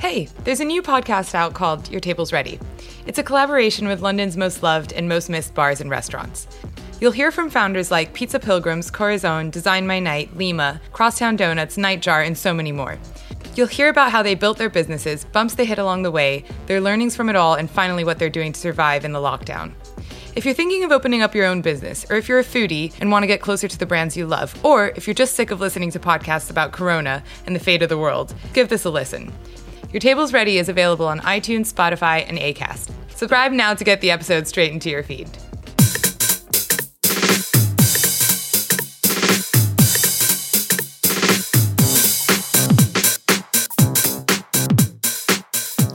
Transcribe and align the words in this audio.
Hey, 0.00 0.28
there's 0.44 0.60
a 0.60 0.64
new 0.64 0.80
podcast 0.80 1.34
out 1.34 1.52
called 1.52 1.90
Your 1.90 2.00
Table's 2.00 2.32
Ready. 2.32 2.58
It's 3.06 3.18
a 3.18 3.22
collaboration 3.22 3.86
with 3.86 4.00
London's 4.00 4.34
most 4.34 4.62
loved 4.62 4.94
and 4.94 5.06
most 5.06 5.28
missed 5.28 5.52
bars 5.52 5.82
and 5.82 5.90
restaurants. 5.90 6.48
You'll 7.02 7.12
hear 7.12 7.30
from 7.30 7.50
founders 7.50 7.90
like 7.90 8.14
Pizza 8.14 8.40
Pilgrims, 8.40 8.90
Corazon, 8.90 9.50
Design 9.50 9.86
My 9.86 9.98
Night, 10.00 10.34
Lima, 10.34 10.80
Crosstown 10.92 11.36
Donuts, 11.36 11.76
Nightjar, 11.76 12.26
and 12.26 12.36
so 12.36 12.54
many 12.54 12.72
more. 12.72 12.98
You'll 13.54 13.66
hear 13.66 13.90
about 13.90 14.10
how 14.10 14.22
they 14.22 14.34
built 14.34 14.56
their 14.56 14.70
businesses, 14.70 15.26
bumps 15.26 15.54
they 15.54 15.66
hit 15.66 15.78
along 15.78 16.02
the 16.02 16.10
way, 16.10 16.46
their 16.64 16.80
learnings 16.80 17.14
from 17.14 17.28
it 17.28 17.36
all, 17.36 17.52
and 17.52 17.70
finally 17.70 18.02
what 18.02 18.18
they're 18.18 18.30
doing 18.30 18.52
to 18.52 18.58
survive 18.58 19.04
in 19.04 19.12
the 19.12 19.18
lockdown. 19.18 19.74
If 20.34 20.46
you're 20.46 20.54
thinking 20.54 20.82
of 20.82 20.92
opening 20.92 21.20
up 21.20 21.34
your 21.34 21.44
own 21.44 21.60
business, 21.60 22.06
or 22.08 22.16
if 22.16 22.26
you're 22.26 22.38
a 22.38 22.44
foodie 22.44 22.94
and 23.00 23.10
want 23.10 23.24
to 23.24 23.26
get 23.26 23.42
closer 23.42 23.68
to 23.68 23.78
the 23.78 23.84
brands 23.84 24.16
you 24.16 24.26
love, 24.26 24.58
or 24.64 24.92
if 24.96 25.06
you're 25.06 25.12
just 25.12 25.36
sick 25.36 25.50
of 25.50 25.60
listening 25.60 25.90
to 25.90 25.98
podcasts 25.98 26.50
about 26.50 26.72
Corona 26.72 27.22
and 27.44 27.54
the 27.54 27.60
fate 27.60 27.82
of 27.82 27.90
the 27.90 27.98
world, 27.98 28.32
give 28.54 28.70
this 28.70 28.86
a 28.86 28.90
listen. 28.90 29.30
Your 29.92 29.98
Table's 29.98 30.32
Ready 30.32 30.58
is 30.58 30.68
available 30.68 31.08
on 31.08 31.18
iTunes, 31.20 31.72
Spotify, 31.72 32.24
and 32.28 32.38
Acast. 32.38 32.92
Subscribe 33.08 33.50
now 33.50 33.74
to 33.74 33.82
get 33.82 34.00
the 34.00 34.12
episode 34.12 34.46
straight 34.46 34.72
into 34.72 34.88
your 34.88 35.02
feed. 35.02 35.28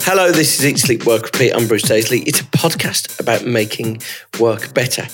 Hello, 0.02 0.30
this 0.34 0.60
is 0.60 0.66
Eat 0.66 0.78
Sleep 0.78 1.06
Work 1.06 1.24
Repeat. 1.24 1.54
I'm 1.54 1.66
Bruce 1.66 1.84
Daisley. 1.84 2.28
It's 2.28 2.42
a 2.42 2.44
podcast 2.44 3.18
about 3.22 3.46
making 3.46 4.02
work 4.42 4.74
better. 4.74 5.08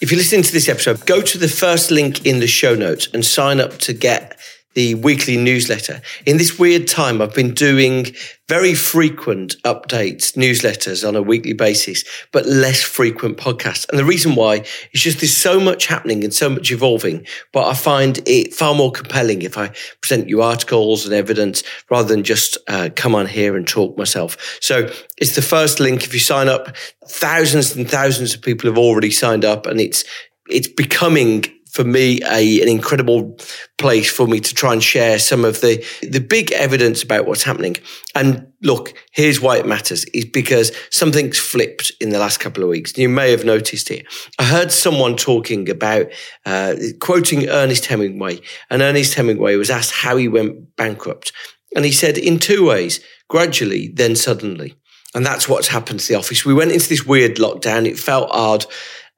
If 0.00 0.10
you're 0.10 0.18
listening 0.18 0.42
to 0.44 0.52
this 0.52 0.70
episode, 0.70 1.04
go 1.04 1.20
to 1.20 1.36
the 1.36 1.48
first 1.48 1.90
link 1.90 2.24
in 2.24 2.40
the 2.40 2.46
show 2.46 2.74
notes 2.74 3.08
and 3.12 3.26
sign 3.26 3.60
up 3.60 3.76
to 3.80 3.92
get 3.92 4.38
the 4.74 4.94
weekly 4.96 5.36
newsletter. 5.36 6.00
In 6.26 6.38
this 6.38 6.58
weird 6.58 6.88
time, 6.88 7.20
I've 7.20 7.34
been 7.34 7.54
doing 7.54 8.06
very 8.48 8.74
frequent 8.74 9.56
updates, 9.62 10.36
newsletters 10.36 11.06
on 11.06 11.16
a 11.16 11.22
weekly 11.22 11.52
basis, 11.52 12.04
but 12.32 12.44
less 12.46 12.82
frequent 12.82 13.38
podcasts. 13.38 13.88
And 13.88 13.98
the 13.98 14.04
reason 14.04 14.34
why 14.34 14.64
is 14.92 15.00
just 15.00 15.20
there's 15.20 15.36
so 15.36 15.58
much 15.58 15.86
happening 15.86 16.24
and 16.24 16.34
so 16.34 16.50
much 16.50 16.70
evolving, 16.70 17.26
but 17.52 17.66
I 17.66 17.74
find 17.74 18.20
it 18.26 18.52
far 18.52 18.74
more 18.74 18.92
compelling 18.92 19.42
if 19.42 19.56
I 19.56 19.72
present 20.00 20.28
you 20.28 20.42
articles 20.42 21.04
and 21.04 21.14
evidence 21.14 21.62
rather 21.90 22.08
than 22.08 22.24
just 22.24 22.58
uh, 22.68 22.90
come 22.94 23.14
on 23.14 23.26
here 23.26 23.56
and 23.56 23.66
talk 23.66 23.96
myself. 23.96 24.36
So 24.60 24.90
it's 25.16 25.34
the 25.34 25.42
first 25.42 25.80
link. 25.80 26.04
If 26.04 26.12
you 26.12 26.20
sign 26.20 26.48
up, 26.48 26.76
thousands 27.06 27.74
and 27.74 27.90
thousands 27.90 28.34
of 28.34 28.42
people 28.42 28.68
have 28.68 28.78
already 28.78 29.10
signed 29.10 29.44
up 29.44 29.66
and 29.66 29.80
it's, 29.80 30.04
it's 30.48 30.68
becoming 30.68 31.44
for 31.72 31.84
me 31.84 32.20
a, 32.30 32.60
an 32.60 32.68
incredible 32.68 33.38
place 33.78 34.10
for 34.10 34.26
me 34.26 34.38
to 34.40 34.54
try 34.54 34.72
and 34.72 34.82
share 34.82 35.18
some 35.18 35.44
of 35.44 35.60
the 35.62 35.84
the 36.02 36.20
big 36.20 36.52
evidence 36.52 37.02
about 37.02 37.26
what's 37.26 37.42
happening. 37.42 37.76
And 38.14 38.46
look, 38.62 38.92
here's 39.12 39.40
why 39.40 39.56
it 39.56 39.66
matters: 39.66 40.04
is 40.12 40.26
because 40.26 40.70
something's 40.90 41.38
flipped 41.38 41.90
in 42.00 42.10
the 42.10 42.18
last 42.18 42.40
couple 42.40 42.62
of 42.62 42.68
weeks. 42.68 42.96
You 42.96 43.08
may 43.08 43.30
have 43.30 43.44
noticed 43.44 43.90
it. 43.90 44.06
I 44.38 44.44
heard 44.44 44.70
someone 44.70 45.16
talking 45.16 45.68
about 45.70 46.06
uh, 46.44 46.74
quoting 47.00 47.48
Ernest 47.48 47.86
Hemingway, 47.86 48.40
and 48.70 48.82
Ernest 48.82 49.14
Hemingway 49.14 49.56
was 49.56 49.70
asked 49.70 49.92
how 49.92 50.16
he 50.16 50.28
went 50.28 50.76
bankrupt, 50.76 51.32
and 51.74 51.84
he 51.84 51.92
said 51.92 52.18
in 52.18 52.38
two 52.38 52.66
ways: 52.66 53.00
gradually, 53.28 53.88
then 53.88 54.14
suddenly. 54.14 54.74
And 55.14 55.26
that's 55.26 55.46
what's 55.46 55.68
happened 55.68 56.00
to 56.00 56.08
the 56.08 56.18
office. 56.18 56.44
We 56.44 56.54
went 56.54 56.72
into 56.72 56.88
this 56.88 57.04
weird 57.04 57.36
lockdown. 57.36 57.86
It 57.86 57.98
felt 57.98 58.30
hard. 58.30 58.64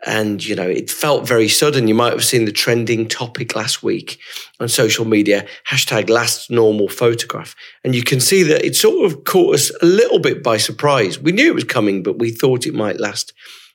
And, 0.07 0.45
you 0.45 0.55
know, 0.55 0.69
it 0.69 0.91
felt 0.91 1.27
very 1.27 1.49
sudden. 1.49 1.89
You 1.89 1.95
might 1.95 2.13
have 2.13 2.25
seen 2.25 2.45
the 2.45 2.53
trending 2.53 3.09
topic 3.09 3.57
last 3.57 3.83
week 3.83 4.19
on 4.61 4.69
social 4.69 5.05
media, 5.05 5.47
hashtag 5.69 6.11
last 6.11 6.51
normal 6.51 6.89
photograph. 6.89 7.57
And 7.83 7.95
you 7.95 8.03
can 8.03 8.21
see 8.21 8.43
that 8.45 8.65
it 8.65 8.77
sort 8.77 9.11
of 9.11 9.25
caught 9.25 9.55
us 9.55 9.73
a 9.81 9.87
little 9.87 10.19
bit 10.19 10.43
by 10.43 10.59
surprise. 10.59 11.19
We 11.19 11.33
knew 11.33 11.49
it 11.49 11.55
was 11.55 11.65
coming, 11.65 12.03
but 12.03 12.19
we 12.19 12.31
thought 12.31 12.67
it 12.67 12.75
might 12.75 13.01
last 13.01 13.33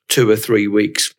two 0.08 0.30
or 0.30 0.36
three 0.36 0.68
weeks 0.68 1.14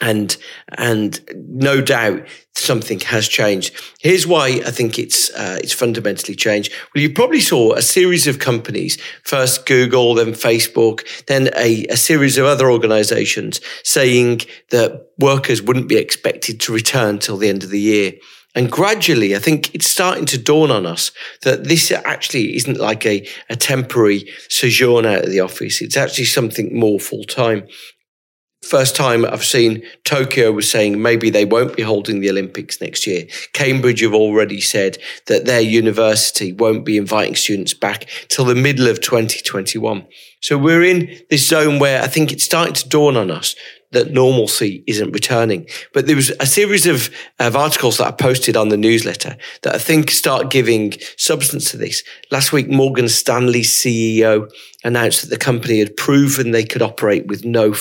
and 0.00 0.36
and 0.76 1.20
no 1.34 1.80
doubt 1.80 2.26
something 2.54 3.00
has 3.00 3.28
changed. 3.28 3.74
Here's 4.00 4.26
why 4.26 4.60
I 4.66 4.70
think 4.70 4.98
it's 4.98 5.30
uh, 5.30 5.58
it's 5.62 5.72
fundamentally 5.72 6.34
changed. 6.34 6.72
Well, 6.94 7.02
you 7.02 7.12
probably 7.12 7.40
saw 7.40 7.74
a 7.74 7.82
series 7.82 8.26
of 8.26 8.38
companies, 8.38 8.98
first 9.24 9.66
Google, 9.66 10.14
then 10.14 10.32
Facebook, 10.32 11.06
then 11.26 11.50
a, 11.56 11.86
a 11.86 11.96
series 11.96 12.38
of 12.38 12.46
other 12.46 12.70
organizations 12.70 13.60
saying 13.84 14.42
that 14.70 15.08
workers 15.18 15.62
wouldn't 15.62 15.88
be 15.88 15.96
expected 15.96 16.60
to 16.60 16.72
return 16.72 17.18
till 17.18 17.36
the 17.36 17.48
end 17.48 17.64
of 17.64 17.70
the 17.70 17.80
year. 17.80 18.12
And 18.54 18.72
gradually, 18.72 19.36
I 19.36 19.38
think 19.38 19.72
it's 19.74 19.88
starting 19.88 20.24
to 20.26 20.38
dawn 20.38 20.70
on 20.70 20.86
us 20.86 21.12
that 21.42 21.64
this 21.64 21.92
actually 21.92 22.56
isn't 22.56 22.78
like 22.78 23.04
a, 23.06 23.28
a 23.50 23.56
temporary 23.56 24.28
sojourn 24.48 25.06
out 25.06 25.24
of 25.24 25.30
the 25.30 25.40
office. 25.40 25.80
It's 25.80 25.96
actually 25.96 26.24
something 26.24 26.76
more 26.76 26.98
full 26.98 27.24
time 27.24 27.68
first 28.68 28.94
time 28.94 29.24
I've 29.24 29.44
seen 29.44 29.82
Tokyo 30.04 30.52
was 30.52 30.70
saying 30.70 31.00
maybe 31.00 31.30
they 31.30 31.44
won't 31.44 31.76
be 31.76 31.82
holding 31.82 32.20
the 32.20 32.30
Olympics 32.30 32.80
next 32.80 33.06
year. 33.06 33.26
Cambridge 33.54 34.00
have 34.00 34.14
already 34.14 34.60
said 34.60 34.98
that 35.26 35.46
their 35.46 35.60
university 35.60 36.52
won't 36.52 36.84
be 36.84 36.96
inviting 36.96 37.34
students 37.34 37.72
back 37.72 38.06
till 38.28 38.44
the 38.44 38.54
middle 38.54 38.86
of 38.86 39.00
2021. 39.00 40.06
So 40.40 40.58
we're 40.58 40.84
in 40.84 41.18
this 41.30 41.48
zone 41.48 41.78
where 41.78 42.02
I 42.02 42.06
think 42.06 42.30
it's 42.30 42.44
starting 42.44 42.74
to 42.74 42.88
dawn 42.88 43.16
on 43.16 43.30
us 43.30 43.56
that 43.92 44.12
normalcy 44.12 44.84
isn't 44.86 45.12
returning. 45.12 45.66
But 45.92 46.06
there 46.06 46.16
was 46.16 46.30
a 46.40 46.46
series 46.46 46.86
of, 46.86 47.10
of 47.38 47.56
articles 47.56 47.98
that 47.98 48.06
I 48.06 48.10
posted 48.10 48.56
on 48.56 48.68
the 48.68 48.76
newsletter 48.76 49.36
that 49.62 49.74
I 49.74 49.78
think 49.78 50.10
start 50.10 50.50
giving 50.50 50.94
substance 51.16 51.70
to 51.70 51.76
this. 51.76 52.02
Last 52.30 52.52
week, 52.52 52.68
Morgan 52.68 53.08
Stanley's 53.08 53.72
CEO 53.72 54.50
announced 54.84 55.22
that 55.22 55.30
the 55.30 55.38
company 55.38 55.78
had 55.78 55.96
proven 55.96 56.50
they 56.50 56.64
could 56.64 56.82
operate 56.82 57.26
with 57.26 57.44
no 57.44 57.74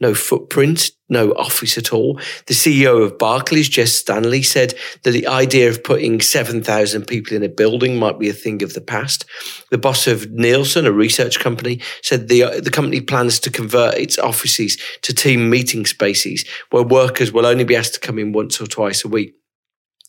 no 0.00 0.14
footprint, 0.14 0.90
no 1.08 1.32
office 1.32 1.78
at 1.78 1.92
all. 1.92 2.20
The 2.46 2.54
CEO 2.54 3.02
of 3.02 3.18
Barclays, 3.18 3.74
Jes 3.74 3.92
Staley, 3.92 4.42
said 4.42 4.74
that 5.02 5.12
the 5.12 5.26
idea 5.26 5.68
of 5.68 5.82
putting 5.82 6.20
7,000 6.20 7.06
people 7.06 7.36
in 7.36 7.42
a 7.42 7.48
building 7.48 7.98
might 7.98 8.18
be 8.18 8.28
a 8.28 8.34
thing 8.34 8.62
of 8.62 8.74
the 8.74 8.80
past. 8.80 9.24
The 9.70 9.78
boss 9.78 10.06
of 10.06 10.30
Nielsen, 10.30 10.86
a 10.86 10.92
research 10.92 11.40
company, 11.40 11.80
said 12.02 12.28
the, 12.28 12.42
uh, 12.42 12.60
the 12.60 12.70
company 12.70 13.00
plans 13.00 13.38
to 13.40 13.50
convert 13.50 13.94
its 13.94 14.18
offices 14.18 14.76
to 15.02 15.14
team 15.14 15.48
meeting 15.48 15.86
spaces 15.86 16.44
where 16.70 16.82
workers 16.82 17.32
will 17.32 17.46
only 17.46 17.64
be 17.64 17.76
asked 17.76 17.94
to 17.94 18.00
come 18.00 18.18
in 18.18 18.32
once 18.32 18.60
or 18.60 18.66
twice 18.66 19.04
a 19.04 19.08
week. 19.08 19.37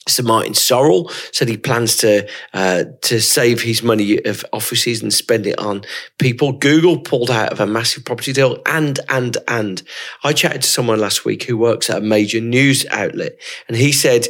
Sir 0.09 0.23
Martin 0.23 0.53
Sorrell 0.53 1.11
said 1.33 1.47
he 1.47 1.57
plans 1.57 1.97
to 1.97 2.27
uh, 2.53 2.85
to 3.01 3.21
save 3.21 3.61
his 3.61 3.83
money 3.83 4.23
of 4.25 4.45
offices 4.51 5.01
and 5.01 5.13
spend 5.13 5.47
it 5.47 5.57
on 5.59 5.83
people. 6.17 6.51
Google 6.51 7.00
pulled 7.00 7.31
out 7.31 7.51
of 7.51 7.59
a 7.59 7.67
massive 7.67 8.06
property 8.06 8.33
deal, 8.33 8.61
and 8.65 9.00
and 9.09 9.38
and 9.47 9.83
I 10.23 10.33
chatted 10.33 10.61
to 10.61 10.69
someone 10.69 11.00
last 11.00 11.25
week 11.25 11.44
who 11.44 11.57
works 11.57 11.89
at 11.89 11.97
a 11.97 12.01
major 12.01 12.41
news 12.41 12.85
outlet, 12.91 13.39
and 13.67 13.77
he 13.77 13.91
said 13.91 14.27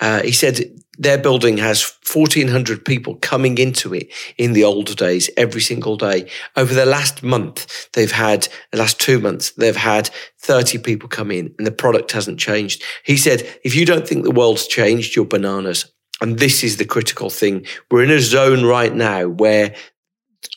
uh, 0.00 0.22
he 0.22 0.32
said 0.32 0.60
their 1.00 1.16
building 1.16 1.56
has 1.56 1.96
1400 2.12 2.84
people 2.84 3.16
coming 3.16 3.56
into 3.56 3.94
it 3.94 4.12
in 4.36 4.52
the 4.52 4.64
old 4.64 4.94
days 4.96 5.30
every 5.38 5.62
single 5.62 5.96
day. 5.96 6.28
Over 6.56 6.74
the 6.74 6.84
last 6.84 7.22
month, 7.22 7.90
they've 7.94 8.12
had, 8.12 8.48
the 8.70 8.78
last 8.78 9.00
two 9.00 9.18
months, 9.18 9.52
they've 9.52 9.74
had 9.74 10.10
30 10.40 10.78
people 10.78 11.08
come 11.08 11.30
in 11.30 11.54
and 11.56 11.66
the 11.66 11.72
product 11.72 12.12
hasn't 12.12 12.38
changed. 12.38 12.82
He 13.02 13.16
said, 13.16 13.48
if 13.64 13.74
you 13.74 13.86
don't 13.86 14.06
think 14.06 14.24
the 14.24 14.30
world's 14.30 14.66
changed, 14.66 15.16
you're 15.16 15.24
bananas. 15.24 15.90
And 16.20 16.38
this 16.38 16.62
is 16.62 16.76
the 16.76 16.84
critical 16.84 17.30
thing. 17.30 17.64
We're 17.90 18.04
in 18.04 18.10
a 18.10 18.20
zone 18.20 18.62
right 18.66 18.94
now 18.94 19.26
where 19.26 19.74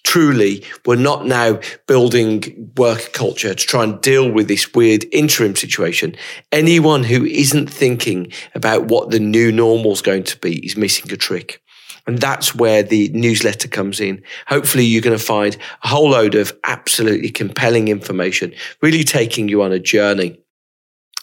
truly 0.04 0.64
we're 0.86 0.96
not 0.96 1.26
now 1.26 1.60
building 1.88 2.72
work 2.78 3.14
culture 3.14 3.54
to 3.54 3.66
try 3.66 3.84
and 3.84 4.00
deal 4.02 4.30
with 4.32 4.48
this 4.48 4.74
weird 4.74 5.06
interim 5.12 5.56
situation. 5.56 6.16
Anyone 6.52 7.04
who 7.04 7.26
isn't 7.26 7.68
thinking 7.68 8.32
about 8.54 8.86
what 8.86 9.10
the 9.10 9.20
new 9.20 9.52
normal 9.52 9.92
is 9.92 10.02
going 10.02 10.24
to 10.26 10.38
be 10.38 10.64
is 10.66 10.78
missing 10.78 11.12
a 11.12 11.18
trick. 11.18 11.62
And 12.06 12.20
that's 12.20 12.54
where 12.54 12.84
the 12.84 13.10
newsletter 13.10 13.70
comes 13.70 14.02
in. 14.02 14.22
Hopefully, 14.48 14.84
you're 14.84 15.02
going 15.02 15.18
to 15.18 15.24
find 15.24 15.58
a 15.84 15.88
whole 15.88 16.10
load 16.10 16.36
of 16.36 16.52
absolutely 16.66 17.30
compelling 17.30 17.88
information, 17.88 18.54
really 18.82 19.04
taking 19.04 19.48
you 19.48 19.64
on 19.64 19.72
a 19.72 19.80
journey 19.80 20.43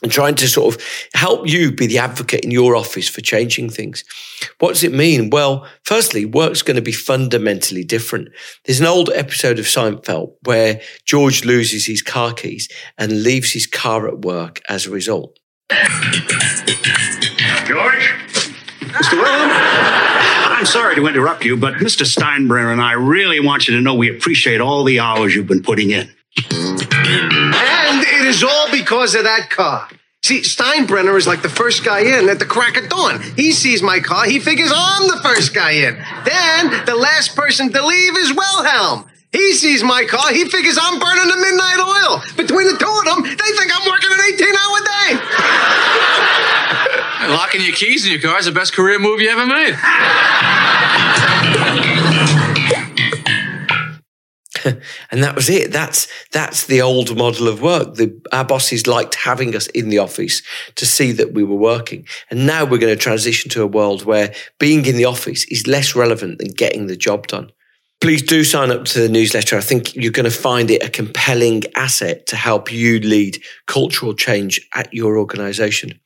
and 0.02 0.11
trying 0.11 0.35
to 0.37 0.49
sort 0.49 0.75
of 0.75 0.82
help 1.14 1.47
you 1.47 1.73
be 1.73 1.87
the 1.87 1.99
advocate 1.99 2.44
in 2.44 2.50
your 2.50 2.75
office 2.76 3.08
for 3.08 3.20
changing 3.20 3.70
things. 3.70 4.05
What 4.58 4.70
does 4.70 4.85
it 4.85 4.93
mean? 4.93 5.31
Well, 5.31 5.67
firstly, 5.85 6.25
work's 6.25 6.62
going 6.62 6.76
to 6.76 6.82
be 6.82 6.93
fundamentally 6.93 7.85
different. 7.85 8.29
There's 8.64 8.81
an 8.81 8.87
old 8.87 9.11
episode 9.11 9.58
of 9.58 9.67
Seinfeld 9.67 10.35
where 10.44 10.81
George 11.05 11.44
loses 11.44 11.87
his 11.87 12.02
car 12.02 12.32
keys 12.32 12.69
and 12.99 13.23
leaves 13.23 13.52
his 13.52 13.67
car 13.67 14.08
at 14.08 14.20
work 14.20 14.61
as 14.69 14.87
a 14.87 14.91
result. 14.91 15.38
George? 17.67 18.14
Mr. 18.81 19.12
Wilhelm? 19.12 19.50
I'm 20.61 20.67
sorry 20.67 20.94
to 20.97 21.06
interrupt 21.06 21.44
you, 21.44 21.56
but 21.56 21.75
Mr. 21.75 22.05
Steinbrenner 22.05 22.73
and 22.73 22.82
I 22.82 22.93
really 22.93 23.41
want 23.41 23.69
you 23.69 23.76
to 23.76 23.81
know 23.81 23.94
we 23.94 24.14
appreciate 24.14 24.61
all 24.61 24.85
the 24.85 25.00
hours 25.00 25.35
you've 25.35 25.47
been 25.47 25.62
putting 25.62 25.91
in. 25.91 26.11
Is 28.31 28.44
all 28.44 28.71
because 28.71 29.17
of 29.17 29.25
that 29.25 29.50
car. 29.50 29.88
See, 30.23 30.43
Steinbrenner 30.43 31.19
is 31.19 31.27
like 31.27 31.43
the 31.43 31.49
first 31.49 31.85
guy 31.85 31.99
in 31.99 32.29
at 32.29 32.38
the 32.38 32.47
crack 32.47 32.77
of 32.77 32.88
dawn. 32.88 33.21
He 33.35 33.50
sees 33.50 33.82
my 33.82 33.99
car, 33.99 34.25
he 34.25 34.38
figures 34.38 34.71
I'm 34.73 35.09
the 35.09 35.19
first 35.21 35.53
guy 35.53 35.73
in. 35.73 35.97
Then 36.23 36.85
the 36.87 36.94
last 36.94 37.35
person 37.35 37.73
to 37.73 37.85
leave 37.85 38.17
is 38.19 38.32
Wilhelm. 38.32 39.11
He 39.32 39.53
sees 39.55 39.82
my 39.82 40.05
car, 40.05 40.32
he 40.32 40.44
figures 40.44 40.79
I'm 40.81 41.00
burning 41.00 41.27
the 41.27 41.38
midnight 41.38 41.81
oil. 41.81 42.23
Between 42.37 42.69
the 42.69 42.79
two 42.79 42.87
of 42.87 43.05
them, 43.05 43.25
they 43.25 43.35
think 43.35 43.73
I'm 43.75 43.88
working 43.91 44.12
an 44.12 44.21
18 44.33 44.47
hour 44.47 44.79
day. 44.79 45.19
Locking 47.35 47.62
your 47.62 47.75
keys 47.75 48.06
in 48.06 48.12
your 48.12 48.21
car 48.21 48.38
is 48.38 48.44
the 48.44 48.53
best 48.53 48.75
career 48.75 49.00
move 49.00 49.21
you 49.21 49.29
ever 49.29 49.44
made. 49.44 49.75
and 55.11 55.23
that 55.23 55.35
was 55.35 55.49
it. 55.49 55.73
That's 55.73 56.09
that's 56.33 56.67
the 56.67 56.83
old 56.83 57.17
model 57.17 57.49
of 57.49 57.62
work. 57.62 57.95
The, 57.95 58.21
our 58.33 58.45
bosses 58.45 58.87
liked 58.87 59.15
having 59.15 59.55
us 59.55 59.67
in 59.69 59.89
the 59.89 59.99
office 59.99 60.43
to 60.77 60.87
see 60.87 61.12
that 61.12 61.33
we 61.33 61.45
were 61.45 61.57
working, 61.57 62.07
and 62.31 62.47
now 62.47 62.65
we're 62.65 62.79
going 62.79 62.95
to 62.95 63.01
transition 63.03 63.51
to 63.51 63.62
a 63.62 63.67
world 63.67 64.05
where 64.05 64.35
being 64.59 64.87
in 64.87 64.97
the 64.97 65.05
office 65.05 65.45
is 65.45 65.67
less 65.67 65.95
relevant 65.95 66.39
than 66.39 66.53
getting 66.53 66.87
the 66.87 66.97
job 66.97 67.27
done. 67.27 67.51
Please 68.01 68.23
do 68.23 68.45
sign 68.45 68.71
up 68.71 68.87
to 68.87 69.01
the 69.01 69.11
newsletter. 69.11 69.59
I 69.59 69.61
think 69.61 69.95
you're 69.95 70.11
going 70.11 70.25
to 70.25 70.31
find 70.31 70.71
it 70.71 70.83
a 70.83 70.89
compelling 70.89 71.65
asset 71.75 72.27
to 72.29 72.37
help 72.37 72.73
you 72.73 72.99
lead 73.01 73.43
cultural 73.67 74.15
change 74.15 74.67
at 74.75 74.93
your 74.95 75.19
organization 75.19 76.01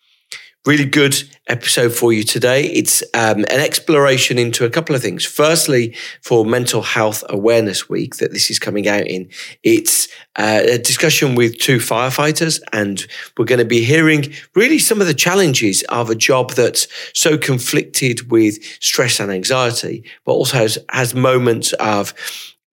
really 0.67 0.87
good 0.87 1.15
episode 1.47 1.93
for 1.93 2.13
you 2.13 2.23
today. 2.23 2.65
It's 2.65 3.03
um, 3.13 3.41
an 3.51 3.61
exploration 3.61 4.39
into 4.39 4.65
a 4.65 4.71
couple 4.71 4.95
of 4.95 5.03
things. 5.03 5.25
Firstly, 5.25 5.95
for 6.23 6.47
Mental 6.47 6.81
Health 6.81 7.23
Awareness 7.29 7.89
Week 7.89 8.17
that 8.17 8.33
this 8.33 8.51
is 8.51 8.59
coming 8.59 8.89
out 8.89 9.07
in, 9.07 9.29
it's 9.63 10.09
uh, 10.37 10.63
a 10.65 10.79
discussion 10.79 11.35
with 11.35 11.59
two 11.59 11.77
firefighters, 11.77 12.61
and 12.73 13.07
we're 13.37 13.45
going 13.45 13.59
to 13.59 13.65
be 13.65 13.85
hearing 13.85 14.33
really 14.55 14.79
some 14.79 15.01
of 15.01 15.07
the 15.07 15.15
challenges 15.15 15.83
of 15.91 16.09
a 16.09 16.15
job 16.15 16.53
that's 16.53 16.89
so 17.13 17.37
conflicted 17.37 18.31
with 18.31 18.63
stress 18.81 19.21
and 19.21 19.31
anxiety, 19.31 20.03
but 20.25 20.33
also 20.33 20.57
has, 20.57 20.79
has 20.91 21.15
moments 21.15 21.73
of 21.75 22.15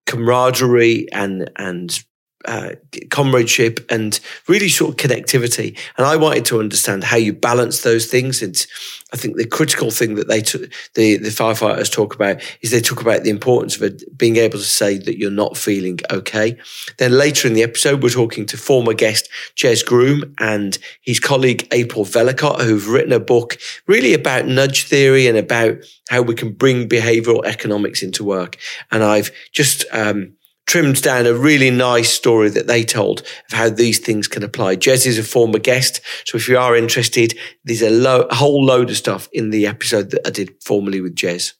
camaraderie 0.05 1.07
and 1.13 1.49
and 1.57 2.03
uh, 2.45 2.71
comradeship 3.09 3.85
and 3.89 4.19
really 4.47 4.69
sort 4.69 4.91
of 4.91 4.97
connectivity. 4.97 5.77
And 5.97 6.05
I 6.05 6.15
wanted 6.15 6.45
to 6.45 6.59
understand 6.59 7.03
how 7.03 7.17
you 7.17 7.33
balance 7.33 7.81
those 7.81 8.07
things. 8.07 8.41
And 8.41 8.65
I 9.13 9.17
think 9.17 9.37
the 9.37 9.45
critical 9.45 9.91
thing 9.91 10.15
that 10.15 10.27
they 10.27 10.41
t- 10.41 10.67
the 10.95 11.17
the 11.17 11.29
firefighters 11.29 11.91
talk 11.91 12.15
about 12.15 12.41
is 12.61 12.71
they 12.71 12.81
talk 12.81 13.01
about 13.01 13.23
the 13.23 13.29
importance 13.29 13.79
of 13.79 14.17
being 14.17 14.37
able 14.37 14.57
to 14.57 14.65
say 14.65 14.97
that 14.97 15.17
you're 15.17 15.31
not 15.31 15.57
feeling 15.57 15.99
okay. 16.09 16.57
Then 16.97 17.11
later 17.11 17.47
in 17.47 17.53
the 17.53 17.63
episode, 17.63 18.01
we're 18.01 18.09
talking 18.09 18.45
to 18.47 18.57
former 18.57 18.93
guest 18.93 19.29
Jez 19.55 19.85
Groom 19.85 20.33
and 20.39 20.77
his 21.01 21.19
colleague 21.19 21.67
April 21.71 22.05
Vellacott, 22.05 22.61
who've 22.61 22.87
written 22.87 23.11
a 23.11 23.19
book 23.19 23.57
really 23.87 24.13
about 24.13 24.47
nudge 24.47 24.85
theory 24.87 25.27
and 25.27 25.37
about 25.37 25.77
how 26.09 26.21
we 26.21 26.35
can 26.35 26.51
bring 26.51 26.89
behavioral 26.89 27.45
economics 27.45 28.01
into 28.01 28.23
work. 28.23 28.57
And 28.91 29.03
I've 29.03 29.31
just 29.51 29.85
um, 29.91 30.33
trimmed 30.71 31.01
down 31.01 31.25
a 31.25 31.33
really 31.33 31.69
nice 31.69 32.09
story 32.09 32.49
that 32.49 32.65
they 32.65 32.81
told 32.81 33.19
of 33.19 33.51
how 33.57 33.69
these 33.69 33.99
things 33.99 34.25
can 34.25 34.41
apply. 34.41 34.73
Jez 34.77 35.05
is 35.05 35.19
a 35.19 35.23
former 35.23 35.59
guest, 35.59 35.99
so 36.25 36.37
if 36.37 36.47
you 36.47 36.57
are 36.57 36.77
interested, 36.77 37.37
there's 37.65 37.81
a, 37.81 37.89
lo- 37.89 38.25
a 38.29 38.35
whole 38.35 38.63
load 38.63 38.89
of 38.89 38.95
stuff 38.95 39.27
in 39.33 39.49
the 39.49 39.67
episode 39.67 40.11
that 40.11 40.25
I 40.25 40.29
did 40.29 40.53
formerly 40.63 41.01
with 41.01 41.13
Jez. 41.13 41.55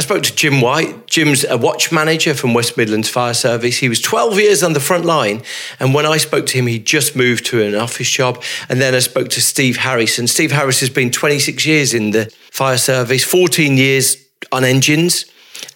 I 0.00 0.02
spoke 0.02 0.22
to 0.22 0.34
Jim 0.34 0.62
White. 0.62 1.06
Jim's 1.08 1.44
a 1.44 1.58
watch 1.58 1.92
manager 1.92 2.32
from 2.32 2.54
West 2.54 2.74
Midlands 2.78 3.10
Fire 3.10 3.34
Service. 3.34 3.76
He 3.76 3.90
was 3.90 4.00
12 4.00 4.40
years 4.40 4.62
on 4.62 4.72
the 4.72 4.80
front 4.80 5.04
line. 5.04 5.42
And 5.78 5.92
when 5.92 6.06
I 6.06 6.16
spoke 6.16 6.46
to 6.46 6.58
him, 6.58 6.66
he 6.68 6.78
just 6.78 7.14
moved 7.14 7.44
to 7.46 7.62
an 7.62 7.74
office 7.74 8.08
job. 8.08 8.42
And 8.70 8.80
then 8.80 8.94
I 8.94 9.00
spoke 9.00 9.28
to 9.28 9.42
Steve 9.42 9.76
Harris. 9.76 10.18
And 10.18 10.30
Steve 10.30 10.52
Harris 10.52 10.80
has 10.80 10.88
been 10.88 11.10
26 11.10 11.66
years 11.66 11.92
in 11.92 12.12
the 12.12 12.32
fire 12.50 12.78
service, 12.78 13.24
14 13.24 13.76
years 13.76 14.16
on 14.50 14.64
engines. 14.64 15.26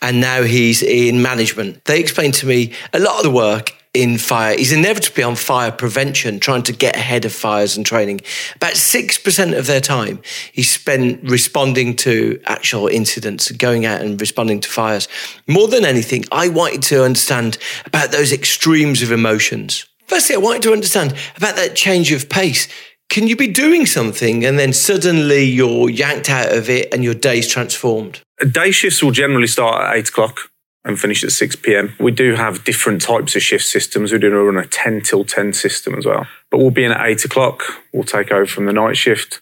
And 0.00 0.22
now 0.22 0.42
he's 0.42 0.82
in 0.82 1.20
management. 1.20 1.84
They 1.84 2.00
explained 2.00 2.32
to 2.36 2.46
me 2.46 2.72
a 2.94 3.00
lot 3.00 3.18
of 3.18 3.24
the 3.24 3.30
work 3.30 3.74
in 3.94 4.18
fire. 4.18 4.56
He's 4.56 4.72
inevitably 4.72 5.22
on 5.22 5.36
fire 5.36 5.70
prevention, 5.70 6.40
trying 6.40 6.64
to 6.64 6.72
get 6.72 6.96
ahead 6.96 7.24
of 7.24 7.32
fires 7.32 7.76
and 7.76 7.86
training. 7.86 8.20
About 8.56 8.74
6% 8.74 9.56
of 9.56 9.66
their 9.66 9.80
time 9.80 10.20
he 10.52 10.64
spent 10.64 11.22
responding 11.22 11.94
to 11.96 12.40
actual 12.44 12.88
incidents, 12.88 13.50
going 13.52 13.86
out 13.86 14.00
and 14.00 14.20
responding 14.20 14.60
to 14.60 14.68
fires. 14.68 15.08
More 15.46 15.68
than 15.68 15.84
anything, 15.84 16.24
I 16.32 16.48
wanted 16.48 16.82
to 16.82 17.04
understand 17.04 17.56
about 17.86 18.10
those 18.10 18.32
extremes 18.32 19.00
of 19.00 19.12
emotions. 19.12 19.86
Firstly, 20.06 20.34
I 20.34 20.38
wanted 20.38 20.62
to 20.62 20.72
understand 20.72 21.14
about 21.36 21.56
that 21.56 21.76
change 21.76 22.12
of 22.12 22.28
pace. 22.28 22.68
Can 23.08 23.28
you 23.28 23.36
be 23.36 23.46
doing 23.46 23.86
something 23.86 24.44
and 24.44 24.58
then 24.58 24.72
suddenly 24.72 25.44
you're 25.44 25.88
yanked 25.88 26.28
out 26.28 26.52
of 26.52 26.68
it 26.68 26.92
and 26.92 27.04
your 27.04 27.14
day's 27.14 27.46
transformed? 27.46 28.20
Day 28.50 28.72
shifts 28.72 29.02
will 29.02 29.12
generally 29.12 29.46
start 29.46 29.84
at 29.84 29.96
eight 29.96 30.08
o'clock 30.08 30.50
and 30.84 31.00
finish 31.00 31.24
at 31.24 31.32
6 31.32 31.56
p.m. 31.56 31.94
We 31.98 32.10
do 32.10 32.34
have 32.34 32.64
different 32.64 33.00
types 33.00 33.34
of 33.34 33.42
shift 33.42 33.64
systems. 33.64 34.12
We're 34.12 34.18
doing 34.18 34.34
run 34.34 34.62
a 34.62 34.66
10 34.66 35.00
till 35.02 35.24
10 35.24 35.52
system 35.54 35.94
as 35.94 36.04
well. 36.04 36.26
But 36.50 36.58
we'll 36.58 36.70
be 36.70 36.84
in 36.84 36.92
at 36.92 37.06
8 37.06 37.24
o'clock. 37.24 37.62
We'll 37.92 38.04
take 38.04 38.30
over 38.30 38.46
from 38.46 38.66
the 38.66 38.72
night 38.72 38.96
shift. 38.96 39.40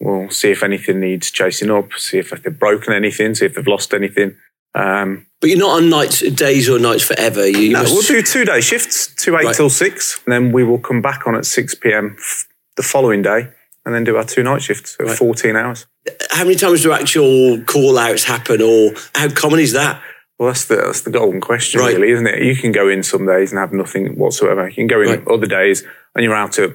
We'll 0.00 0.28
see 0.28 0.50
if 0.50 0.62
anything 0.62 1.00
needs 1.00 1.30
chasing 1.30 1.70
up, 1.70 1.92
see 1.94 2.18
if 2.18 2.30
they've 2.30 2.58
broken 2.58 2.92
anything, 2.92 3.34
see 3.34 3.46
if 3.46 3.54
they've 3.54 3.66
lost 3.66 3.94
anything. 3.94 4.36
Um, 4.74 5.26
but 5.40 5.48
you're 5.48 5.58
not 5.58 5.78
on 5.78 5.88
nights, 5.88 6.20
days 6.20 6.68
or 6.68 6.78
nights 6.78 7.02
forever. 7.02 7.46
You, 7.46 7.58
you 7.58 7.72
no, 7.72 7.82
must... 7.82 7.94
we'll 7.94 8.02
do 8.02 8.22
two 8.22 8.44
day 8.44 8.60
shifts, 8.60 9.06
two 9.14 9.34
8 9.34 9.44
right. 9.44 9.56
till 9.56 9.70
6. 9.70 10.20
And 10.26 10.32
then 10.32 10.52
we 10.52 10.64
will 10.64 10.78
come 10.78 11.00
back 11.00 11.26
on 11.26 11.34
at 11.34 11.46
6 11.46 11.74
p.m. 11.76 12.16
the 12.76 12.82
following 12.82 13.22
day 13.22 13.48
and 13.86 13.94
then 13.94 14.04
do 14.04 14.16
our 14.16 14.24
two 14.24 14.42
night 14.42 14.62
shifts 14.62 14.96
at 15.00 15.06
right. 15.06 15.16
14 15.16 15.56
hours. 15.56 15.86
How 16.30 16.44
many 16.44 16.56
times 16.56 16.82
do 16.82 16.92
actual 16.92 17.62
call 17.62 17.96
outs 17.96 18.24
happen 18.24 18.60
or 18.60 18.92
how 19.14 19.30
common 19.30 19.60
is 19.60 19.72
that? 19.72 20.02
Well, 20.38 20.48
that's 20.48 20.66
the 20.66 20.76
that's 20.76 21.00
the 21.00 21.10
golden 21.10 21.40
question, 21.40 21.80
right. 21.80 21.94
really, 21.94 22.10
isn't 22.10 22.26
it? 22.26 22.42
You 22.42 22.54
can 22.56 22.72
go 22.72 22.88
in 22.88 23.02
some 23.02 23.26
days 23.26 23.52
and 23.52 23.58
have 23.58 23.72
nothing 23.72 24.18
whatsoever. 24.18 24.68
You 24.68 24.74
can 24.74 24.86
go 24.86 25.00
in 25.00 25.08
right. 25.08 25.28
other 25.28 25.46
days 25.46 25.82
and 26.14 26.24
you're 26.24 26.34
out 26.34 26.58
at 26.58 26.72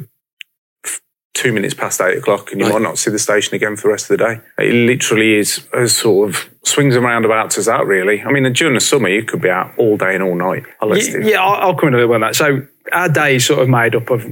two 1.33 1.53
minutes 1.53 1.73
past 1.73 2.01
eight 2.01 2.17
o'clock, 2.17 2.51
and 2.51 2.59
you 2.59 2.65
right. 2.65 2.73
might 2.73 2.81
not 2.81 2.97
see 2.97 3.11
the 3.11 3.19
station 3.19 3.53
again 3.53 3.75
for 3.75 3.83
the 3.83 3.89
rest 3.89 4.09
of 4.09 4.17
the 4.17 4.25
day. 4.25 4.41
It 4.57 4.73
literally 4.73 5.35
is 5.35 5.67
as 5.73 5.95
sort 5.95 6.29
of 6.29 6.49
swings 6.63 6.95
and 6.95 7.05
roundabouts 7.05 7.57
as 7.59 7.67
that. 7.67 7.85
Really, 7.85 8.21
I 8.23 8.31
mean, 8.31 8.51
during 8.53 8.73
the 8.73 8.81
summer 8.81 9.09
you 9.09 9.23
could 9.23 9.41
be 9.41 9.49
out 9.49 9.77
all 9.77 9.95
day 9.95 10.15
and 10.15 10.23
all 10.23 10.35
night. 10.35 10.63
Yeah, 10.83 11.17
yeah, 11.19 11.43
I'll 11.43 11.75
come 11.75 11.89
in 11.89 11.93
a 11.93 11.97
little 11.97 12.09
bit 12.09 12.15
on 12.15 12.21
that. 12.21 12.35
So 12.35 12.65
our 12.91 13.09
day 13.09 13.35
is 13.35 13.45
sort 13.45 13.61
of 13.61 13.69
made 13.69 13.95
up 13.95 14.09
of 14.09 14.25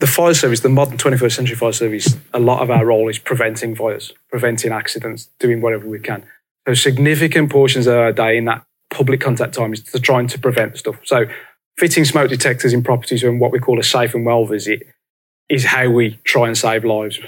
the 0.00 0.06
fire 0.06 0.34
service, 0.34 0.60
the 0.60 0.68
modern 0.68 0.96
21st 0.96 1.32
century 1.32 1.56
fire 1.56 1.72
service. 1.72 2.16
A 2.32 2.40
lot 2.40 2.62
of 2.62 2.70
our 2.70 2.86
role 2.86 3.08
is 3.08 3.18
preventing 3.18 3.74
fires, 3.74 4.12
preventing 4.30 4.72
accidents, 4.72 5.28
doing 5.38 5.60
whatever 5.60 5.86
we 5.86 5.98
can. 5.98 6.24
So 6.70 6.74
significant 6.74 7.50
portions 7.50 7.88
of 7.88 7.94
our 7.94 8.12
day 8.12 8.36
in 8.36 8.44
that 8.44 8.62
public 8.90 9.20
contact 9.20 9.54
time 9.54 9.72
is 9.72 9.82
to 9.82 9.98
trying 9.98 10.28
to 10.28 10.38
prevent 10.38 10.78
stuff. 10.78 11.00
So 11.02 11.24
fitting 11.76 12.04
smoke 12.04 12.30
detectors 12.30 12.72
in 12.72 12.84
properties 12.84 13.24
and 13.24 13.40
what 13.40 13.50
we 13.50 13.58
call 13.58 13.80
a 13.80 13.82
safe 13.82 14.14
and 14.14 14.24
well 14.24 14.44
visit 14.44 14.86
is 15.48 15.64
how 15.64 15.90
we 15.90 16.20
try 16.22 16.46
and 16.46 16.56
save 16.56 16.84
lives 16.84 17.18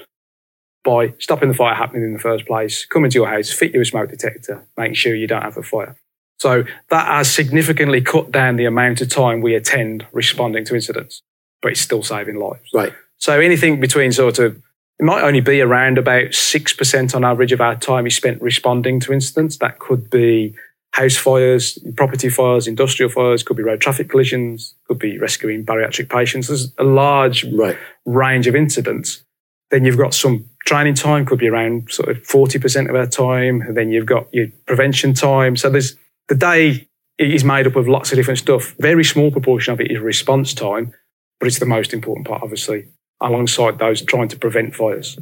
by 0.84 1.14
stopping 1.18 1.48
the 1.48 1.56
fire 1.56 1.74
happening 1.74 2.04
in 2.04 2.12
the 2.12 2.20
first 2.20 2.46
place, 2.46 2.84
coming 2.84 3.10
to 3.10 3.18
your 3.18 3.26
house, 3.26 3.52
fit 3.52 3.74
you 3.74 3.80
a 3.80 3.84
smoke 3.84 4.10
detector, 4.10 4.64
making 4.76 4.94
sure 4.94 5.12
you 5.12 5.26
don't 5.26 5.42
have 5.42 5.56
a 5.56 5.62
fire. 5.64 5.96
So 6.38 6.62
that 6.90 7.06
has 7.08 7.28
significantly 7.28 8.00
cut 8.00 8.30
down 8.30 8.54
the 8.54 8.66
amount 8.66 9.00
of 9.00 9.08
time 9.08 9.40
we 9.40 9.56
attend 9.56 10.06
responding 10.12 10.64
to 10.66 10.76
incidents, 10.76 11.20
but 11.60 11.72
it's 11.72 11.80
still 11.80 12.04
saving 12.04 12.36
lives. 12.36 12.70
Right. 12.72 12.92
So 13.16 13.40
anything 13.40 13.80
between 13.80 14.12
sort 14.12 14.38
of, 14.38 14.62
it 15.02 15.04
might 15.04 15.24
only 15.24 15.40
be 15.40 15.60
around 15.60 15.98
about 15.98 16.26
6% 16.26 17.14
on 17.16 17.24
average 17.24 17.50
of 17.50 17.60
our 17.60 17.74
time 17.74 18.06
is 18.06 18.14
spent 18.14 18.40
responding 18.40 19.00
to 19.00 19.12
incidents. 19.12 19.56
That 19.56 19.80
could 19.80 20.08
be 20.10 20.54
house 20.92 21.16
fires, 21.16 21.76
property 21.96 22.28
fires, 22.28 22.68
industrial 22.68 23.10
fires, 23.10 23.42
could 23.42 23.56
be 23.56 23.64
road 23.64 23.80
traffic 23.80 24.08
collisions, 24.08 24.76
could 24.86 25.00
be 25.00 25.18
rescuing 25.18 25.66
bariatric 25.66 26.08
patients. 26.08 26.46
There's 26.46 26.72
a 26.78 26.84
large 26.84 27.42
right. 27.52 27.76
range 28.06 28.46
of 28.46 28.54
incidents. 28.54 29.24
Then 29.72 29.84
you've 29.84 29.98
got 29.98 30.14
some 30.14 30.48
training 30.66 30.94
time, 30.94 31.26
could 31.26 31.40
be 31.40 31.48
around 31.48 31.90
sort 31.90 32.08
of 32.08 32.22
40% 32.22 32.88
of 32.88 32.94
our 32.94 33.08
time. 33.08 33.60
And 33.62 33.76
then 33.76 33.90
you've 33.90 34.06
got 34.06 34.32
your 34.32 34.46
prevention 34.66 35.14
time. 35.14 35.56
So 35.56 35.68
there's 35.68 35.96
the 36.28 36.36
day 36.36 36.86
is 37.18 37.42
made 37.42 37.66
up 37.66 37.74
of 37.74 37.88
lots 37.88 38.12
of 38.12 38.16
different 38.16 38.38
stuff. 38.38 38.76
Very 38.78 39.02
small 39.02 39.32
proportion 39.32 39.72
of 39.72 39.80
it 39.80 39.90
is 39.90 39.98
response 39.98 40.54
time, 40.54 40.94
but 41.40 41.48
it's 41.48 41.58
the 41.58 41.66
most 41.66 41.92
important 41.92 42.28
part, 42.28 42.40
obviously, 42.44 42.86
alongside 43.22 43.78
those 43.78 44.02
trying 44.02 44.28
to 44.28 44.38
prevent 44.38 44.74
fires. 44.74 45.18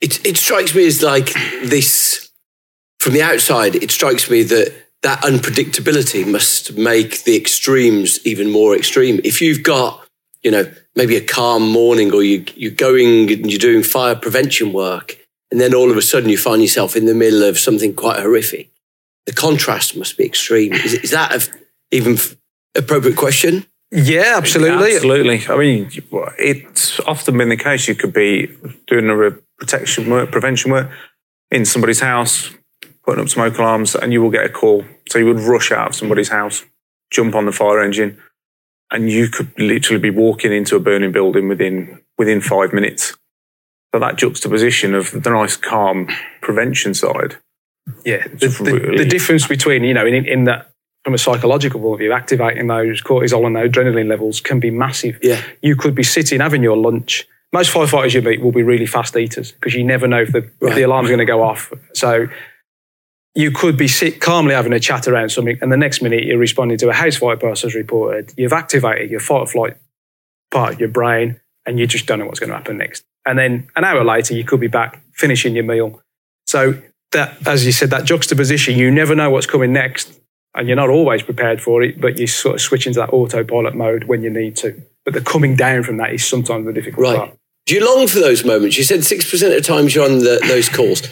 It, 0.00 0.24
it 0.26 0.36
strikes 0.36 0.74
me 0.74 0.86
as 0.86 1.02
like 1.02 1.32
this, 1.64 2.30
from 2.98 3.12
the 3.12 3.22
outside, 3.22 3.76
it 3.76 3.90
strikes 3.90 4.30
me 4.30 4.42
that 4.44 4.74
that 5.02 5.22
unpredictability 5.22 6.26
must 6.26 6.76
make 6.76 7.24
the 7.24 7.36
extremes 7.36 8.18
even 8.26 8.50
more 8.50 8.76
extreme. 8.76 9.20
If 9.24 9.40
you've 9.40 9.62
got, 9.62 10.06
you 10.42 10.50
know, 10.50 10.70
maybe 10.94 11.16
a 11.16 11.24
calm 11.24 11.70
morning 11.70 12.12
or 12.12 12.22
you, 12.22 12.44
you're 12.54 12.70
going 12.70 13.30
and 13.32 13.50
you're 13.50 13.58
doing 13.58 13.82
fire 13.82 14.14
prevention 14.14 14.72
work, 14.72 15.16
and 15.50 15.60
then 15.60 15.74
all 15.74 15.90
of 15.90 15.96
a 15.96 16.02
sudden 16.02 16.28
you 16.28 16.36
find 16.36 16.60
yourself 16.60 16.96
in 16.96 17.06
the 17.06 17.14
middle 17.14 17.42
of 17.42 17.58
something 17.58 17.94
quite 17.94 18.20
horrific, 18.20 18.70
the 19.26 19.32
contrast 19.32 19.96
must 19.96 20.16
be 20.18 20.24
extreme. 20.24 20.72
Is, 20.72 20.94
is 20.94 21.10
that 21.10 21.32
an 21.32 21.60
even 21.90 22.18
appropriate 22.74 23.16
question? 23.16 23.66
Yeah, 23.90 24.34
absolutely. 24.36 24.94
Absolutely. 24.94 25.46
I 25.48 25.56
mean, 25.56 25.90
it's 26.38 27.00
often 27.00 27.36
been 27.36 27.48
the 27.48 27.56
case 27.56 27.88
you 27.88 27.94
could 27.94 28.12
be 28.12 28.56
doing 28.86 29.10
a 29.10 29.32
protection 29.58 30.08
work, 30.08 30.30
prevention 30.30 30.70
work 30.70 30.90
in 31.50 31.64
somebody's 31.64 32.00
house, 32.00 32.50
putting 33.04 33.22
up 33.22 33.28
smoke 33.28 33.58
alarms, 33.58 33.96
and 33.96 34.12
you 34.12 34.22
will 34.22 34.30
get 34.30 34.44
a 34.44 34.48
call. 34.48 34.84
So 35.08 35.18
you 35.18 35.26
would 35.26 35.40
rush 35.40 35.72
out 35.72 35.88
of 35.88 35.94
somebody's 35.96 36.28
house, 36.28 36.64
jump 37.10 37.34
on 37.34 37.46
the 37.46 37.52
fire 37.52 37.82
engine, 37.82 38.20
and 38.92 39.10
you 39.10 39.28
could 39.28 39.50
literally 39.58 40.00
be 40.00 40.10
walking 40.10 40.52
into 40.52 40.76
a 40.76 40.80
burning 40.80 41.10
building 41.10 41.48
within 41.48 42.00
within 42.16 42.40
five 42.40 42.72
minutes. 42.72 43.16
So 43.92 43.98
that 43.98 44.16
juxtaposition 44.16 44.94
of 44.94 45.10
the 45.10 45.30
nice, 45.30 45.56
calm 45.56 46.08
prevention 46.42 46.94
side. 46.94 47.38
Yeah, 48.04 48.28
the, 48.28 48.56
really 48.60 48.98
the, 48.98 49.04
difference 49.04 49.48
between 49.48 49.82
you 49.82 49.94
know 49.94 50.06
in, 50.06 50.26
in 50.26 50.44
that 50.44 50.69
from 51.04 51.14
a 51.14 51.18
psychological 51.18 51.80
point 51.80 51.94
of 51.94 51.98
view, 52.00 52.12
activating 52.12 52.66
those 52.66 53.02
cortisol 53.02 53.46
and 53.46 53.56
those 53.56 53.70
adrenaline 53.70 54.08
levels 54.08 54.40
can 54.40 54.60
be 54.60 54.70
massive. 54.70 55.18
Yeah, 55.22 55.42
you 55.62 55.76
could 55.76 55.94
be 55.94 56.02
sitting 56.02 56.40
having 56.40 56.62
your 56.62 56.76
lunch. 56.76 57.26
Most 57.52 57.72
firefighters 57.72 58.14
you 58.14 58.22
meet 58.22 58.40
will 58.40 58.52
be 58.52 58.62
really 58.62 58.86
fast 58.86 59.16
eaters 59.16 59.52
because 59.52 59.74
you 59.74 59.82
never 59.82 60.06
know 60.06 60.22
if 60.22 60.32
the, 60.32 60.42
right. 60.60 60.70
if 60.70 60.74
the 60.76 60.82
alarm's 60.82 61.08
going 61.08 61.18
to 61.18 61.24
go 61.24 61.42
off. 61.42 61.72
So 61.94 62.28
you 63.34 63.50
could 63.50 63.76
be 63.76 63.88
sit 63.88 64.20
calmly 64.20 64.54
having 64.54 64.72
a 64.72 64.80
chat 64.80 65.08
around 65.08 65.30
something, 65.30 65.58
and 65.60 65.72
the 65.72 65.76
next 65.76 66.02
minute 66.02 66.24
you're 66.24 66.38
responding 66.38 66.78
to 66.78 66.88
a 66.88 66.92
house 66.92 67.16
fire 67.16 67.36
person 67.36 67.68
has 67.68 67.74
reported. 67.74 68.32
You've 68.36 68.52
activated 68.52 69.10
your 69.10 69.20
fight 69.20 69.40
or 69.40 69.46
flight 69.46 69.76
part 70.50 70.74
of 70.74 70.80
your 70.80 70.88
brain, 70.88 71.40
and 71.66 71.78
you 71.78 71.86
just 71.86 72.06
don't 72.06 72.18
know 72.18 72.26
what's 72.26 72.40
going 72.40 72.50
to 72.50 72.56
happen 72.56 72.78
next. 72.78 73.04
And 73.26 73.38
then 73.38 73.68
an 73.76 73.84
hour 73.84 74.04
later, 74.04 74.34
you 74.34 74.44
could 74.44 74.60
be 74.60 74.68
back 74.68 75.02
finishing 75.12 75.54
your 75.54 75.64
meal. 75.64 76.02
So 76.46 76.80
that, 77.12 77.46
as 77.46 77.66
you 77.66 77.72
said, 77.72 77.90
that 77.90 78.04
juxtaposition, 78.04 78.76
you 78.76 78.90
never 78.90 79.14
know 79.14 79.30
what's 79.30 79.46
coming 79.46 79.72
next, 79.72 80.19
and 80.60 80.68
you're 80.68 80.76
not 80.76 80.90
always 80.90 81.22
prepared 81.22 81.60
for 81.60 81.82
it, 81.82 82.00
but 82.00 82.18
you 82.18 82.28
sort 82.28 82.54
of 82.54 82.60
switch 82.60 82.86
into 82.86 83.00
that 83.00 83.12
autopilot 83.12 83.74
mode 83.74 84.04
when 84.04 84.22
you 84.22 84.30
need 84.30 84.54
to. 84.56 84.80
But 85.04 85.14
the 85.14 85.20
coming 85.20 85.56
down 85.56 85.82
from 85.82 85.96
that 85.96 86.12
is 86.12 86.24
sometimes 86.24 86.66
the 86.66 86.72
difficult 86.72 87.02
right. 87.02 87.16
part. 87.16 87.38
Do 87.66 87.74
you 87.74 87.84
long 87.84 88.06
for 88.06 88.20
those 88.20 88.44
moments? 88.44 88.78
You 88.78 88.84
said 88.84 89.02
six 89.02 89.28
percent 89.28 89.54
of 89.54 89.64
times 89.64 89.94
you're 89.94 90.04
on 90.04 90.20
the, 90.20 90.40
those 90.46 90.68
calls 90.68 91.02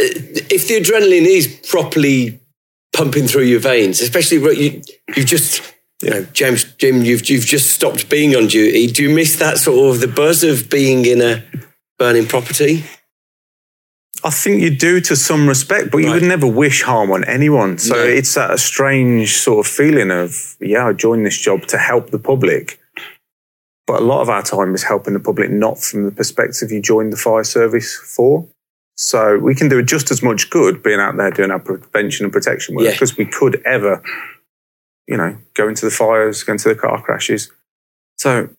uh, 0.00 0.04
if 0.50 0.68
the 0.68 0.74
adrenaline 0.80 1.26
is 1.26 1.46
properly 1.68 2.40
pumping 2.94 3.26
through 3.26 3.44
your 3.44 3.60
veins, 3.60 4.00
especially 4.00 4.38
you, 4.56 4.82
you've 5.14 5.26
just, 5.26 5.74
you 6.02 6.10
know, 6.10 6.24
James, 6.32 6.64
Jim, 6.74 7.02
you've 7.02 7.28
you've 7.28 7.44
just 7.44 7.70
stopped 7.70 8.08
being 8.08 8.34
on 8.34 8.46
duty. 8.46 8.86
Do 8.86 9.02
you 9.02 9.14
miss 9.14 9.36
that 9.36 9.58
sort 9.58 9.94
of 9.94 10.00
the 10.00 10.08
buzz 10.08 10.44
of 10.44 10.70
being 10.70 11.04
in 11.04 11.20
a 11.20 11.44
burning 11.98 12.26
property? 12.26 12.84
I 14.24 14.30
think 14.30 14.62
you 14.62 14.70
do 14.74 15.00
to 15.00 15.16
some 15.16 15.48
respect, 15.48 15.90
but 15.90 15.98
right. 15.98 16.06
you 16.06 16.12
would 16.12 16.22
never 16.22 16.46
wish 16.46 16.82
harm 16.82 17.10
on 17.10 17.24
anyone. 17.24 17.78
So 17.78 17.94
no. 17.94 18.02
it's 18.02 18.34
that 18.34 18.52
a 18.52 18.58
strange 18.58 19.36
sort 19.36 19.66
of 19.66 19.72
feeling 19.72 20.10
of, 20.10 20.56
yeah, 20.60 20.86
I 20.86 20.92
joined 20.92 21.26
this 21.26 21.38
job 21.38 21.66
to 21.66 21.78
help 21.78 22.10
the 22.10 22.18
public. 22.18 22.78
But 23.86 24.00
a 24.00 24.04
lot 24.04 24.22
of 24.22 24.28
our 24.28 24.42
time 24.42 24.74
is 24.74 24.84
helping 24.84 25.14
the 25.14 25.20
public, 25.20 25.50
not 25.50 25.78
from 25.78 26.04
the 26.04 26.12
perspective 26.12 26.70
you 26.70 26.80
joined 26.80 27.12
the 27.12 27.16
fire 27.16 27.42
service 27.42 27.96
for. 27.96 28.46
So 28.96 29.38
we 29.38 29.54
can 29.56 29.68
do 29.68 29.82
just 29.82 30.10
as 30.12 30.22
much 30.22 30.50
good 30.50 30.82
being 30.82 31.00
out 31.00 31.16
there 31.16 31.30
doing 31.30 31.50
our 31.50 31.58
prevention 31.58 32.24
and 32.24 32.32
protection 32.32 32.76
work 32.76 32.84
yeah. 32.84 32.98
as 33.00 33.16
we 33.16 33.24
could 33.24 33.60
ever, 33.64 34.02
you 35.08 35.16
know, 35.16 35.36
go 35.54 35.68
into 35.68 35.84
the 35.84 35.90
fires, 35.90 36.44
go 36.44 36.52
into 36.52 36.68
the 36.68 36.76
car 36.76 37.02
crashes. 37.02 37.50
So 38.18 38.50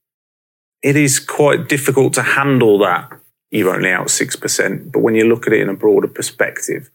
it 0.82 0.98
is 0.98 1.20
quite 1.20 1.70
difficult 1.70 2.14
to 2.16 2.22
handle 2.22 2.78
that. 2.80 3.18
You're 3.54 3.74
only 3.74 3.92
out 3.92 4.08
6%. 4.08 4.92
But 4.92 5.00
when 5.00 5.16
you 5.16 5.26
look 5.26 5.46
at 5.46 5.54
it 5.54 5.62
in 5.62 5.70
a 5.70 5.76
broader 5.76 6.08
perspective, 6.08 6.90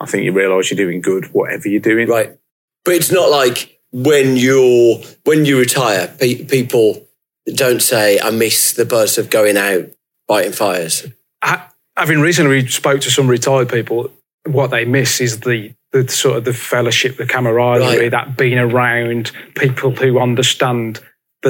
I 0.00 0.06
think 0.06 0.24
you 0.24 0.32
realize 0.32 0.70
you're 0.70 0.76
doing 0.76 1.00
good, 1.00 1.32
whatever 1.32 1.68
you're 1.68 1.80
doing. 1.80 2.08
Right. 2.08 2.38
But 2.84 2.94
it's 2.94 3.10
not 3.10 3.30
like 3.30 3.80
when 3.90 4.36
you're, 4.36 4.98
when 5.24 5.46
you 5.46 5.58
retire, 5.58 6.14
pe- 6.18 6.44
people 6.44 7.06
don't 7.54 7.80
say, 7.80 8.20
I 8.20 8.30
miss 8.30 8.72
the 8.72 8.84
buzz 8.84 9.16
of 9.16 9.30
going 9.30 9.56
out 9.56 9.86
fighting 10.28 10.52
fires. 10.52 11.06
I, 11.40 11.66
having 11.96 12.20
recently 12.20 12.66
spoke 12.68 13.00
to 13.00 13.10
some 13.10 13.26
retired 13.26 13.70
people, 13.70 14.10
what 14.46 14.70
they 14.70 14.84
miss 14.84 15.20
is 15.22 15.40
the 15.40 15.74
the 15.92 16.08
sort 16.08 16.36
of 16.36 16.44
the 16.44 16.52
fellowship, 16.52 17.16
the 17.16 17.26
camaraderie, 17.26 17.98
right. 17.98 18.10
that 18.10 18.36
being 18.36 18.58
around 18.58 19.30
people 19.54 19.92
who 19.92 20.18
understand 20.18 21.00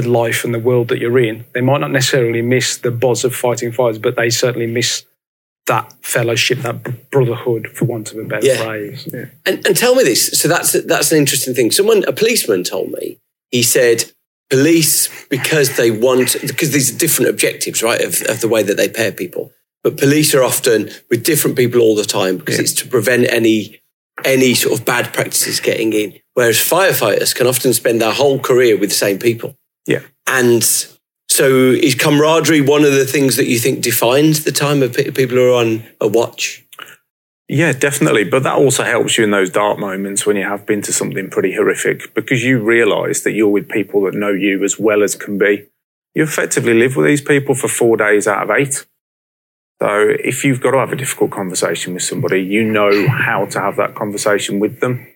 the 0.01 0.09
life 0.09 0.45
and 0.45 0.53
the 0.53 0.59
world 0.59 0.89
that 0.89 0.99
you're 0.99 1.19
in. 1.19 1.45
They 1.55 1.61
might 1.61 1.81
not 1.81 1.91
necessarily 1.91 2.43
miss 2.43 2.79
the 2.79 2.91
buzz 2.91 3.25
of 3.25 3.35
fighting 3.35 3.73
fires, 3.73 3.99
but 3.99 4.17
they 4.17 4.31
certainly 4.31 4.67
miss 4.67 5.05
that 5.67 5.93
fellowship, 6.03 6.59
that 6.59 7.11
brotherhood, 7.11 7.69
for 7.69 7.87
want 7.87 8.13
of 8.13 8.19
a 8.19 8.25
better 8.25 8.47
yeah. 8.47 8.63
phrase. 8.63 9.09
Yeah. 9.13 9.27
And, 9.47 9.67
and 9.67 9.77
tell 9.77 9.95
me 9.95 10.05
this. 10.05 10.39
So 10.39 10.49
that's 10.49 10.73
that's 10.85 11.13
an 11.13 11.19
interesting 11.19 11.55
thing. 11.55 11.71
Someone, 11.71 12.05
a 12.05 12.13
policeman, 12.13 12.65
told 12.65 12.91
me. 12.91 13.19
He 13.51 13.63
said 13.63 14.11
police 14.51 15.09
because 15.29 15.77
they 15.77 15.91
want 15.91 16.37
because 16.43 16.73
these 16.73 16.95
are 16.95 16.99
different 16.99 17.31
objectives, 17.31 17.83
right, 17.83 18.01
of, 18.01 18.21
of 18.23 18.41
the 18.41 18.49
way 18.49 18.63
that 18.63 18.77
they 18.77 18.89
pair 18.89 19.13
people. 19.13 19.53
But 19.83 19.97
police 19.97 20.35
are 20.35 20.43
often 20.43 20.91
with 21.11 21.25
different 21.25 21.57
people 21.57 21.81
all 21.81 21.95
the 21.95 22.05
time 22.05 22.39
because 22.39 22.57
yeah. 22.57 22.63
it's 22.63 22.73
to 22.75 22.89
prevent 22.89 23.31
any 23.31 23.81
any 24.25 24.55
sort 24.55 24.79
of 24.79 24.85
bad 24.85 25.13
practices 25.13 25.61
getting 25.61 25.93
in. 25.93 26.19
Whereas 26.35 26.57
firefighters 26.57 27.35
can 27.35 27.47
often 27.47 27.73
spend 27.73 28.01
their 28.01 28.13
whole 28.13 28.39
career 28.39 28.77
with 28.77 28.91
the 28.91 28.97
same 28.97 29.19
people. 29.19 29.57
Yeah. 29.87 30.03
And 30.27 30.65
so 31.29 31.49
is 31.49 31.95
camaraderie 31.95 32.61
one 32.61 32.85
of 32.85 32.93
the 32.93 33.05
things 33.05 33.37
that 33.37 33.47
you 33.47 33.59
think 33.59 33.83
defines 33.83 34.45
the 34.45 34.53
time 34.53 34.83
of 34.83 34.95
people 34.95 35.37
who 35.37 35.53
are 35.53 35.61
on 35.61 35.85
a 36.01 36.09
watch? 36.09 36.65
Yeah, 37.49 37.73
definitely. 37.73 38.25
But 38.25 38.43
that 38.45 38.57
also 38.57 38.85
helps 38.85 39.19
you 39.19 39.25
in 39.25 39.31
those 39.31 39.51
dark 39.51 39.79
moments 39.79 40.25
when 40.25 40.37
you 40.37 40.45
have 40.45 40.65
been 40.65 40.81
to 40.83 40.93
something 40.93 41.29
pretty 41.29 41.55
horrific 41.55 42.15
because 42.15 42.43
you 42.43 42.63
realize 42.63 43.23
that 43.23 43.33
you're 43.33 43.49
with 43.49 43.69
people 43.69 44.03
that 44.03 44.15
know 44.15 44.31
you 44.31 44.65
as 44.65 44.79
well 44.79 45.03
as 45.03 45.15
can 45.15 45.37
be. 45.37 45.67
You 46.15 46.23
effectively 46.23 46.75
live 46.75 46.97
with 46.97 47.07
these 47.07 47.21
people 47.21 47.55
for 47.55 47.69
four 47.69 47.97
days 47.97 48.27
out 48.27 48.45
of 48.45 48.57
eight. 48.57 48.87
So 49.83 50.09
if 50.09 50.45
you've 50.45 50.61
got 50.61 50.71
to 50.71 50.79
have 50.79 50.93
a 50.93 50.97
difficult 50.97 51.33
conversation 51.33 51.93
with 51.93 52.05
somebody, 52.05 52.41
you 52.41 52.65
know 52.65 53.09
how 53.09 53.47
to 53.47 53.61
have 53.61 53.77
that 53.77 53.95
conversation 53.95 54.61
with 54.61 54.81
them. 54.81 55.07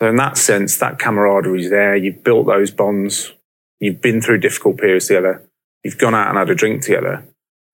So 0.00 0.08
in 0.08 0.16
that 0.16 0.36
sense, 0.36 0.78
that 0.78 0.98
camaraderie 0.98 1.64
is 1.64 1.70
there. 1.70 1.94
You've 1.94 2.24
built 2.24 2.46
those 2.46 2.70
bonds. 2.70 3.32
You've 3.80 4.00
been 4.00 4.20
through 4.20 4.38
difficult 4.38 4.78
periods 4.78 5.06
together. 5.06 5.48
You've 5.84 5.98
gone 5.98 6.14
out 6.14 6.28
and 6.28 6.38
had 6.38 6.50
a 6.50 6.54
drink 6.54 6.82
together. 6.82 7.26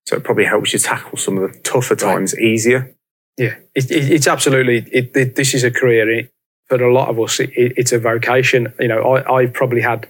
So 0.05 0.17
it 0.17 0.23
probably 0.23 0.45
helps 0.45 0.73
you 0.73 0.79
tackle 0.79 1.17
some 1.17 1.37
of 1.37 1.51
the 1.51 1.59
tougher 1.59 1.95
times 1.95 2.33
right. 2.33 2.43
easier. 2.43 2.93
Yeah, 3.37 3.55
it, 3.73 3.89
it, 3.89 4.11
it's 4.11 4.27
absolutely. 4.27 4.85
It, 4.91 5.35
this 5.35 5.53
is 5.53 5.63
a 5.63 5.71
career. 5.71 6.29
For 6.67 6.81
a 6.81 6.93
lot 6.93 7.09
of 7.09 7.19
us, 7.19 7.39
it's 7.39 7.91
a 7.91 7.99
vocation. 7.99 8.73
You 8.79 8.87
know, 8.87 9.01
I, 9.01 9.39
I've 9.39 9.53
probably 9.53 9.81
had 9.81 10.07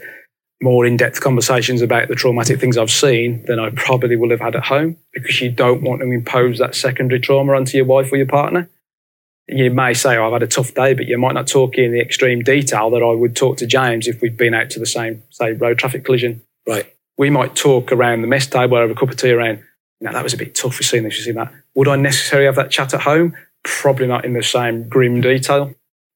more 0.62 0.86
in-depth 0.86 1.20
conversations 1.20 1.82
about 1.82 2.08
the 2.08 2.16
traumatic 2.16 2.60
things 2.60 2.78
I've 2.78 2.92
seen 2.92 3.44
than 3.48 3.60
I 3.60 3.70
probably 3.72 4.16
will 4.16 4.30
have 4.30 4.40
had 4.40 4.56
at 4.56 4.64
home 4.64 4.98
because 5.14 5.42
you 5.42 5.52
don't 5.52 5.82
want 5.82 6.02
to 6.02 6.10
impose 6.10 6.60
that 6.60 6.74
secondary 6.74 7.20
trauma 7.20 7.54
onto 7.54 7.76
your 7.76 7.86
wife 7.86 8.12
or 8.12 8.18
your 8.18 8.28
partner. 8.28 8.70
You 9.48 9.72
may 9.72 9.94
say, 9.94 10.16
oh, 10.18 10.28
I've 10.28 10.34
had 10.34 10.44
a 10.44 10.48
tough 10.48 10.74
day, 10.74 10.94
but 10.94 11.06
you 11.06 11.18
might 11.18 11.34
not 11.34 11.48
talk 11.48 11.78
in 11.78 11.92
the 11.92 12.00
extreme 12.00 12.42
detail 12.42 12.90
that 12.92 13.04
I 13.04 13.12
would 13.12 13.36
talk 13.36 13.58
to 13.58 13.68
James 13.68 14.08
if 14.08 14.22
we'd 14.22 14.38
been 14.38 14.54
out 14.54 14.70
to 14.72 14.80
the 14.80 14.86
same, 14.86 15.22
say, 15.32 15.52
road 15.52 15.78
traffic 15.78 16.06
collision. 16.06 16.42
Right. 16.66 16.94
We 17.18 17.30
might 17.30 17.56
talk 17.56 17.92
around 17.92 18.22
the 18.22 18.28
mess 18.28 18.48
table 18.48 18.78
over 18.78 18.94
a 18.94 18.96
cup 18.96 19.10
of 19.10 19.18
tea 19.18 19.32
around, 19.32 19.58
you 20.00 20.08
know, 20.08 20.14
that 20.14 20.24
was 20.24 20.34
a 20.34 20.38
bit 20.38 20.56
tough. 20.56 20.80
We've 20.80 20.88
seen 20.88 21.04
this, 21.04 21.18
we've 21.18 21.26
seen 21.26 21.36
that. 21.36 21.52
Would 21.76 21.90
I 21.90 21.98
necessarily 21.98 22.46
have 22.46 22.56
that 22.56 22.72
chat 22.72 22.94
at 22.94 23.02
home? 23.02 23.36
Probably 23.64 24.08
not 24.08 24.24
in 24.24 24.34
the 24.34 24.44
same 24.44 24.88
grim 24.88 25.20
detail. 25.20 25.74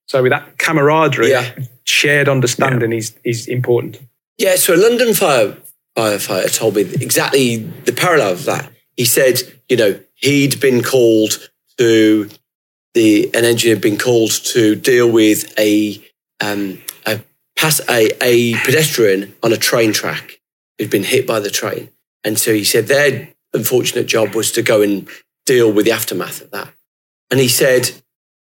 So 0.08 0.24
with 0.24 0.32
that 0.32 0.58
camaraderie, 0.58 1.32
yeah. 1.32 1.54
shared 1.84 2.30
understanding 2.30 2.92
yeah. 2.92 2.98
is, 2.98 3.16
is 3.26 3.48
important. 3.48 4.00
Yeah, 4.38 4.56
so 4.56 4.74
a 4.74 4.78
London 4.78 5.14
fire, 5.14 5.58
firefighter 5.98 6.56
told 6.56 6.76
me 6.76 6.82
exactly 6.82 7.58
the 7.58 7.92
parallel 7.92 8.34
of 8.34 8.46
that. 8.46 8.72
He 8.96 9.04
said, 9.04 9.42
you 9.68 9.76
know, 9.76 10.00
he'd 10.16 10.60
been 10.62 10.82
called 10.82 11.50
to 11.78 12.30
the 12.98 13.30
an 13.36 13.46
engineer 13.46 13.76
had 13.76 13.82
been 13.82 13.98
called 13.98 14.32
to 14.32 14.76
deal 14.76 15.10
with 15.10 15.54
a 15.60 16.02
um, 16.40 16.82
a 17.06 17.22
pass 17.56 17.80
a, 17.88 18.10
a 18.24 18.56
pedestrian 18.66 19.36
on 19.44 19.54
a 19.54 19.58
train 19.58 19.94
track 19.94 20.40
who'd 20.78 20.90
been 20.90 21.04
hit 21.04 21.28
by 21.28 21.40
the 21.40 21.52
train, 21.52 21.90
and 22.24 22.40
so 22.40 22.52
he 22.54 22.64
said 22.64 22.88
their 22.88 23.30
unfortunate 23.54 24.08
job 24.08 24.34
was 24.34 24.52
to 24.52 24.64
go 24.64 24.82
and 24.82 25.08
deal 25.46 25.72
with 25.72 25.86
the 25.86 25.92
aftermath 25.92 26.42
of 26.42 26.50
that. 26.52 26.74
And 27.30 27.40
he 27.40 27.48
said 27.48 27.92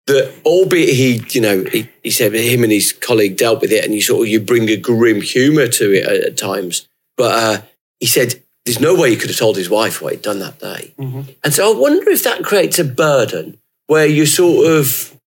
that 0.07 0.33
albeit 0.45 0.95
he, 0.95 1.23
you 1.31 1.41
know, 1.41 1.65
he, 1.65 1.89
he 2.03 2.11
said 2.11 2.35
him 2.35 2.63
and 2.63 2.73
his 2.73 2.93
colleague 2.93 3.37
dealt 3.37 3.61
with 3.61 3.73
it 3.73 3.85
and 3.85 3.95
you 3.95 4.01
sort 4.01 4.23
of, 4.23 4.29
you 4.29 4.41
bring 4.41 4.69
a 4.69 4.77
grim 4.77 5.21
humour 5.21 5.69
to 5.69 5.93
it 5.93 6.05
at, 6.05 6.25
at 6.25 6.37
times. 6.37 6.89
But 7.17 7.33
uh, 7.33 7.63
he 8.01 8.07
said 8.07 8.43
there's 8.65 8.81
no 8.81 8.95
way 8.95 9.11
he 9.11 9.17
could 9.17 9.31
have 9.31 9.39
told 9.39 9.57
his 9.57 9.71
wife 9.71 10.03
what 10.03 10.13
he'd 10.13 10.23
done 10.23 10.41
that 10.41 10.59
day. 10.59 10.95
Mm-hmm. 10.99 11.23
And 11.45 11.55
so 11.55 11.73
I 11.73 11.79
wonder 11.79 12.11
if 12.11 12.25
that 12.25 12.43
creates 12.43 12.79
a 12.79 12.85
burden 12.85 13.59
where 13.91 14.07
you 14.07 14.25
sort 14.25 14.69
of, 14.69 15.19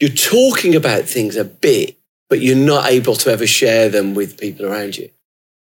you're 0.00 0.10
talking 0.10 0.74
about 0.74 1.04
things 1.04 1.34
a 1.34 1.44
bit, 1.46 1.96
but 2.28 2.38
you're 2.38 2.54
not 2.54 2.90
able 2.90 3.14
to 3.14 3.30
ever 3.30 3.46
share 3.46 3.88
them 3.88 4.14
with 4.14 4.38
people 4.38 4.66
around 4.66 4.98
you. 4.98 5.08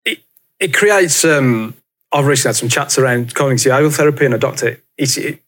It, 0.05 0.19
it 0.57 0.73
creates, 0.73 1.25
um, 1.25 1.75
I've 2.13 2.25
recently 2.25 2.51
had 2.51 2.55
some 2.55 2.69
chats 2.69 2.97
around 2.97 3.35
behavioural 3.35 3.93
therapy 3.93 4.23
and 4.23 4.33
a 4.33 4.37
doctor. 4.37 4.79
It's, 4.97 5.17
it, 5.17 5.41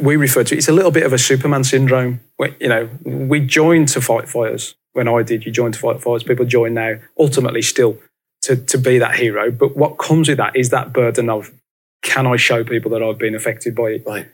we 0.00 0.16
refer 0.16 0.42
to 0.42 0.54
it, 0.54 0.56
it's 0.56 0.68
a 0.68 0.72
little 0.72 0.90
bit 0.90 1.02
of 1.02 1.12
a 1.12 1.18
Superman 1.18 1.64
syndrome. 1.64 2.20
Where, 2.38 2.56
you 2.60 2.70
know, 2.70 2.88
we 3.04 3.40
joined 3.40 3.88
to 3.88 4.00
fight 4.00 4.26
fires. 4.26 4.74
When 4.94 5.08
I 5.08 5.22
did, 5.22 5.44
you 5.44 5.52
joined 5.52 5.74
to 5.74 5.80
fight 5.80 6.00
fires. 6.00 6.22
People 6.22 6.46
join 6.46 6.72
now, 6.72 6.94
ultimately 7.18 7.60
still 7.60 7.98
to, 8.40 8.56
to 8.56 8.78
be 8.78 8.98
that 9.00 9.16
hero. 9.16 9.50
But 9.50 9.76
what 9.76 9.98
comes 9.98 10.30
with 10.30 10.38
that 10.38 10.56
is 10.56 10.70
that 10.70 10.94
burden 10.94 11.28
of, 11.28 11.52
can 12.02 12.26
I 12.26 12.36
show 12.36 12.64
people 12.64 12.90
that 12.92 13.02
I've 13.02 13.18
been 13.18 13.34
affected 13.34 13.74
by 13.74 13.88
it? 13.90 14.04
Right. 14.06 14.28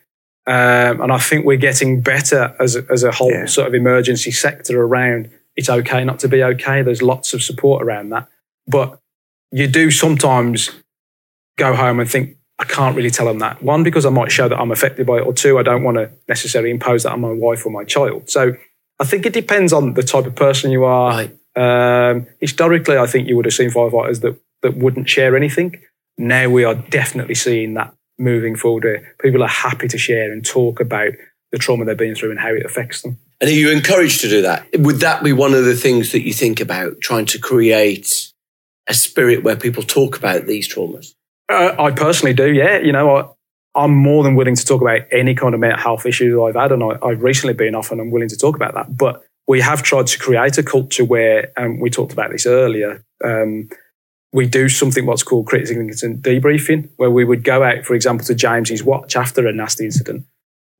Um, 0.47 1.01
and 1.01 1.13
I 1.13 1.19
think 1.19 1.45
we're 1.45 1.57
getting 1.57 2.01
better 2.01 2.55
as 2.59 2.75
a, 2.75 2.85
as 2.91 3.05
a 3.05 3.13
whole 3.13 3.31
yeah. 3.31 3.47
sort 3.47 3.69
of 3.69 3.75
emergency 3.75 4.33
sector 4.33 4.83
around 4.83 5.31
it's 5.57 5.69
okay 5.69 6.05
not 6.05 6.19
to 6.21 6.29
be 6.29 6.43
okay. 6.43 6.83
There's 6.83 7.03
lots 7.03 7.35
of 7.35 7.43
support 7.43 7.83
around 7.83 8.11
that. 8.11 8.29
But 8.67 8.99
you 9.51 9.67
do 9.67 9.91
sometimes 9.91 10.71
go 11.59 11.75
home 11.75 12.01
and 12.01 12.11
think, 12.11 12.37
I 12.59 12.65
can't 12.65 12.97
really 12.97 13.11
tell 13.11 13.27
them 13.27 13.41
that. 13.41 13.63
One, 13.63 13.83
because 13.83 14.07
I 14.07 14.11
might 14.11 14.31
show 14.31 14.49
that 14.49 14.59
I'm 14.59 14.71
affected 14.71 15.07
by 15.07 15.19
it, 15.19 15.27
or 15.27 15.33
two, 15.33 15.59
I 15.59 15.63
don't 15.63 15.83
want 15.83 15.97
to 15.99 16.11
necessarily 16.29 16.71
impose 16.71 17.03
that 17.03 17.13
on 17.13 17.21
my 17.21 17.33
wife 17.33 17.67
or 17.67 17.71
my 17.71 17.85
child. 17.85 18.31
So 18.31 18.55
I 18.99 19.05
think 19.05 19.27
it 19.27 19.33
depends 19.33 19.73
on 19.73 19.95
the 19.95 20.03
type 20.03 20.27
of 20.27 20.35
person 20.35 20.71
you 20.71 20.85
are. 20.85 21.11
Right. 21.11 21.39
Um, 21.55 22.27
historically, 22.41 22.97
I 22.97 23.07
think 23.07 23.29
you 23.29 23.37
would 23.37 23.45
have 23.45 23.55
seen 23.55 23.71
firefighters 23.71 24.21
that, 24.23 24.41
that 24.63 24.77
wouldn't 24.77 25.09
share 25.09 25.37
anything. 25.37 25.81
Now 26.17 26.49
we 26.49 26.65
are 26.65 26.75
definitely 26.75 27.35
seeing 27.35 27.75
that 27.75 27.95
moving 28.19 28.57
forward 28.57 28.85
where 28.85 29.15
people 29.21 29.43
are 29.43 29.49
happy 29.49 29.89
to 29.89 29.99
share 29.99 30.33
and 30.33 30.45
talk 30.45 30.81
about 30.81 31.13
the 31.51 31.59
trauma 31.59 31.85
they've 31.85 31.97
been 31.97 32.15
through 32.15 32.31
and 32.31 32.41
how 32.41 32.53
it 32.53 32.65
affects 32.65 33.03
them. 33.03 33.19
And 33.41 33.51
are 33.51 33.55
you 33.55 33.71
encouraged 33.71 34.21
to 34.21 34.29
do 34.29 34.43
that? 34.43 34.67
Would 34.79 35.01
that 35.01 35.23
be 35.25 35.33
one 35.33 35.53
of 35.55 35.65
the 35.65 35.75
things 35.75 36.13
that 36.13 36.23
you 36.23 36.33
think 36.33 36.61
about 36.61 37.01
trying 37.01 37.27
to 37.27 37.39
create 37.39 38.33
a 38.89 38.95
spirit 38.95 39.43
where 39.43 39.57
people 39.57 39.83
talk 39.83 40.17
about 40.17 40.47
these 40.47 40.73
traumas? 40.73 41.15
Uh, 41.49 41.75
I 41.79 41.91
personally 41.91 42.35
do, 42.35 42.53
yeah. 42.53 42.79
You 42.79 42.93
know, 42.93 43.35
I, 43.75 43.85
am 43.85 43.95
more 43.95 44.23
than 44.23 44.37
willing 44.37 44.55
to 44.55 44.65
talk 44.65 44.81
about 44.81 45.01
any 45.11 45.35
kind 45.35 45.55
of 45.55 45.61
mental 45.61 45.79
health 45.79 46.07
issues 46.07 46.39
I've 46.41 46.55
had, 46.55 46.73
and 46.73 46.83
I, 46.83 47.09
have 47.09 47.23
recently 47.23 47.55
been 47.55 47.75
off, 47.75 47.91
and 47.91 48.01
I'm 48.01 48.11
willing 48.11 48.29
to 48.29 48.37
talk 48.37 48.57
about 48.57 48.75
that. 48.75 48.97
But 48.97 49.25
we 49.49 49.61
have 49.61 49.83
tried 49.83 50.07
to 50.09 50.19
create 50.19 50.57
a 50.59 50.63
culture 50.63 51.05
where, 51.05 51.53
and 51.57 51.75
um, 51.75 51.81
we 51.81 51.91
talked 51.91 52.13
about 52.13 52.31
this 52.31 52.47
earlier, 52.47 53.05
um, 53.25 53.69
we 54.33 54.47
do 54.47 54.69
something 54.69 55.05
what's 55.07 55.23
called 55.23 55.47
critical 55.47 55.83
incident 55.83 56.23
debriefing, 56.23 56.89
where 56.97 57.11
we 57.11 57.25
would 57.25 57.45
go 57.45 57.63
out, 57.63 57.85
for 57.85 57.95
example, 57.95 58.25
to 58.27 58.35
James's 58.35 58.83
watch 58.83 59.17
after 59.17 59.47
a 59.47 59.53
nasty 59.53 59.85
incident 59.85 60.25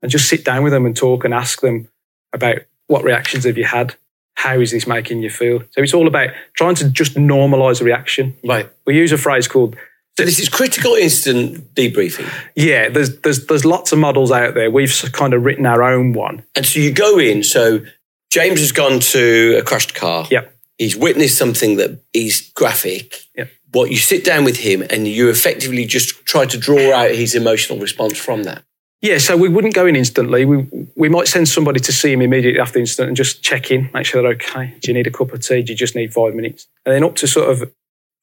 and 0.01 0.11
just 0.11 0.27
sit 0.27 0.43
down 0.43 0.63
with 0.63 0.73
them 0.73 0.85
and 0.85 0.95
talk 0.95 1.23
and 1.23 1.33
ask 1.33 1.61
them 1.61 1.87
about 2.33 2.57
what 2.87 3.03
reactions 3.03 3.45
have 3.45 3.57
you 3.57 3.65
had? 3.65 3.95
How 4.35 4.59
is 4.59 4.71
this 4.71 4.87
making 4.87 5.21
you 5.21 5.29
feel? 5.29 5.59
So 5.71 5.81
it's 5.81 5.93
all 5.93 6.07
about 6.07 6.29
trying 6.55 6.75
to 6.75 6.89
just 6.89 7.13
normalize 7.13 7.79
a 7.79 7.83
reaction. 7.83 8.35
Right. 8.43 8.69
We 8.85 8.97
use 8.97 9.11
a 9.11 9.17
phrase 9.17 9.47
called 9.47 9.75
so 10.17 10.25
this 10.25 10.37
is 10.37 10.47
critical 10.47 10.93
incident 10.93 11.73
debriefing. 11.73 12.31
Yeah, 12.55 12.89
there's 12.89 13.19
there's 13.21 13.47
there's 13.47 13.65
lots 13.65 13.91
of 13.91 13.97
models 13.97 14.31
out 14.31 14.53
there. 14.53 14.69
We've 14.69 14.93
kind 15.11 15.33
of 15.33 15.43
written 15.43 15.65
our 15.65 15.81
own 15.81 16.13
one. 16.13 16.43
And 16.55 16.65
so 16.65 16.79
you 16.79 16.91
go 16.91 17.17
in. 17.17 17.43
So 17.43 17.83
James 18.29 18.59
has 18.59 18.71
gone 18.71 18.99
to 18.99 19.57
a 19.59 19.63
crashed 19.63 19.95
car. 19.95 20.27
Yep. 20.29 20.52
He's 20.77 20.95
witnessed 20.95 21.37
something 21.37 21.77
that 21.77 22.01
is 22.13 22.51
graphic. 22.55 23.21
Yep. 23.35 23.49
What 23.71 23.91
you 23.91 23.97
sit 23.97 24.23
down 24.23 24.43
with 24.43 24.57
him 24.57 24.83
and 24.89 25.07
you 25.07 25.29
effectively 25.29 25.85
just 25.85 26.25
try 26.25 26.45
to 26.45 26.57
draw 26.57 26.93
out 26.93 27.11
his 27.11 27.35
emotional 27.35 27.79
response 27.79 28.17
from 28.17 28.43
that. 28.43 28.63
Yeah, 29.01 29.17
so 29.17 29.35
we 29.35 29.49
wouldn't 29.49 29.73
go 29.73 29.85
in 29.85 29.97
instantly. 29.97 30.45
We 30.45 30.65
we 30.95 31.09
might 31.09 31.27
send 31.27 31.49
somebody 31.49 31.81
to 31.81 31.91
see 31.91 32.13
him 32.13 32.21
immediately 32.21 32.61
after 32.61 32.75
the 32.75 32.79
incident 32.79 33.09
and 33.09 33.17
just 33.17 33.43
check 33.43 33.69
in, 33.69 33.89
make 33.93 34.05
sure 34.05 34.21
they're 34.21 34.31
okay. 34.31 34.75
Do 34.79 34.89
you 34.89 34.93
need 34.93 35.07
a 35.07 35.11
cup 35.11 35.33
of 35.33 35.41
tea? 35.41 35.61
Do 35.61 35.73
you 35.73 35.77
just 35.77 35.93
need 35.93 36.13
five 36.13 36.33
minutes? 36.33 36.67
And 36.85 36.95
then 36.95 37.03
up 37.03 37.15
to 37.17 37.27
sort 37.27 37.49
of 37.49 37.69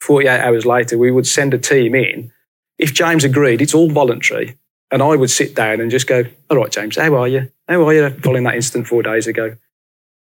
48 0.01 0.41
hours 0.41 0.65
later, 0.65 0.97
we 0.97 1.11
would 1.11 1.27
send 1.27 1.53
a 1.53 1.59
team 1.59 1.95
in. 1.95 2.33
If 2.79 2.95
James 2.95 3.25
agreed, 3.25 3.61
it's 3.61 3.75
all 3.75 3.91
voluntary. 3.91 4.57
And 4.91 5.03
I 5.03 5.17
would 5.17 5.31
sit 5.31 5.55
down 5.55 5.81
and 5.83 5.91
just 5.91 6.07
go, 6.07 6.25
All 6.49 6.57
right, 6.57 6.73
James, 6.73 6.97
how 6.97 7.15
are 7.15 7.29
you? 7.29 7.53
How 7.69 7.87
are 7.87 7.93
you 7.93 8.09
following 8.09 8.45
that 8.45 8.55
incident 8.55 8.87
four 8.87 9.03
days 9.03 9.27
ago? 9.27 9.57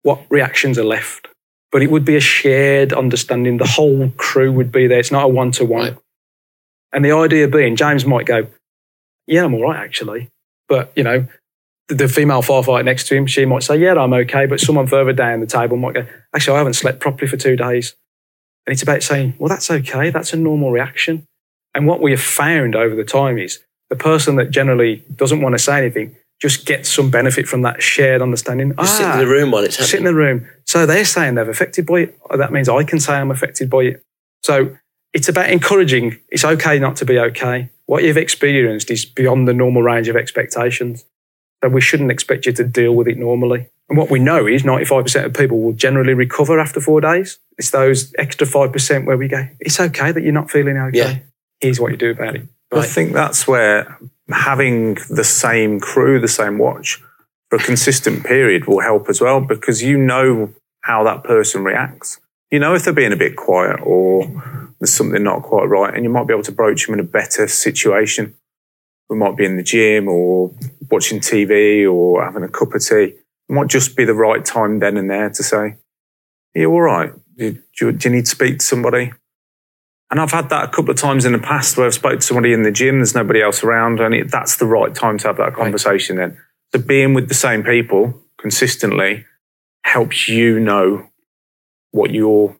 What 0.02 0.26
reactions 0.28 0.76
are 0.76 0.84
left? 0.84 1.28
But 1.70 1.82
it 1.82 1.90
would 1.90 2.04
be 2.04 2.16
a 2.16 2.20
shared 2.20 2.92
understanding. 2.92 3.58
The 3.58 3.66
whole 3.66 4.10
crew 4.16 4.52
would 4.52 4.72
be 4.72 4.86
there. 4.86 4.98
It's 4.98 5.12
not 5.12 5.24
a 5.24 5.28
one 5.28 5.52
to 5.52 5.64
one. 5.64 5.98
And 6.92 7.04
the 7.04 7.12
idea 7.12 7.48
being, 7.48 7.76
James 7.76 8.06
might 8.06 8.26
go, 8.26 8.46
Yeah, 9.26 9.44
I'm 9.44 9.54
all 9.54 9.62
right, 9.62 9.76
actually. 9.76 10.30
But, 10.68 10.92
you 10.96 11.02
know, 11.02 11.26
the 11.88 12.08
female 12.08 12.42
firefighter 12.42 12.84
next 12.84 13.08
to 13.08 13.16
him, 13.16 13.26
she 13.26 13.44
might 13.44 13.62
say, 13.62 13.76
Yeah, 13.76 13.94
I'm 13.94 14.12
okay. 14.12 14.46
But 14.46 14.60
someone 14.60 14.86
further 14.86 15.12
down 15.12 15.40
the 15.40 15.46
table 15.46 15.76
might 15.76 15.94
go, 15.94 16.06
Actually, 16.34 16.54
I 16.54 16.58
haven't 16.58 16.74
slept 16.74 17.00
properly 17.00 17.28
for 17.28 17.36
two 17.36 17.56
days. 17.56 17.94
And 18.68 18.74
it's 18.74 18.82
about 18.82 19.02
saying, 19.02 19.32
well, 19.38 19.48
that's 19.48 19.70
okay. 19.70 20.10
That's 20.10 20.34
a 20.34 20.36
normal 20.36 20.70
reaction. 20.70 21.26
And 21.74 21.86
what 21.86 22.02
we 22.02 22.10
have 22.10 22.20
found 22.20 22.76
over 22.76 22.94
the 22.94 23.02
time 23.02 23.38
is 23.38 23.60
the 23.88 23.96
person 23.96 24.36
that 24.36 24.50
generally 24.50 25.02
doesn't 25.16 25.40
want 25.40 25.54
to 25.54 25.58
say 25.58 25.78
anything 25.78 26.14
just 26.38 26.66
gets 26.66 26.92
some 26.92 27.10
benefit 27.10 27.48
from 27.48 27.62
that 27.62 27.82
shared 27.82 28.20
understanding. 28.20 28.74
Just 28.76 28.80
ah, 28.80 28.84
sit 28.98 29.04
in 29.04 29.10
ah, 29.10 29.16
the 29.16 29.26
room 29.26 29.50
while 29.50 29.64
it's 29.64 29.76
happening. 29.76 29.88
Sit 29.88 29.98
in 30.00 30.04
the 30.04 30.14
room. 30.14 30.46
So 30.68 30.84
they're 30.84 31.06
saying 31.06 31.34
they're 31.34 31.48
affected 31.48 31.86
by 31.86 32.00
it. 32.00 32.18
That 32.30 32.52
means 32.52 32.68
I 32.68 32.84
can 32.84 33.00
say 33.00 33.14
I'm 33.14 33.30
affected 33.30 33.70
by 33.70 33.84
it. 33.84 34.04
So 34.42 34.76
it's 35.14 35.28
about 35.28 35.48
encouraging. 35.48 36.18
It's 36.28 36.44
okay 36.44 36.78
not 36.78 36.94
to 36.96 37.06
be 37.06 37.18
okay. 37.18 37.70
What 37.86 38.04
you've 38.04 38.18
experienced 38.18 38.90
is 38.90 39.06
beyond 39.06 39.48
the 39.48 39.54
normal 39.54 39.82
range 39.82 40.08
of 40.08 40.16
expectations. 40.16 41.06
So 41.64 41.70
we 41.70 41.80
shouldn't 41.80 42.10
expect 42.10 42.44
you 42.44 42.52
to 42.52 42.64
deal 42.64 42.94
with 42.94 43.08
it 43.08 43.16
normally. 43.16 43.70
And 43.88 43.96
what 43.96 44.10
we 44.10 44.18
know 44.18 44.46
is 44.46 44.62
95% 44.62 45.24
of 45.24 45.32
people 45.32 45.58
will 45.58 45.72
generally 45.72 46.12
recover 46.12 46.60
after 46.60 46.82
four 46.82 47.00
days. 47.00 47.38
It's 47.56 47.70
those 47.70 48.12
extra 48.18 48.46
5% 48.46 49.06
where 49.06 49.16
we 49.16 49.26
go, 49.26 49.48
it's 49.60 49.80
okay 49.80 50.12
that 50.12 50.22
you're 50.22 50.32
not 50.34 50.50
feeling 50.50 50.76
okay. 50.76 50.98
Yeah. 50.98 51.18
Here's 51.60 51.80
what 51.80 51.92
you 51.92 51.96
do 51.96 52.10
about 52.10 52.36
it. 52.36 52.46
Right. 52.70 52.84
I 52.84 52.86
think 52.86 53.14
that's 53.14 53.48
where 53.48 53.98
having 54.28 54.98
the 55.08 55.24
same 55.24 55.80
crew, 55.80 56.20
the 56.20 56.28
same 56.28 56.58
watch 56.58 57.02
for 57.50 57.56
a 57.56 57.62
consistent 57.62 58.24
period 58.24 58.66
will 58.66 58.80
help 58.80 59.08
as 59.08 59.20
well 59.20 59.40
because 59.40 59.82
you 59.82 59.96
know 59.96 60.52
how 60.82 61.04
that 61.04 61.24
person 61.24 61.64
reacts. 61.64 62.20
You 62.50 62.58
know 62.58 62.74
if 62.74 62.84
they're 62.84 62.92
being 62.92 63.12
a 63.12 63.16
bit 63.16 63.36
quiet 63.36 63.80
or 63.82 64.26
there's 64.78 64.92
something 64.92 65.22
not 65.22 65.42
quite 65.42 65.64
right, 65.64 65.94
and 65.94 66.04
you 66.04 66.10
might 66.10 66.26
be 66.26 66.32
able 66.32 66.44
to 66.44 66.52
broach 66.52 66.86
them 66.86 66.94
in 66.94 67.00
a 67.00 67.04
better 67.04 67.48
situation. 67.48 68.34
We 69.10 69.16
might 69.16 69.36
be 69.36 69.44
in 69.44 69.56
the 69.56 69.62
gym 69.62 70.08
or 70.08 70.54
watching 70.90 71.20
TV 71.20 71.90
or 71.90 72.24
having 72.24 72.42
a 72.42 72.48
cup 72.48 72.74
of 72.74 72.84
tea 72.84 73.14
it 73.48 73.52
might 73.52 73.68
just 73.68 73.96
be 73.96 74.04
the 74.04 74.14
right 74.14 74.44
time 74.44 74.78
then 74.78 74.96
and 74.96 75.10
there 75.10 75.30
to 75.30 75.42
say, 75.42 75.76
"Yeah, 76.54 76.66
all 76.66 76.82
right. 76.82 77.12
Do, 77.36 77.58
do, 77.78 77.92
do 77.92 78.08
you 78.08 78.14
need 78.16 78.24
to 78.26 78.30
speak 78.30 78.58
to 78.58 78.64
somebody?" 78.64 79.12
And 80.10 80.20
I've 80.20 80.32
had 80.32 80.48
that 80.50 80.64
a 80.64 80.68
couple 80.68 80.90
of 80.90 80.96
times 80.96 81.24
in 81.24 81.32
the 81.32 81.38
past 81.38 81.76
where 81.76 81.86
I've 81.86 81.94
spoken 81.94 82.18
to 82.18 82.24
somebody 82.24 82.52
in 82.52 82.62
the 82.62 82.70
gym, 82.70 82.98
there's 82.98 83.14
nobody 83.14 83.42
else 83.42 83.62
around, 83.62 84.00
and 84.00 84.14
it, 84.14 84.30
that's 84.30 84.56
the 84.56 84.66
right 84.66 84.94
time 84.94 85.18
to 85.18 85.28
have 85.28 85.36
that 85.36 85.54
conversation 85.54 86.16
right. 86.16 86.30
then. 86.30 86.40
So 86.74 86.80
being 86.80 87.14
with 87.14 87.28
the 87.28 87.34
same 87.34 87.62
people 87.62 88.22
consistently 88.38 89.24
helps 89.84 90.28
you 90.28 90.60
know 90.60 91.08
what 91.92 92.10
your 92.10 92.56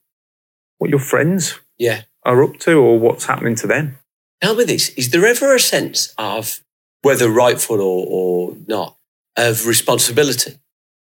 what 0.78 0.90
your 0.90 1.00
friends 1.00 1.60
yeah. 1.76 2.02
are 2.24 2.42
up 2.42 2.58
to 2.60 2.74
or 2.74 2.98
what's 2.98 3.26
happening 3.26 3.56
to 3.56 3.66
them. 3.66 3.98
Tell 4.40 4.54
me 4.54 4.64
this, 4.64 4.90
is 4.90 5.10
there 5.10 5.26
ever 5.26 5.54
a 5.54 5.60
sense 5.60 6.14
of 6.16 6.60
whether 7.02 7.28
rightful 7.28 7.80
or, 7.80 8.06
or 8.08 8.56
not 8.66 8.96
of 9.36 9.66
responsibility? 9.66 10.58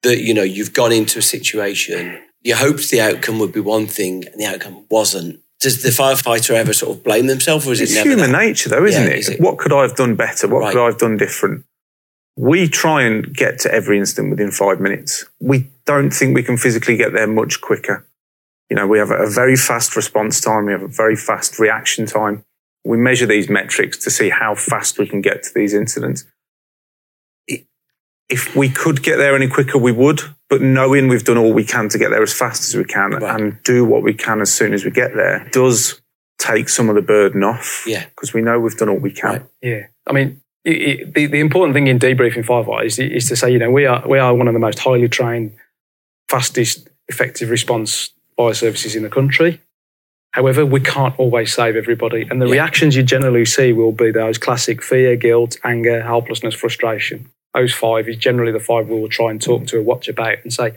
that, 0.03 0.21
you 0.21 0.35
know, 0.35 0.43
you've 0.43 0.75
gone 0.75 0.93
into 0.93 1.19
a 1.19 1.23
situation, 1.23 2.21
you 2.43 2.55
hoped 2.55 2.91
the 2.91 3.01
outcome 3.01 3.39
would 3.39 3.53
be 3.53 3.61
one 3.61 3.87
thing 3.87 4.27
and 4.27 4.41
the 4.41 4.47
outcome 4.47 4.85
wasn't. 4.91 5.41
Does 5.61 5.83
the 5.83 5.91
firefighter 5.91 6.55
ever 6.55 6.73
sort 6.73 6.97
of 6.97 7.05
blame 7.05 7.29
themselves 7.29 7.67
or 7.67 7.73
is 7.73 7.81
it's 7.81 7.93
it 7.93 7.97
never 7.97 8.11
human 8.11 8.33
that? 8.33 8.39
nature 8.39 8.69
though, 8.69 8.85
isn't, 8.85 9.03
yeah, 9.03 9.11
it? 9.11 9.19
Is 9.19 9.29
it? 9.29 9.41
What 9.41 9.59
could 9.59 9.73
I 9.73 9.83
have 9.83 9.95
done 9.95 10.17
better? 10.17 10.49
What 10.49 10.61
right. 10.61 10.73
could 10.73 10.83
I 10.83 10.87
have 10.87 10.99
done 10.99 11.17
different? 11.17 11.65
We 12.37 12.69
try 12.69 13.03
and 13.03 13.35
get 13.35 13.59
to 13.61 13.73
every 13.73 13.99
incident 13.99 14.31
within 14.31 14.51
five 14.51 14.81
minutes. 14.81 15.25
We 15.41 15.71
don't 15.85 16.11
think 16.11 16.35
we 16.35 16.43
can 16.43 16.57
physically 16.57 16.97
get 16.97 17.13
there 17.13 17.27
much 17.27 17.61
quicker. 17.61 18.07
You 18.71 18.77
know, 18.77 18.87
we 18.87 18.99
have 18.99 19.11
a 19.11 19.29
very 19.29 19.57
fast 19.57 19.97
response 19.97 20.41
time. 20.41 20.65
We 20.65 20.73
have 20.73 20.83
a 20.83 20.89
very 20.89 21.17
fast 21.17 21.59
reaction 21.59 22.07
time. 22.07 22.45
We 22.85 22.97
measure 22.97 23.27
these 23.27 23.51
metrics 23.51 23.99
to 23.99 24.11
see 24.11 24.31
how 24.31 24.55
fast 24.55 24.99
we 24.99 25.07
can 25.07 25.21
get 25.21 25.43
to 25.43 25.51
these 25.55 25.75
incidents. 25.75 26.25
If 28.29 28.57
we 28.57 28.71
could 28.71 29.03
get 29.03 29.19
there 29.19 29.37
any 29.37 29.47
quicker, 29.47 29.77
we 29.77 29.93
would, 29.93 30.23
but 30.49 30.63
knowing 30.63 31.09
we've 31.09 31.23
done 31.23 31.37
all 31.37 31.53
we 31.53 31.65
can 31.65 31.91
to 31.91 31.99
get 31.99 32.11
there 32.11 32.23
as 32.23 32.33
fast 32.33 32.63
as 32.67 32.75
we 32.75 32.85
can 32.85 33.11
right. 33.11 33.41
and 33.41 33.63
do 33.63 33.85
what 33.85 34.03
we 34.03 34.15
can 34.15 34.41
as 34.41 34.53
soon 34.53 34.73
as 34.73 34.87
we 34.87 34.91
get 34.91 35.15
there 35.15 35.47
does 35.53 36.01
take 36.39 36.71
some 36.71 36.89
of 36.89 36.95
the 36.95 37.03
burden 37.03 37.45
off. 37.45 37.85
Yeah. 37.87 38.07
Because 38.07 38.33
we 38.33 38.41
know 38.41 38.59
we've 38.59 38.77
done 38.77 38.89
all 38.89 38.97
we 38.97 39.13
can. 39.13 39.31
Right. 39.31 39.47
Yeah. 39.61 39.87
I 40.07 40.13
mean, 40.13 40.41
it, 40.65 40.71
it, 40.71 41.15
the, 41.15 41.27
the 41.27 41.41
important 41.41 41.75
thing 41.75 41.87
in 41.87 41.99
debriefing 41.99 42.45
firefight 42.45 42.85
is, 42.85 42.99
is 42.99 43.29
to 43.29 43.37
say, 43.37 43.51
you 43.51 43.59
know, 43.59 43.71
we 43.71 43.87
are, 43.87 44.07
we 44.07 44.19
are 44.19 44.35
one 44.35 44.49
of 44.49 44.55
the 44.55 44.61
most 44.61 44.79
highly 44.79 45.09
trained, 45.09 45.53
fastest, 46.29 46.89
effective 47.09 47.51
response 47.51 48.11
fire 48.37 48.55
services 48.55 48.97
in 48.97 49.03
the 49.03 49.11
country. 49.11 49.61
However, 50.33 50.65
we 50.65 50.81
can't 50.81 51.19
always 51.19 51.53
save 51.53 51.77
everybody. 51.77 52.27
And 52.31 52.41
the 52.41 52.47
yeah. 52.47 52.53
reactions 52.53 52.97
you 52.97 53.03
generally 53.03 53.45
see 53.45 53.73
will 53.73 53.93
be 53.93 54.11
those 54.11 54.39
classic 54.39 54.83
fear, 54.83 55.15
guilt, 55.17 55.59
anger, 55.63 56.03
helplessness, 56.03 56.55
frustration. 56.55 57.31
Those 57.53 57.75
five 57.75 58.09
is 58.09 58.17
generally 58.17 58.53
the 58.53 58.61
five 58.61 58.89
we 58.89 58.99
will 58.99 59.09
try 59.09 59.31
and 59.31 59.43
talk 59.43 59.67
to 59.67 59.79
a 59.79 59.83
watch 59.83 60.09
about 60.09 60.39
and 60.43 60.53
say, 60.53 60.73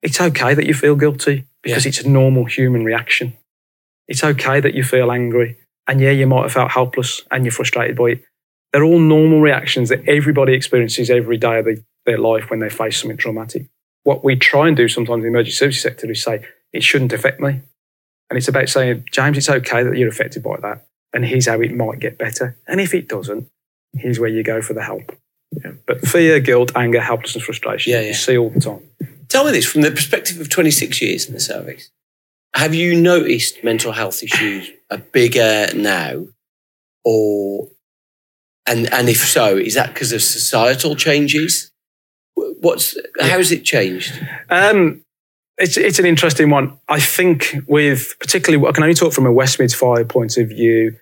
it's 0.00 0.18
okay 0.20 0.54
that 0.54 0.64
you 0.64 0.72
feel 0.72 0.96
guilty 0.96 1.44
because 1.62 1.84
yeah. 1.84 1.90
it's 1.90 2.00
a 2.00 2.08
normal 2.08 2.46
human 2.46 2.84
reaction. 2.84 3.34
It's 4.08 4.24
okay 4.24 4.60
that 4.60 4.72
you 4.72 4.82
feel 4.82 5.12
angry. 5.12 5.58
And 5.86 6.00
yeah, 6.00 6.10
you 6.10 6.26
might 6.26 6.42
have 6.42 6.52
felt 6.52 6.70
helpless 6.70 7.22
and 7.30 7.44
you're 7.44 7.52
frustrated 7.52 7.96
by 7.96 8.12
it. 8.12 8.24
They're 8.72 8.84
all 8.84 8.98
normal 8.98 9.40
reactions 9.40 9.88
that 9.88 10.08
everybody 10.08 10.54
experiences 10.54 11.10
every 11.10 11.36
day 11.36 11.58
of 11.58 11.64
the, 11.64 11.82
their 12.06 12.18
life 12.18 12.50
when 12.50 12.60
they 12.60 12.70
face 12.70 13.00
something 13.00 13.16
traumatic. 13.16 13.66
What 14.04 14.24
we 14.24 14.36
try 14.36 14.68
and 14.68 14.76
do 14.76 14.88
sometimes 14.88 15.18
in 15.18 15.22
the 15.22 15.28
emergency 15.28 15.56
services 15.56 15.82
sector 15.82 16.10
is 16.10 16.22
say, 16.22 16.44
it 16.72 16.82
shouldn't 16.82 17.12
affect 17.12 17.40
me. 17.40 17.60
And 18.30 18.36
it's 18.36 18.48
about 18.48 18.68
saying, 18.68 19.04
James, 19.10 19.36
it's 19.36 19.50
okay 19.50 19.82
that 19.82 19.96
you're 19.96 20.08
affected 20.08 20.42
by 20.42 20.56
that. 20.62 20.86
And 21.12 21.24
here's 21.24 21.48
how 21.48 21.60
it 21.60 21.74
might 21.74 21.98
get 21.98 22.16
better. 22.16 22.56
And 22.68 22.80
if 22.80 22.94
it 22.94 23.08
doesn't, 23.08 23.48
here's 23.92 24.20
where 24.20 24.28
you 24.30 24.44
go 24.44 24.62
for 24.62 24.72
the 24.72 24.84
help. 24.84 25.16
Yeah. 25.52 25.72
But 25.84 26.02
fear, 26.02 26.38
guilt, 26.38 26.70
anger, 26.76 27.00
helplessness, 27.00 27.44
frustration, 27.44 27.92
yeah, 27.92 28.00
yeah. 28.00 28.08
you 28.08 28.14
see 28.14 28.38
all 28.38 28.50
the 28.50 28.60
time. 28.60 28.82
Tell 29.28 29.44
me 29.44 29.50
this 29.50 29.66
from 29.66 29.82
the 29.82 29.90
perspective 29.90 30.40
of 30.40 30.48
26 30.48 31.02
years 31.02 31.26
in 31.26 31.34
the 31.34 31.40
service. 31.40 31.90
Have 32.54 32.74
you 32.74 33.00
noticed 33.00 33.62
mental 33.62 33.92
health 33.92 34.22
issues 34.22 34.70
are 34.90 34.98
bigger 34.98 35.68
now? 35.74 36.26
Or, 37.04 37.68
and, 38.70 38.92
and 38.92 39.08
if 39.08 39.18
so, 39.18 39.56
is 39.56 39.74
that 39.74 39.92
because 39.92 40.12
of 40.12 40.22
societal 40.22 40.94
changes? 40.94 41.72
What's, 42.34 42.96
how 43.20 43.38
has 43.38 43.50
it 43.50 43.64
changed? 43.64 44.12
Um, 44.48 45.02
it's 45.60 45.76
it's 45.76 45.98
an 45.98 46.06
interesting 46.06 46.50
one. 46.50 46.78
I 46.88 47.00
think 47.00 47.54
with 47.66 48.14
particularly 48.18 48.66
I 48.66 48.72
can 48.72 48.82
only 48.82 48.94
talk 48.94 49.12
from 49.12 49.26
a 49.26 49.32
West 49.32 49.58
Mids 49.58 49.74
Fire 49.74 50.04
point 50.04 50.36
of 50.38 50.48
view. 50.48 50.96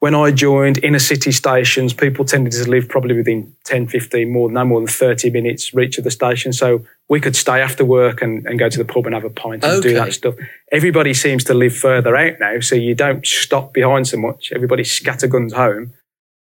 When 0.00 0.16
I 0.16 0.32
joined 0.32 0.82
inner 0.82 0.98
city 0.98 1.30
stations, 1.30 1.92
people 1.92 2.24
tended 2.24 2.52
to 2.54 2.68
live 2.68 2.88
probably 2.88 3.14
within 3.14 3.54
10, 3.66 3.86
15, 3.86 4.32
more 4.32 4.50
no 4.50 4.64
more 4.64 4.80
than 4.80 4.88
30 4.88 5.30
minutes 5.30 5.72
reach 5.74 5.96
of 5.98 6.04
the 6.04 6.10
station. 6.10 6.52
So 6.52 6.84
we 7.08 7.20
could 7.20 7.36
stay 7.36 7.60
after 7.60 7.84
work 7.84 8.20
and, 8.20 8.44
and 8.46 8.58
go 8.58 8.68
to 8.68 8.78
the 8.78 8.84
pub 8.84 9.06
and 9.06 9.14
have 9.14 9.24
a 9.24 9.30
pint 9.30 9.62
and 9.62 9.74
okay. 9.74 9.90
do 9.90 9.94
that 9.94 10.12
stuff. 10.12 10.34
Everybody 10.72 11.14
seems 11.14 11.44
to 11.44 11.54
live 11.54 11.76
further 11.76 12.16
out 12.16 12.40
now, 12.40 12.58
so 12.58 12.74
you 12.74 12.96
don't 12.96 13.24
stop 13.24 13.72
behind 13.72 14.08
so 14.08 14.16
much. 14.16 14.50
Everybody 14.52 14.82
scatterguns 14.82 15.52
home. 15.52 15.92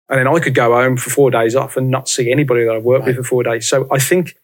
And 0.09 0.19
then 0.19 0.27
I 0.27 0.39
could 0.39 0.53
go 0.53 0.73
home 0.73 0.97
for 0.97 1.09
four 1.09 1.31
days 1.31 1.55
off 1.55 1.77
and 1.77 1.89
not 1.89 2.07
see 2.07 2.31
anybody 2.31 2.63
that 2.65 2.75
I've 2.75 2.83
worked 2.83 3.05
right. 3.05 3.15
with 3.15 3.25
for 3.25 3.29
four 3.29 3.43
days. 3.43 3.67
So 3.67 3.87
I 3.91 3.97
think 3.97 4.37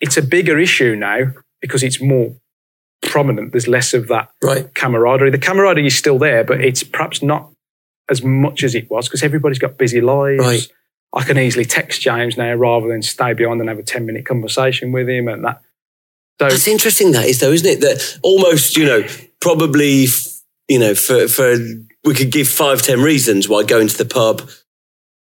it's 0.00 0.16
a 0.16 0.22
bigger 0.22 0.58
issue 0.58 0.96
now 0.96 1.32
because 1.60 1.82
it's 1.82 2.00
more 2.00 2.34
prominent. 3.02 3.52
There's 3.52 3.68
less 3.68 3.92
of 3.92 4.08
that 4.08 4.30
right. 4.42 4.72
camaraderie. 4.74 5.30
The 5.30 5.38
camaraderie 5.38 5.86
is 5.86 5.96
still 5.96 6.18
there, 6.18 6.44
but 6.44 6.60
it's 6.60 6.82
perhaps 6.82 7.22
not 7.22 7.50
as 8.08 8.22
much 8.22 8.62
as 8.62 8.74
it 8.74 8.90
was 8.90 9.06
because 9.06 9.22
everybody's 9.22 9.58
got 9.58 9.76
busy 9.76 10.00
lives. 10.00 10.42
Right. 10.42 10.68
I 11.14 11.24
can 11.24 11.38
easily 11.38 11.64
text 11.64 12.00
James 12.00 12.36
now 12.36 12.54
rather 12.54 12.88
than 12.88 13.02
stay 13.02 13.32
behind 13.32 13.60
and 13.60 13.68
have 13.68 13.78
a 13.78 13.82
10 13.82 14.06
minute 14.06 14.26
conversation 14.26 14.92
with 14.92 15.08
him 15.08 15.28
and 15.28 15.44
that. 15.44 15.62
So, 16.40 16.48
That's 16.48 16.68
interesting, 16.68 17.12
that 17.12 17.24
is, 17.26 17.40
though, 17.40 17.52
isn't 17.52 17.66
it? 17.66 17.80
That 17.80 18.18
almost, 18.22 18.76
you 18.76 18.84
know, 18.84 19.06
probably, 19.40 20.06
you 20.68 20.78
know, 20.78 20.94
for, 20.94 21.28
for 21.28 21.56
we 22.04 22.14
could 22.14 22.30
give 22.30 22.46
five, 22.46 22.82
ten 22.82 23.00
reasons 23.00 23.48
why 23.48 23.62
going 23.64 23.88
to 23.88 23.96
the 23.96 24.04
pub 24.04 24.48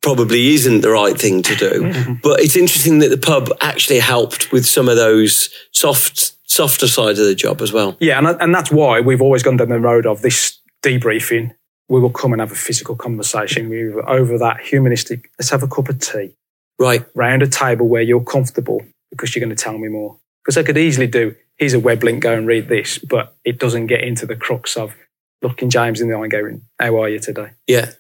probably 0.05 0.53
isn't 0.53 0.83
the 0.83 0.91
right 0.91 1.19
thing 1.19 1.41
to 1.41 1.57
do. 1.57 2.19
But 2.23 2.41
it's 2.41 2.57
interesting 2.57 2.99
that 2.99 3.09
the 3.09 3.19
pub 3.19 3.51
actually 3.63 4.01
helped 4.01 4.53
with 4.53 4.67
some 4.67 4.89
of 4.89 4.97
those 4.97 5.49
soft, 5.73 6.33
softer 6.47 6.87
sides 6.87 7.19
of 7.19 7.27
the 7.27 7.35
job 7.35 7.63
as 7.63 7.73
well. 7.73 7.97
Yeah, 8.01 8.19
and, 8.19 8.41
and 8.41 8.55
that's 8.55 8.71
why 8.71 9.01
we've 9.01 9.23
always 9.23 9.43
gone 9.43 9.57
down 9.57 9.71
the 9.71 9.81
road 9.81 10.07
of 10.07 10.21
this 10.21 10.59
debriefing. 10.83 11.55
We 11.89 12.01
will 12.01 12.11
come 12.11 12.33
and 12.33 12.41
have 12.41 12.53
a 12.53 12.55
physical 12.55 12.97
conversation. 12.97 13.71
We 13.71 13.93
over 13.95 14.37
that 14.39 14.61
humanistic. 14.61 15.31
Let's 15.39 15.51
have 15.51 15.63
a 15.63 15.69
cup 15.69 15.89
of 15.89 15.99
tea. 15.99 16.37
Right. 16.79 17.05
Round 17.15 17.43
a 17.43 17.49
table 17.49 17.89
where 17.89 18.03
you're 18.03 18.25
comfortable 18.25 18.83
because 19.11 19.35
you're 19.35 19.45
going 19.45 19.57
to 19.57 19.63
tell 19.63 19.79
me 19.79 19.89
more. 19.89 20.19
Because 20.45 20.59
I 20.59 20.65
could 20.65 20.77
easily 20.77 21.07
do, 21.07 21.35
here's 21.57 21.73
a 21.73 21.81
web 21.81 22.03
link, 22.03 22.23
go 22.23 22.37
and 22.37 22.47
read 22.47 22.69
this, 22.69 22.99
but 22.99 23.37
it 23.45 23.59
doesn't 23.59 23.87
get 23.87 24.03
into 24.03 24.27
the 24.27 24.37
crux 24.37 24.77
of 24.77 24.95
looking 25.41 25.71
James 25.71 26.03
in 26.03 26.09
the 26.09 26.15
eye 26.15 26.23
and 26.23 26.31
going, 26.31 26.63
how 26.79 27.01
are 27.01 27.09
you 27.09 27.19
today? 27.19 27.53
Yeah. 27.67 27.93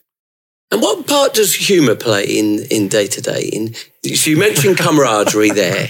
And 0.70 0.83
what 0.83 1.07
part 1.07 1.35
does 1.35 1.55
humour 1.55 1.94
play 1.94 2.24
in 2.24 2.64
in 2.70 2.88
day 2.88 3.07
to 3.07 3.20
day? 3.20 3.50
In 3.53 3.74
so 4.14 4.31
you 4.31 4.37
mentioned 4.37 4.79
camaraderie 4.79 5.50
there, 5.55 5.88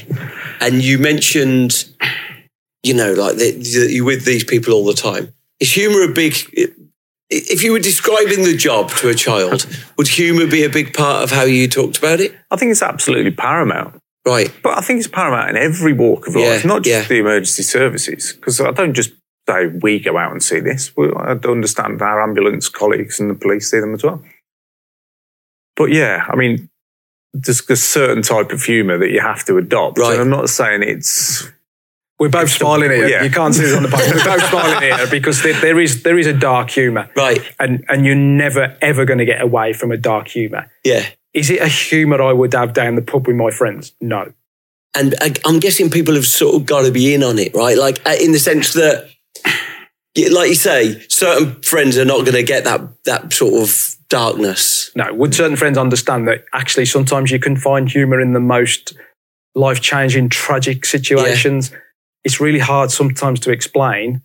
and 0.60 0.82
you 0.82 0.98
mentioned, 0.98 1.86
you 2.82 2.94
know, 2.94 3.12
like 3.12 3.36
you're 3.38 4.04
with 4.04 4.24
these 4.24 4.44
people 4.44 4.74
all 4.74 4.84
the 4.84 4.94
time. 4.94 5.32
Is 5.60 5.72
humour 5.72 6.02
a 6.02 6.12
big? 6.12 6.34
If 7.30 7.62
you 7.62 7.72
were 7.72 7.78
describing 7.78 8.44
the 8.44 8.56
job 8.56 8.90
to 8.90 9.08
a 9.08 9.14
child, 9.14 9.66
would 9.96 10.08
humour 10.08 10.46
be 10.46 10.62
a 10.64 10.68
big 10.68 10.92
part 10.92 11.24
of 11.24 11.30
how 11.30 11.44
you 11.44 11.66
talked 11.66 11.96
about 11.98 12.20
it? 12.20 12.34
I 12.50 12.56
think 12.56 12.70
it's 12.70 12.82
absolutely 12.82 13.30
paramount. 13.30 14.00
Right. 14.26 14.52
But 14.62 14.78
I 14.78 14.80
think 14.80 14.98
it's 14.98 15.08
paramount 15.08 15.50
in 15.50 15.56
every 15.56 15.92
walk 15.92 16.26
of 16.26 16.34
life, 16.34 16.64
yeah, 16.64 16.68
not 16.68 16.82
just 16.82 17.02
yeah. 17.04 17.08
the 17.08 17.20
emergency 17.20 17.62
services. 17.62 18.32
Because 18.32 18.60
I 18.60 18.70
don't 18.70 18.94
just 18.94 19.12
say 19.48 19.66
we 19.66 20.00
go 20.00 20.16
out 20.16 20.32
and 20.32 20.42
see 20.42 20.60
this. 20.60 20.92
I 20.98 21.38
understand 21.44 22.00
our 22.00 22.22
ambulance 22.22 22.68
colleagues 22.68 23.20
and 23.20 23.30
the 23.30 23.34
police 23.34 23.70
see 23.70 23.80
them 23.80 23.94
as 23.94 24.02
well. 24.02 24.22
But 25.76 25.90
yeah, 25.92 26.24
I 26.28 26.36
mean, 26.36 26.68
there's 27.32 27.68
a 27.68 27.76
certain 27.76 28.22
type 28.22 28.52
of 28.52 28.62
humour 28.62 28.98
that 28.98 29.10
you 29.10 29.20
have 29.20 29.44
to 29.46 29.58
adopt. 29.58 29.98
Right. 29.98 30.12
And 30.12 30.20
I'm 30.20 30.30
not 30.30 30.48
saying 30.48 30.82
it's. 30.82 31.50
We're 32.20 32.28
both 32.28 32.50
smiling 32.50 32.90
here. 32.90 33.08
Yeah. 33.08 33.24
You 33.24 33.30
can't 33.30 33.54
see 33.54 33.64
us 33.64 33.74
on 33.74 33.82
the 33.82 33.88
back. 33.88 34.06
We're 34.06 34.24
both 34.24 34.48
smiling 34.48 34.82
here 34.82 35.06
because 35.10 35.42
there, 35.42 35.60
there 35.60 35.80
is 35.80 36.04
there 36.04 36.16
is 36.16 36.28
a 36.28 36.32
dark 36.32 36.70
humour, 36.70 37.10
right? 37.16 37.40
And 37.58 37.84
and 37.88 38.06
you're 38.06 38.14
never 38.14 38.76
ever 38.80 39.04
going 39.04 39.18
to 39.18 39.24
get 39.24 39.42
away 39.42 39.72
from 39.72 39.90
a 39.90 39.96
dark 39.96 40.28
humour. 40.28 40.70
Yeah. 40.84 41.04
Is 41.32 41.50
it 41.50 41.60
a 41.60 41.66
humour 41.66 42.22
I 42.22 42.32
would 42.32 42.54
have 42.54 42.72
down 42.72 42.94
the 42.94 43.02
pub 43.02 43.26
with 43.26 43.34
my 43.34 43.50
friends? 43.50 43.92
No. 44.00 44.32
And 44.96 45.16
I'm 45.44 45.58
guessing 45.58 45.90
people 45.90 46.14
have 46.14 46.26
sort 46.26 46.54
of 46.54 46.66
got 46.66 46.82
to 46.82 46.92
be 46.92 47.12
in 47.12 47.24
on 47.24 47.40
it, 47.40 47.52
right? 47.52 47.76
Like 47.76 48.00
uh, 48.06 48.14
in 48.20 48.30
the 48.30 48.38
sense 48.38 48.74
that, 48.74 49.10
like 50.16 50.48
you 50.48 50.54
say, 50.54 51.00
certain 51.08 51.60
friends 51.62 51.98
are 51.98 52.04
not 52.04 52.20
going 52.20 52.32
to 52.32 52.42
get 52.42 52.64
that 52.64 53.04
that 53.04 53.32
sort 53.32 53.62
of 53.62 53.96
darkness. 54.08 54.90
No, 54.94 55.12
would 55.12 55.34
certain 55.34 55.56
friends 55.56 55.76
understand 55.76 56.28
that 56.28 56.44
actually 56.52 56.86
sometimes 56.86 57.30
you 57.30 57.38
can 57.38 57.56
find 57.56 57.90
humour 57.90 58.20
in 58.20 58.32
the 58.32 58.40
most 58.40 58.94
life 59.54 59.80
changing, 59.80 60.28
tragic 60.28 60.84
situations? 60.84 61.70
Yeah. 61.70 61.78
It's 62.24 62.40
really 62.40 62.60
hard 62.60 62.90
sometimes 62.90 63.40
to 63.40 63.50
explain, 63.50 64.22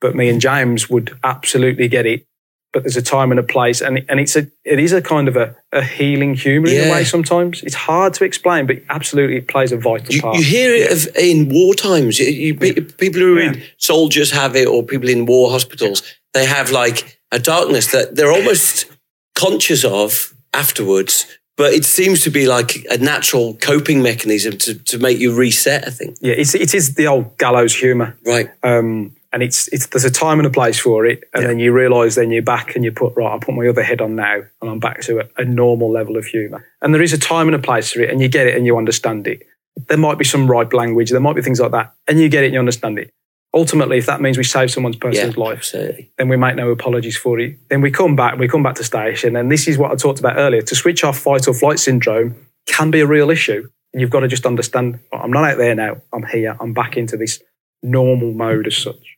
but 0.00 0.14
me 0.14 0.28
and 0.28 0.40
James 0.40 0.88
would 0.90 1.18
absolutely 1.24 1.88
get 1.88 2.06
it. 2.06 2.26
But 2.72 2.84
there's 2.84 2.96
a 2.96 3.02
time 3.02 3.32
and 3.32 3.40
a 3.40 3.42
place, 3.42 3.80
and 3.80 4.04
and 4.08 4.20
it's 4.20 4.36
a 4.36 4.46
it 4.64 4.78
is 4.78 4.92
a 4.92 5.02
kind 5.02 5.26
of 5.26 5.36
a, 5.36 5.56
a 5.72 5.82
healing 5.82 6.34
humour 6.34 6.68
yeah. 6.68 6.82
in 6.82 6.88
a 6.88 6.92
way. 6.92 7.04
Sometimes 7.04 7.64
it's 7.64 7.74
hard 7.74 8.14
to 8.14 8.24
explain, 8.24 8.66
but 8.66 8.76
absolutely 8.88 9.36
it 9.38 9.48
plays 9.48 9.72
a 9.72 9.76
vital 9.76 10.14
you, 10.14 10.22
part. 10.22 10.36
You 10.36 10.44
hear 10.44 10.72
it 10.72 10.92
of, 10.92 11.16
in 11.16 11.48
war 11.48 11.74
times. 11.74 12.20
You, 12.20 12.26
you, 12.26 12.54
people 12.54 13.20
who 13.20 13.38
are 13.38 13.40
in 13.40 13.62
soldiers 13.78 14.30
have 14.30 14.54
it, 14.54 14.68
or 14.68 14.84
people 14.84 15.08
in 15.08 15.26
war 15.26 15.50
hospitals. 15.50 16.02
They 16.32 16.46
have 16.46 16.70
like 16.70 17.20
a 17.32 17.40
darkness 17.40 17.90
that 17.90 18.14
they're 18.14 18.30
almost 18.30 18.86
conscious 19.34 19.84
of 19.84 20.34
afterwards, 20.52 21.26
but 21.56 21.72
it 21.72 21.84
seems 21.84 22.22
to 22.22 22.30
be 22.30 22.46
like 22.46 22.86
a 22.90 22.98
natural 22.98 23.54
coping 23.54 24.02
mechanism 24.02 24.58
to, 24.58 24.74
to 24.74 24.98
make 24.98 25.18
you 25.18 25.34
reset, 25.34 25.86
I 25.86 25.90
think. 25.90 26.18
Yeah, 26.20 26.34
it's, 26.34 26.54
it 26.54 26.74
is 26.74 26.94
the 26.94 27.06
old 27.06 27.36
gallows 27.38 27.74
humour. 27.74 28.16
Right. 28.24 28.50
Um, 28.62 29.16
and 29.32 29.42
it's, 29.42 29.68
it's 29.68 29.86
there's 29.88 30.04
a 30.04 30.10
time 30.10 30.38
and 30.38 30.46
a 30.46 30.50
place 30.50 30.78
for 30.78 31.06
it, 31.06 31.24
and 31.32 31.42
yeah. 31.42 31.48
then 31.48 31.58
you 31.58 31.72
realise 31.72 32.14
then 32.14 32.30
you're 32.30 32.42
back 32.42 32.74
and 32.74 32.84
you 32.84 32.92
put 32.92 33.14
right. 33.16 33.34
I 33.34 33.38
put 33.38 33.54
my 33.54 33.66
other 33.68 33.82
head 33.82 34.00
on 34.00 34.16
now, 34.16 34.42
and 34.60 34.70
I'm 34.70 34.80
back 34.80 35.00
to 35.02 35.20
a, 35.20 35.28
a 35.36 35.44
normal 35.44 35.90
level 35.90 36.16
of 36.16 36.26
humour. 36.26 36.66
And 36.82 36.94
there 36.94 37.02
is 37.02 37.12
a 37.12 37.18
time 37.18 37.46
and 37.48 37.54
a 37.54 37.60
place 37.60 37.92
for 37.92 38.00
it, 38.00 38.10
and 38.10 38.20
you 38.20 38.28
get 38.28 38.46
it 38.46 38.56
and 38.56 38.66
you 38.66 38.76
understand 38.76 39.26
it. 39.26 39.46
There 39.88 39.98
might 39.98 40.18
be 40.18 40.24
some 40.24 40.50
ripe 40.50 40.72
language, 40.72 41.10
there 41.10 41.20
might 41.20 41.36
be 41.36 41.42
things 41.42 41.60
like 41.60 41.72
that, 41.72 41.94
and 42.08 42.18
you 42.18 42.28
get 42.28 42.42
it 42.42 42.46
and 42.46 42.54
you 42.54 42.60
understand 42.60 42.98
it 42.98 43.10
ultimately, 43.52 43.98
if 43.98 44.06
that 44.06 44.20
means 44.20 44.38
we 44.38 44.44
save 44.44 44.70
someone's 44.70 44.96
person's 44.96 45.36
yeah, 45.36 45.42
life, 45.42 45.58
absolutely. 45.58 46.10
then 46.18 46.28
we 46.28 46.36
make 46.36 46.56
no 46.56 46.70
apologies 46.70 47.16
for 47.16 47.38
it. 47.38 47.58
Then 47.68 47.80
we 47.80 47.90
come 47.90 48.16
back, 48.16 48.38
we 48.38 48.48
come 48.48 48.62
back 48.62 48.76
to 48.76 48.84
station, 48.84 49.36
and 49.36 49.50
this 49.50 49.66
is 49.68 49.78
what 49.78 49.90
I 49.90 49.96
talked 49.96 50.20
about 50.20 50.36
earlier. 50.36 50.62
To 50.62 50.74
switch 50.74 51.04
off 51.04 51.18
fight 51.18 51.48
or 51.48 51.54
flight 51.54 51.78
syndrome 51.78 52.36
can 52.66 52.90
be 52.90 53.00
a 53.00 53.06
real 53.06 53.30
issue. 53.30 53.68
You've 53.92 54.10
got 54.10 54.20
to 54.20 54.28
just 54.28 54.46
understand, 54.46 55.00
I'm 55.12 55.32
not 55.32 55.44
out 55.44 55.58
there 55.58 55.74
now. 55.74 56.00
I'm 56.12 56.24
here. 56.24 56.56
I'm 56.60 56.72
back 56.72 56.96
into 56.96 57.16
this 57.16 57.42
normal 57.82 58.32
mode 58.32 58.68
as 58.68 58.76
such. 58.76 59.16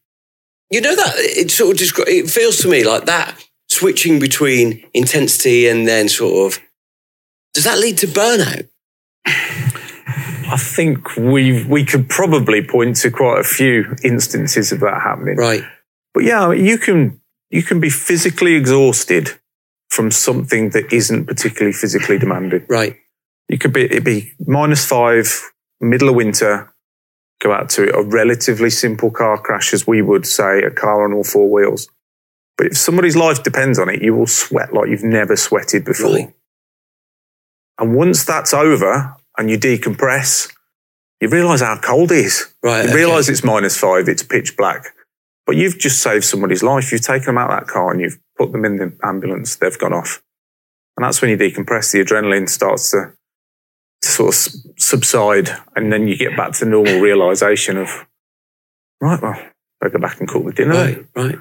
You 0.72 0.80
know 0.80 0.96
that 0.96 1.12
it 1.16 1.50
sort 1.50 1.72
of 1.72 1.76
descri- 1.76 2.08
it 2.08 2.30
feels 2.30 2.56
to 2.58 2.68
me 2.68 2.82
like 2.82 3.04
that 3.04 3.38
switching 3.68 4.18
between 4.18 4.82
intensity 4.94 5.68
and 5.68 5.86
then 5.86 6.08
sort 6.08 6.52
of 6.52 6.62
does 7.52 7.64
that 7.64 7.78
lead 7.78 7.98
to 7.98 8.06
burnout? 8.06 8.68
I 9.26 10.56
think 10.56 11.14
we 11.16 11.64
we 11.64 11.84
could 11.84 12.08
probably 12.08 12.62
point 12.66 12.96
to 12.96 13.10
quite 13.10 13.40
a 13.40 13.44
few 13.44 13.94
instances 14.02 14.72
of 14.72 14.80
that 14.80 15.00
happening. 15.02 15.36
Right. 15.36 15.62
But 16.14 16.24
yeah, 16.24 16.52
you 16.52 16.78
can 16.78 17.20
you 17.50 17.62
can 17.62 17.78
be 17.78 17.90
physically 17.90 18.54
exhausted 18.54 19.30
from 19.90 20.10
something 20.10 20.70
that 20.70 20.90
isn't 20.90 21.26
particularly 21.26 21.74
physically 21.74 22.18
demanding. 22.18 22.64
Right. 22.66 22.96
You 23.50 23.58
could 23.58 23.74
be 23.74 23.84
it'd 23.84 24.04
be 24.04 24.32
minus 24.46 24.86
five, 24.86 25.50
middle 25.82 26.08
of 26.08 26.14
winter, 26.14 26.71
go 27.42 27.52
out 27.52 27.68
to 27.70 27.94
a 27.94 28.02
relatively 28.04 28.70
simple 28.70 29.10
car 29.10 29.36
crash 29.36 29.74
as 29.74 29.86
we 29.86 30.00
would 30.00 30.26
say 30.26 30.62
a 30.62 30.70
car 30.70 31.04
on 31.04 31.12
all 31.12 31.24
four 31.24 31.50
wheels. 31.50 31.88
But 32.56 32.68
if 32.68 32.76
somebody's 32.76 33.16
life 33.16 33.42
depends 33.42 33.78
on 33.78 33.88
it, 33.88 34.02
you 34.02 34.14
will 34.14 34.26
sweat 34.26 34.72
like 34.72 34.88
you've 34.88 35.02
never 35.02 35.36
sweated 35.36 35.84
before. 35.84 36.14
Right. 36.14 36.34
And 37.78 37.96
once 37.96 38.24
that's 38.24 38.54
over 38.54 39.16
and 39.36 39.50
you 39.50 39.58
decompress, 39.58 40.52
you 41.20 41.28
realize 41.28 41.60
how 41.60 41.78
cold 41.78 42.12
it 42.12 42.18
is. 42.18 42.52
Right, 42.62 42.82
You 42.82 42.90
okay. 42.90 42.94
realize 42.94 43.28
it's 43.28 43.42
minus 43.42 43.78
five, 43.78 44.08
it's 44.08 44.22
pitch 44.22 44.56
black. 44.56 44.94
But 45.46 45.56
you've 45.56 45.78
just 45.78 46.00
saved 46.00 46.24
somebody's 46.24 46.62
life. 46.62 46.92
You've 46.92 47.00
taken 47.00 47.26
them 47.26 47.38
out 47.38 47.50
of 47.50 47.58
that 47.60 47.66
car 47.66 47.90
and 47.90 48.00
you've 48.00 48.20
put 48.38 48.52
them 48.52 48.64
in 48.64 48.76
the 48.76 48.96
ambulance. 49.02 49.56
They've 49.56 49.76
gone 49.76 49.92
off. 49.92 50.22
And 50.96 51.04
that's 51.04 51.20
when 51.20 51.30
you 51.30 51.36
decompress. 51.36 51.90
The 51.90 52.04
adrenaline 52.04 52.48
starts 52.48 52.92
to 52.92 53.14
sort 54.12 54.34
of 54.34 54.52
subside. 54.78 55.50
And 55.76 55.92
then 55.92 56.06
you 56.08 56.16
get 56.16 56.36
back 56.36 56.52
to 56.52 56.64
the 56.64 56.70
normal 56.70 57.00
realization 57.00 57.76
of, 57.76 58.06
right, 59.00 59.20
well, 59.20 59.40
I 59.82 59.88
go 59.88 59.98
back 59.98 60.20
and 60.20 60.28
cook 60.28 60.44
the 60.44 60.52
dinner. 60.52 60.74
Right. 60.74 61.06
Right. 61.16 61.38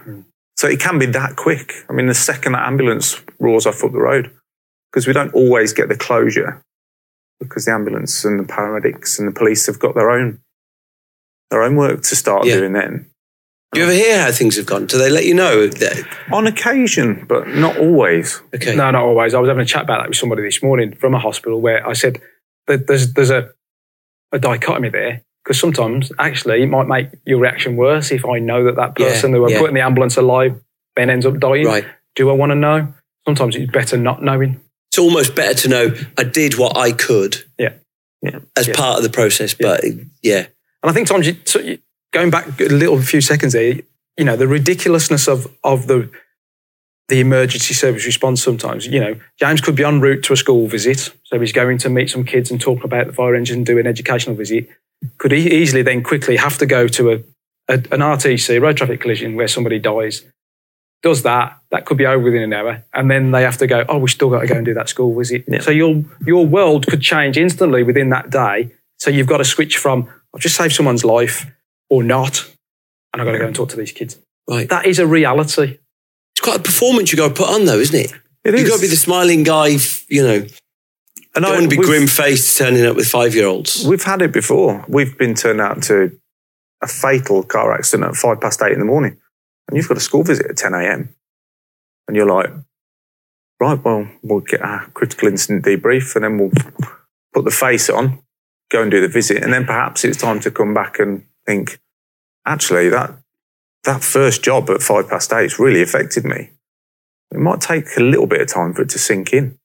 So 0.57 0.67
it 0.67 0.79
can 0.79 0.99
be 0.99 1.05
that 1.07 1.35
quick. 1.35 1.73
I 1.89 1.93
mean, 1.93 2.07
the 2.07 2.13
second 2.13 2.53
that 2.53 2.67
ambulance 2.67 3.21
roars 3.39 3.65
off 3.65 3.83
up 3.83 3.91
the 3.91 3.99
road, 3.99 4.31
because 4.91 5.07
we 5.07 5.13
don't 5.13 5.33
always 5.33 5.73
get 5.73 5.89
the 5.89 5.95
closure, 5.97 6.63
because 7.39 7.65
the 7.65 7.71
ambulance 7.71 8.23
and 8.25 8.39
the 8.39 8.43
paramedics 8.43 9.17
and 9.17 9.27
the 9.27 9.31
police 9.31 9.65
have 9.65 9.79
got 9.79 9.95
their 9.95 10.11
own 10.11 10.39
their 11.49 11.63
own 11.63 11.75
work 11.75 12.01
to 12.01 12.15
start 12.15 12.45
Yeah. 12.45 12.57
doing 12.57 12.73
then. 12.73 13.07
Do 13.73 13.79
you 13.79 13.85
ever 13.85 13.93
hear 13.93 14.21
how 14.21 14.31
things 14.31 14.55
have 14.57 14.65
gone? 14.65 14.85
Do 14.85 14.97
they 14.97 15.09
let 15.09 15.25
you 15.25 15.33
know 15.33 15.67
that? 15.67 16.05
On 16.31 16.45
occasion, 16.47 17.25
but 17.27 17.47
not 17.47 17.77
always. 17.77 18.41
Okay. 18.55 18.75
No, 18.75 18.91
not 18.91 19.03
always. 19.03 19.33
I 19.33 19.39
was 19.39 19.47
having 19.49 19.61
a 19.61 19.65
chat 19.65 19.83
about 19.83 19.99
that 20.01 20.09
with 20.09 20.17
somebody 20.17 20.43
this 20.43 20.61
morning 20.61 20.93
from 20.95 21.13
a 21.13 21.19
hospital 21.19 21.59
where 21.59 21.85
I 21.87 21.93
said 21.93 22.15
that 22.15 22.21
there's 22.77 23.13
there's 23.13 23.29
a 23.31 23.49
a 24.31 24.39
dichotomy 24.39 24.89
there 24.89 25.23
because 25.43 25.59
sometimes 25.59 26.11
actually 26.19 26.63
it 26.63 26.67
might 26.67 26.87
make 26.87 27.07
your 27.25 27.39
reaction 27.39 27.75
worse 27.75 28.11
if 28.11 28.25
I 28.25 28.39
know 28.39 28.63
that 28.65 28.75
that 28.77 28.93
Yeah, 28.99 29.09
person 29.09 29.33
who 29.33 29.45
I 29.45 29.49
yeah. 29.49 29.59
put 29.59 29.69
in 29.69 29.75
the 29.75 29.81
ambulance 29.81 30.15
alive 30.17 30.59
then 30.95 31.09
ends 31.09 31.25
up 31.25 31.39
dying. 31.39 31.65
Right. 31.65 31.85
Do 32.15 32.29
I 32.29 32.33
want 32.33 32.51
to 32.51 32.55
know? 32.55 32.93
Sometimes 33.25 33.55
it's 33.55 33.71
better 33.71 33.97
not 33.97 34.21
knowing. 34.23 34.59
It's 34.89 34.99
almost 34.99 35.35
better 35.35 35.53
to 35.53 35.67
know 35.69 35.95
I 36.17 36.23
did 36.23 36.57
what 36.57 36.77
I 36.77 36.91
could 36.91 37.43
Yeah. 37.57 37.73
Yeah. 38.21 38.39
as 38.57 38.67
Yeah. 38.67 38.75
part 38.75 38.97
of 38.97 39.03
the 39.03 39.09
process. 39.09 39.53
But 39.53 39.83
yeah, 40.21 40.47
And 40.83 40.89
I 40.89 40.93
think 40.93 41.07
sometimes 41.07 41.27
you, 41.27 41.35
so 41.45 41.59
going 42.13 42.29
back 42.29 42.47
a 42.59 42.65
little 42.65 43.01
few 43.01 43.21
seconds 43.21 43.53
there, 43.53 43.75
you 44.17 44.25
know, 44.25 44.35
the 44.35 44.47
ridiculousness 44.47 45.27
of 45.27 45.47
of 45.63 45.87
the 45.87 46.09
the 47.11 47.19
emergency 47.19 47.73
service 47.73 48.05
response 48.05 48.41
sometimes, 48.41 48.87
you 48.87 48.97
know, 48.97 49.19
James 49.37 49.59
could 49.59 49.75
be 49.75 49.83
en 49.83 49.99
route 49.99 50.23
to 50.23 50.31
a 50.31 50.37
school 50.37 50.65
visit. 50.65 51.13
So 51.25 51.37
he's 51.41 51.51
going 51.51 51.77
to 51.79 51.89
meet 51.89 52.09
some 52.09 52.23
kids 52.23 52.49
and 52.49 52.59
talk 52.59 52.85
about 52.85 53.07
the 53.07 53.11
fire 53.13 53.35
engine 53.35 53.57
and 53.57 53.65
do 53.65 53.77
an 53.77 53.85
educational 53.85 54.33
visit. 54.33 54.69
Could 55.17 55.33
he 55.33 55.61
easily 55.61 55.81
then 55.81 56.03
quickly 56.03 56.37
have 56.37 56.57
to 56.59 56.65
go 56.65 56.87
to 56.87 57.11
a, 57.11 57.15
a 57.67 57.73
an 57.73 57.99
RTC, 57.99 58.61
road 58.61 58.77
traffic 58.77 59.01
collision, 59.01 59.35
where 59.35 59.49
somebody 59.49 59.77
dies. 59.77 60.23
Does 61.03 61.23
that, 61.23 61.59
that 61.71 61.85
could 61.85 61.97
be 61.97 62.05
over 62.05 62.23
within 62.23 62.43
an 62.43 62.53
hour. 62.53 62.85
And 62.93 63.11
then 63.11 63.31
they 63.31 63.41
have 63.41 63.57
to 63.57 63.67
go, 63.67 63.83
oh, 63.89 63.97
we 63.97 64.07
still 64.07 64.29
got 64.29 64.39
to 64.39 64.47
go 64.47 64.55
and 64.55 64.65
do 64.65 64.73
that 64.75 64.87
school 64.87 65.13
visit. 65.13 65.43
Yeah. 65.49 65.59
So 65.59 65.71
your 65.71 66.05
your 66.25 66.47
world 66.47 66.87
could 66.87 67.01
change 67.01 67.37
instantly 67.37 67.83
within 67.83 68.09
that 68.11 68.29
day. 68.29 68.71
So 68.99 69.09
you've 69.09 69.27
got 69.27 69.39
to 69.39 69.45
switch 69.45 69.77
from 69.77 70.07
I've 70.33 70.39
just 70.39 70.55
saved 70.55 70.73
someone's 70.73 71.03
life 71.03 71.45
or 71.89 72.03
not, 72.03 72.49
and 73.11 73.21
I've 73.21 73.25
got 73.27 73.33
to 73.33 73.39
go 73.39 73.47
and 73.47 73.55
talk 73.55 73.67
to 73.69 73.75
these 73.75 73.91
kids. 73.91 74.17
right. 74.49 74.69
That 74.69 74.85
is 74.85 74.97
a 74.97 75.05
reality. 75.05 75.79
Quite 76.41 76.59
a 76.59 76.63
performance 76.63 77.11
you 77.11 77.17
got 77.17 77.29
to 77.29 77.33
put 77.33 77.49
on, 77.49 77.65
though, 77.65 77.79
isn't 77.79 77.99
it? 77.99 78.13
It 78.43 78.57
You've 78.57 78.67
got 78.67 78.77
to 78.77 78.81
be 78.81 78.87
the 78.87 78.95
smiling 78.95 79.43
guy. 79.43 79.77
You 80.09 80.23
know, 80.23 80.45
and 81.35 81.45
don't 81.45 81.53
want 81.53 81.69
to 81.71 81.77
be 81.77 81.83
grim 81.83 82.07
faced 82.07 82.57
turning 82.57 82.85
up 82.85 82.95
with 82.95 83.07
five 83.07 83.33
year 83.33 83.47
olds. 83.47 83.85
We've 83.87 84.03
had 84.03 84.21
it 84.21 84.33
before. 84.33 84.83
We've 84.87 85.17
been 85.17 85.33
turned 85.33 85.61
out 85.61 85.83
to 85.83 86.17
a 86.81 86.87
fatal 86.87 87.43
car 87.43 87.73
accident 87.73 88.09
at 88.09 88.15
five 88.15 88.41
past 88.41 88.61
eight 88.61 88.73
in 88.73 88.79
the 88.79 88.85
morning. 88.85 89.17
And 89.67 89.77
you've 89.77 89.87
got 89.87 89.97
a 89.97 90.01
school 90.01 90.23
visit 90.23 90.47
at 90.47 90.57
10 90.57 90.73
a.m. 90.73 91.15
And 92.07 92.17
you're 92.17 92.25
like, 92.25 92.51
right, 93.59 93.81
well, 93.81 94.09
we'll 94.21 94.41
get 94.41 94.61
our 94.61 94.87
critical 94.87 95.29
incident 95.29 95.63
debrief 95.63 96.15
and 96.15 96.25
then 96.25 96.37
we'll 96.37 96.51
put 97.33 97.45
the 97.45 97.51
face 97.51 97.89
on, 97.89 98.21
go 98.69 98.81
and 98.81 98.91
do 98.91 98.99
the 98.99 99.07
visit. 99.07 99.41
And 99.41 99.53
then 99.53 99.65
perhaps 99.65 100.03
it's 100.03 100.17
time 100.17 100.41
to 100.41 100.51
come 100.51 100.73
back 100.73 100.99
and 100.99 101.25
think, 101.45 101.79
actually, 102.45 102.89
that, 102.89 103.11
that 103.83 104.03
first 104.03 104.43
job 104.43 104.69
at 104.69 104.81
five 104.81 105.09
past 105.09 105.33
eight's 105.33 105.59
really 105.59 105.81
affected 105.81 106.25
me. 106.25 106.51
It 107.31 107.39
might 107.39 107.61
take 107.61 107.85
a 107.97 108.01
little 108.01 108.27
bit 108.27 108.41
of 108.41 108.47
time 108.47 108.73
for 108.73 108.81
it 108.81 108.89
to 108.89 108.99
sink 108.99 109.33
in. 109.33 109.57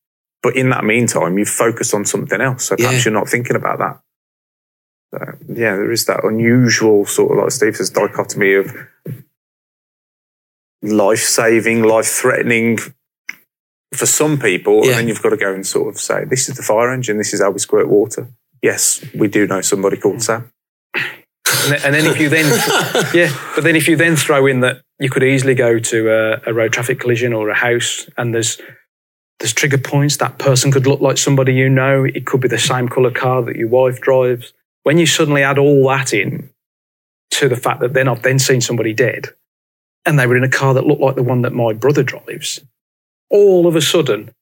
But 0.42 0.56
in 0.56 0.70
that 0.70 0.84
meantime, 0.84 1.38
you've 1.38 1.48
focused 1.48 1.92
on 1.92 2.04
something 2.04 2.40
else. 2.40 2.66
So 2.66 2.76
perhaps 2.76 2.98
Yeah. 2.98 3.10
you're 3.10 3.18
not 3.18 3.28
thinking 3.28 3.56
about 3.56 3.78
that. 3.78 4.00
So, 5.12 5.38
yeah, 5.48 5.76
there 5.76 5.90
is 5.90 6.04
that 6.06 6.24
unusual 6.24 7.06
sort 7.06 7.32
of 7.32 7.38
like 7.38 7.50
Steve 7.50 7.76
says 7.76 7.90
dichotomy 7.90 8.54
of 8.54 8.72
life 10.82 11.22
saving, 11.22 11.82
life 11.82 12.06
threatening 12.06 12.78
for 13.94 14.06
some 14.06 14.38
people. 14.38 14.84
Yeah. 14.84 14.90
And 14.90 14.98
then 15.00 15.08
you've 15.08 15.22
got 15.22 15.30
to 15.30 15.36
go 15.36 15.52
and 15.52 15.66
sort 15.66 15.88
of 15.88 16.00
say, 16.00 16.24
this 16.24 16.48
is 16.48 16.56
the 16.56 16.62
fire 16.62 16.92
engine, 16.92 17.18
this 17.18 17.34
is 17.34 17.40
how 17.40 17.50
we 17.50 17.58
squirt 17.58 17.88
water. 17.88 18.28
Yes, 18.62 19.04
we 19.14 19.28
do 19.28 19.46
know 19.46 19.60
somebody 19.60 19.96
called 19.96 20.16
hmm. 20.16 20.20
Sam. 20.20 20.52
And 21.48 21.72
then, 21.72 21.80
and 21.84 21.94
then 21.94 22.06
if 22.06 22.20
you 22.20 22.28
then, 22.28 22.44
yeah, 23.14 23.32
but 23.54 23.64
then 23.64 23.76
if 23.76 23.88
you 23.88 23.96
then 23.96 24.16
throw 24.16 24.46
in 24.46 24.60
that 24.60 24.82
you 24.98 25.10
could 25.10 25.22
easily 25.22 25.54
go 25.54 25.78
to 25.78 26.10
a, 26.10 26.50
a 26.50 26.54
road 26.54 26.72
traffic 26.72 26.98
collision 27.00 27.32
or 27.32 27.48
a 27.48 27.54
house, 27.54 28.08
and 28.16 28.34
there's 28.34 28.60
there's 29.38 29.52
trigger 29.52 29.78
points. 29.78 30.16
That 30.16 30.38
person 30.38 30.72
could 30.72 30.86
look 30.86 31.00
like 31.00 31.18
somebody 31.18 31.54
you 31.54 31.68
know. 31.68 32.04
It 32.04 32.26
could 32.26 32.40
be 32.40 32.48
the 32.48 32.58
same 32.58 32.88
color 32.88 33.10
car 33.10 33.42
that 33.42 33.56
your 33.56 33.68
wife 33.68 34.00
drives. 34.00 34.52
When 34.82 34.98
you 34.98 35.06
suddenly 35.06 35.42
add 35.42 35.58
all 35.58 35.86
that 35.88 36.12
in 36.12 36.50
to 37.32 37.48
the 37.48 37.56
fact 37.56 37.80
that 37.80 37.92
then 37.92 38.08
I've 38.08 38.22
then 38.22 38.38
seen 38.38 38.60
somebody 38.60 38.94
dead, 38.94 39.28
and 40.04 40.18
they 40.18 40.26
were 40.26 40.36
in 40.36 40.44
a 40.44 40.48
car 40.48 40.74
that 40.74 40.86
looked 40.86 41.02
like 41.02 41.16
the 41.16 41.22
one 41.22 41.42
that 41.42 41.52
my 41.52 41.72
brother 41.72 42.02
drives, 42.02 42.60
all 43.30 43.66
of 43.66 43.76
a 43.76 43.82
sudden. 43.82 44.32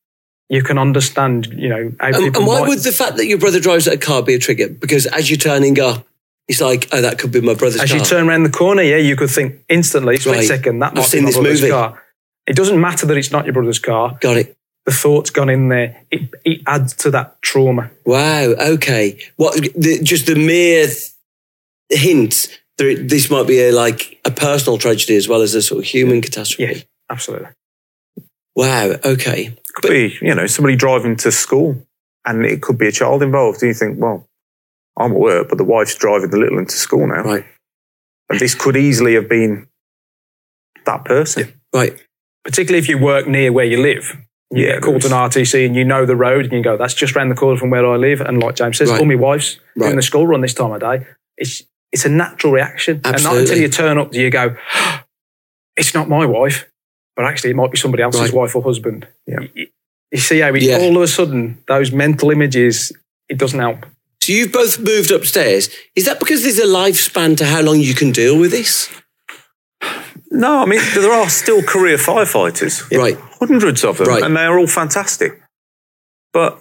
You 0.51 0.63
can 0.63 0.77
understand, 0.77 1.47
you 1.47 1.71
know, 1.71 1.93
how 1.99 2.09
And, 2.09 2.37
why 2.37 2.61
might- 2.61 2.69
would 2.69 2.81
the 2.81 2.93
fact 2.93 3.17
that 3.17 3.27
your 3.27 3.39
brother 3.39 3.61
drives 3.61 3.87
a 3.87 3.97
car 3.97 4.23
be 4.23 4.35
a 4.35 4.39
trigger? 4.39 4.69
Because 4.69 5.07
as 5.07 5.31
you're 5.31 5.39
turning 5.39 5.81
up, 5.81 6.07
it's 6.49 6.61
like, 6.61 6.89
oh, 6.93 7.01
that 7.01 7.19
could 7.19 7.33
be 7.33 7.41
my 7.41 7.55
brother's 7.55 7.81
As 7.81 7.91
car. 7.91 7.99
you 7.99 8.05
turn 8.05 8.29
around 8.29 8.43
the 8.43 8.51
corner, 8.51 8.83
yeah, 8.83 8.97
you 8.99 9.17
could 9.17 9.31
think 9.31 9.61
instantly, 9.69 10.17
split 10.19 10.37
Right. 10.37 10.47
second, 10.47 10.81
that 10.81 10.97
I've 10.99 11.07
seen 11.07 11.21
be 11.23 11.27
my 11.27 11.33
brother's 11.33 11.61
movie. 11.63 11.71
car. 11.73 12.03
It 12.47 12.57
doesn't 12.57 12.81
matter 12.81 13.07
that 13.07 13.17
it's 13.17 13.31
not 13.31 13.47
your 13.47 13.55
brother's 13.55 13.79
car. 13.79 14.19
Got 14.21 14.37
it. 14.37 14.57
The 14.85 14.93
thought's 14.93 15.31
gone 15.31 15.49
in 15.49 15.69
there. 15.71 16.03
It, 16.11 16.29
it 16.45 16.61
adds 16.67 16.95
to 16.97 17.11
that 17.13 17.41
trauma. 17.41 17.91
Wow. 18.05 18.55
Okay. 18.75 19.19
What? 19.37 19.55
The, 19.75 20.01
just 20.03 20.27
the 20.27 20.35
mere 20.35 20.87
th- 20.87 21.11
hint 21.89 22.61
that 22.77 23.07
this 23.09 23.31
might 23.31 23.47
be 23.47 23.61
a 23.61 23.73
like 23.73 24.21
a 24.27 24.31
personal 24.31 24.77
tragedy 24.77 25.17
as 25.17 25.27
well 25.27 25.41
as 25.41 25.55
a 25.55 25.63
sort 25.63 25.79
of 25.79 25.87
human 25.87 26.21
catastrophe. 26.21 26.71
Yeah, 26.75 26.83
absolutely. 27.09 27.49
Wow. 28.55 28.97
Okay. 29.05 29.57
Could 29.75 29.91
be, 29.91 30.17
you 30.21 30.35
know, 30.35 30.47
somebody 30.47 30.77
driving 30.77 31.17
to 31.17 31.33
school 31.33 31.85
and 32.27 32.45
it 32.45 32.61
could 32.63 32.77
be 32.79 32.89
a 32.89 32.93
child 32.93 33.23
involved. 33.23 33.61
Do 33.61 33.67
you 33.67 33.75
think, 33.75 33.99
well, 34.01 34.29
I'm 34.99 35.13
at 35.13 35.19
work, 35.19 35.49
but 35.49 35.59
the 35.59 35.65
wife's 35.65 35.95
driving 35.97 36.31
the 36.31 36.37
little 36.39 36.57
one 36.57 36.67
to 36.67 36.77
school 36.77 37.07
now. 37.07 37.23
Right. 37.23 37.45
And 38.31 38.39
this 38.41 38.55
could 38.55 38.77
easily 38.77 39.15
have 39.15 39.29
been 39.29 39.67
that 40.87 41.05
person. 41.05 41.61
Right. 41.75 42.01
Particularly 42.45 42.79
if 42.79 42.89
you 42.89 42.99
work 42.99 43.27
near 43.27 43.53
where 43.53 43.65
you 43.65 43.81
live. 43.81 44.17
You 44.51 44.67
Yeah, 44.67 44.73
get 44.75 44.83
called 44.83 45.01
to 45.03 45.09
an 45.09 45.13
RTC 45.13 45.67
and 45.67 45.75
you 45.75 45.85
know 45.85 46.07
the 46.07 46.15
road 46.17 46.45
and 46.45 46.53
you 46.53 46.63
go, 46.63 46.77
that's 46.77 46.95
just 46.95 47.17
round 47.17 47.31
the 47.31 47.35
corner 47.35 47.59
from 47.59 47.71
where 47.71 47.85
I 47.87 47.97
live. 47.97 48.21
And 48.21 48.41
like 48.43 48.55
James 48.57 48.79
says, 48.79 48.91
Right. 48.91 49.01
all 49.01 49.07
my 49.07 49.15
wife's 49.15 49.59
Right. 49.77 49.87
doing 49.87 49.97
the 49.97 50.03
school 50.03 50.27
run 50.27 50.43
this 50.43 50.55
time 50.55 50.73
of 50.73 50.81
day. 50.81 51.07
It's, 51.37 51.63
it's 51.91 52.05
a 52.05 52.09
natural 52.09 52.53
reaction. 52.53 53.01
And 53.05 53.23
not 53.25 53.37
until 53.37 53.59
you 53.59 53.69
turn 53.69 53.99
up 53.99 54.13
do 54.13 54.21
you 54.21 54.31
go, 54.31 54.57
it's 55.77 55.95
not 55.95 56.09
my 56.09 56.25
wife, 56.27 56.71
but 57.17 57.25
actually 57.25 57.51
it 57.51 57.57
might 57.57 57.71
be 57.73 57.79
somebody 57.79 58.03
else's 58.03 58.21
Right. 58.21 58.33
wife 58.33 58.55
or 58.55 58.63
husband. 58.63 59.09
Yeah. 59.27 59.41
You, 59.55 59.67
you 60.13 60.19
see 60.21 60.39
how 60.41 60.55
it, 60.55 60.63
Yeah. 60.63 60.79
all 60.79 60.97
of 60.97 61.03
a 61.03 61.09
sudden 61.09 61.59
those 61.67 61.91
mental 61.91 62.31
images, 62.31 62.93
it 63.29 63.39
doesn't 63.39 63.59
help. 63.59 63.87
So 64.25 64.33
you've 64.33 64.53
both 64.53 64.79
moved 64.79 65.11
upstairs. 65.11 65.69
Is 65.95 66.07
that 66.07 66.19
because 66.19 66.45
there's 66.45 66.59
a 66.59 66.65
lifespan 66.65 67.37
to 67.37 67.45
how 67.45 67.61
long 67.61 67.79
you 67.79 67.95
can 67.95 68.11
deal 68.11 68.39
with 68.39 68.53
this? 68.53 68.89
No, 70.31 70.63
I 70.63 70.65
mean, 70.65 70.81
there 70.95 71.13
are 71.13 71.29
still 71.29 71.63
career 71.63 71.99
firefighters. 71.99 72.91
Right. 72.99 73.19
Hundreds 73.39 73.85
of 73.85 73.99
them. 73.99 74.09
Right. 74.09 74.23
And 74.23 74.35
they're 74.35 74.59
all 74.59 74.67
fantastic. 74.67 75.43
But 76.33 76.59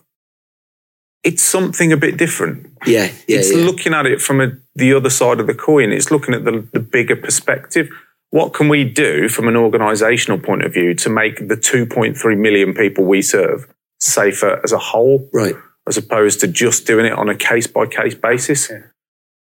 it's 1.24 1.42
something 1.42 1.94
a 1.94 1.98
bit 1.98 2.18
different. 2.18 2.68
Yeah. 2.86 3.06
Yeah. 3.28 3.40
it's 3.40 3.56
yeah. 3.56 3.64
looking 3.64 3.94
at 3.94 4.06
it 4.08 4.22
from 4.22 4.42
a, 4.42 4.52
the 4.76 4.94
other 4.94 5.10
side 5.10 5.40
of 5.40 5.48
the 5.48 5.54
coin. 5.54 5.94
It's 5.94 6.12
looking 6.12 6.34
at 6.34 6.44
the, 6.44 6.68
the 6.74 6.82
bigger 6.82 7.16
perspective. 7.16 7.88
what 8.32 8.52
can 8.54 8.68
we 8.68 8.84
do 8.84 9.30
from 9.30 9.48
an 9.48 9.56
organizational 9.56 10.38
point 10.38 10.64
of 10.64 10.74
view 10.74 10.94
to 10.96 11.10
make 11.10 11.48
the 11.48 11.56
2.3 11.56 12.38
million 12.38 12.74
people 12.74 13.06
we 13.06 13.22
serve 13.22 13.74
safer 14.02 14.60
as 14.66 14.74
a 14.74 14.80
whole? 14.80 15.30
Right. 15.32 15.56
As 15.88 15.98
opposed 15.98 16.40
to 16.40 16.48
just 16.48 16.88
doing 16.88 17.06
it 17.06 17.14
on 17.14 17.28
a 17.28 17.36
case 17.36 17.68
by 17.68 17.86
case 17.86 18.16
basis. 18.16 18.70
Yeah. 18.70 18.84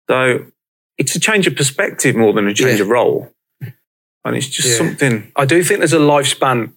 So 0.08 0.46
it's 0.96 1.16
a 1.16 1.20
change 1.20 1.46
of 1.46 1.56
perspective 1.56 2.14
more 2.14 2.32
than 2.32 2.46
a 2.46 2.54
change 2.54 2.78
yeah. 2.78 2.84
of 2.84 2.88
role. 2.88 3.32
And 4.24 4.36
it's 4.36 4.48
just 4.48 4.68
yeah. 4.68 4.76
something. 4.76 5.32
I 5.34 5.44
do 5.44 5.62
think 5.64 5.80
there's 5.80 5.92
a 5.92 5.98
lifespan 5.98 6.72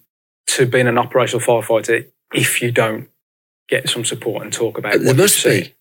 to 0.48 0.66
being 0.66 0.88
an 0.88 0.98
operational 0.98 1.44
firefighter 1.44 2.06
if 2.32 2.62
you 2.62 2.72
don't 2.72 3.08
get 3.68 3.88
some 3.88 4.04
support 4.04 4.42
and 4.42 4.52
talk 4.52 4.78
about 4.78 5.00
there 5.00 5.14
must 5.14 5.44
be. 5.44 5.74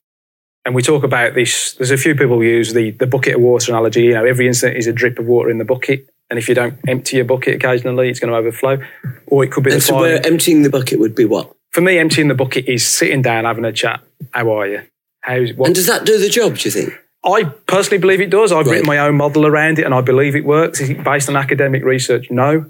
And 0.65 0.73
we 0.73 0.81
talk 0.81 1.03
about 1.03 1.33
this. 1.33 1.73
There's 1.73 1.91
a 1.91 1.97
few 1.97 2.15
people 2.15 2.37
who 2.37 2.43
use 2.43 2.73
the, 2.73 2.91
the 2.91 3.07
bucket 3.07 3.35
of 3.35 3.41
water 3.41 3.71
analogy. 3.71 4.03
You 4.03 4.13
know, 4.13 4.25
every 4.25 4.47
incident 4.47 4.77
is 4.77 4.87
a 4.87 4.93
drip 4.93 5.19
of 5.19 5.25
water 5.25 5.49
in 5.49 5.57
the 5.57 5.65
bucket. 5.65 6.07
And 6.29 6.39
if 6.39 6.47
you 6.47 6.55
don't 6.55 6.79
empty 6.87 7.17
your 7.17 7.25
bucket 7.25 7.55
occasionally, 7.55 8.09
it's 8.09 8.19
going 8.19 8.31
to 8.31 8.37
overflow. 8.37 8.81
Or 9.27 9.43
it 9.43 9.51
could 9.51 9.65
be 9.65 9.71
and 9.71 9.81
the 9.81 9.85
so 9.85 9.99
where 9.99 10.25
emptying 10.25 10.63
the 10.63 10.69
bucket 10.69 10.99
would 10.99 11.15
be 11.15 11.25
what? 11.25 11.53
For 11.73 11.81
me, 11.81 11.97
emptying 11.97 12.27
the 12.27 12.35
bucket 12.35 12.67
is 12.67 12.85
sitting 12.85 13.23
down, 13.23 13.45
having 13.45 13.65
a 13.65 13.73
chat. 13.73 14.01
How 14.31 14.51
are 14.51 14.67
you? 14.67 14.83
How's 15.21 15.53
what? 15.53 15.67
And 15.67 15.75
does 15.75 15.87
that 15.87 16.05
do 16.05 16.19
the 16.19 16.29
job, 16.29 16.57
do 16.57 16.69
you 16.69 16.71
think? 16.71 16.93
I 17.25 17.45
personally 17.65 17.97
believe 17.97 18.21
it 18.21 18.29
does. 18.29 18.51
I've 18.51 18.67
right. 18.67 18.73
written 18.73 18.87
my 18.87 18.99
own 18.99 19.15
model 19.15 19.47
around 19.47 19.79
it 19.79 19.85
and 19.85 19.93
I 19.93 20.01
believe 20.01 20.35
it 20.35 20.45
works. 20.45 20.81
Is 20.81 20.89
it 20.89 21.03
based 21.03 21.29
on 21.29 21.35
academic 21.35 21.83
research? 21.83 22.29
No. 22.29 22.69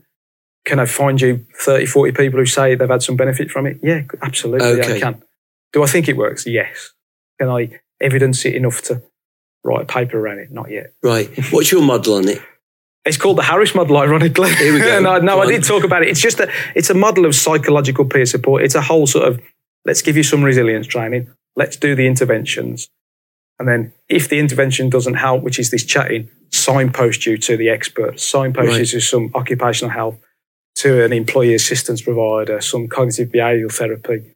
Can 0.66 0.80
I 0.80 0.86
find 0.86 1.20
you 1.20 1.46
30, 1.56 1.88
40 1.88 2.12
people 2.14 2.40
who 2.40 2.46
say 2.46 2.76
they've 2.76 2.88
had 2.88 3.04
some 3.04 3.18
benefit 3.18 3.52
from 3.52 3.66
it? 3.66 3.80
Yeah, 3.84 4.04
absolutely. 4.22 4.68
Okay. 4.80 4.98
I 4.98 5.00
can. 5.00 5.24
Do 5.74 5.84
I 5.84 5.88
think 5.88 6.08
it 6.08 6.16
works? 6.16 6.46
Yes. 6.46 6.94
Can 7.40 7.50
I 7.50 7.80
evidence 8.00 8.46
it 8.46 8.56
enough 8.56 8.84
to 8.84 9.02
write 9.64 9.82
a 9.82 9.86
paper 9.86 10.20
around 10.20 10.40
it? 10.40 10.52
Not 10.52 10.70
yet. 10.70 10.94
Right. 11.02 11.30
What's 11.52 11.72
your 11.72 11.82
model 11.82 12.14
on 12.16 12.30
it? 12.30 12.42
It's 13.06 13.18
called 13.18 13.38
the 13.38 13.44
Harris 13.44 13.76
model, 13.76 13.98
ironically. 13.98 14.54
Here 14.56 14.74
we 14.74 14.80
go. 14.80 15.00
no, 15.02 15.20
no 15.20 15.42
I 15.42 15.48
did 15.48 15.64
talk 15.64 15.84
about 15.84 16.04
it. 16.04 16.10
It's 16.10 16.22
just 16.22 16.40
a, 16.40 16.50
it's 16.74 16.90
a 16.90 16.94
model 16.94 17.26
of 17.26 17.36
psychological 17.36 18.06
peer 18.06 18.26
support. 18.26 18.64
It's 18.64 18.76
a 18.76 18.82
whole 18.82 19.08
sort 19.08 19.28
of, 19.28 19.42
let's 19.86 20.02
give 20.02 20.16
you 20.16 20.24
some 20.24 20.44
resilience 20.44 20.88
training. 20.88 21.30
Let's 21.56 21.76
do 21.76 21.96
the 21.96 22.08
interventions. 22.08 22.90
And 23.60 23.68
then 23.68 23.94
if 24.10 24.30
the 24.30 24.40
intervention 24.40 24.90
doesn't 24.90 25.16
help, 25.16 25.44
which 25.44 25.60
is 25.60 25.70
this 25.70 25.84
chatting, 25.84 26.30
signpost 26.52 27.26
you 27.26 27.38
to 27.38 27.58
the 27.58 27.70
expert, 27.70 28.20
signpost 28.20 28.70
right. 28.70 28.80
you 28.80 28.86
to 28.86 29.00
some 29.00 29.32
occupational 29.36 29.92
health, 29.92 30.18
to 30.76 31.04
an 31.04 31.14
employee 31.14 31.54
assistance 31.54 32.02
provider, 32.02 32.62
some 32.62 32.88
cognitive 32.88 33.30
behavioral 33.30 33.72
therapy. 33.72 34.34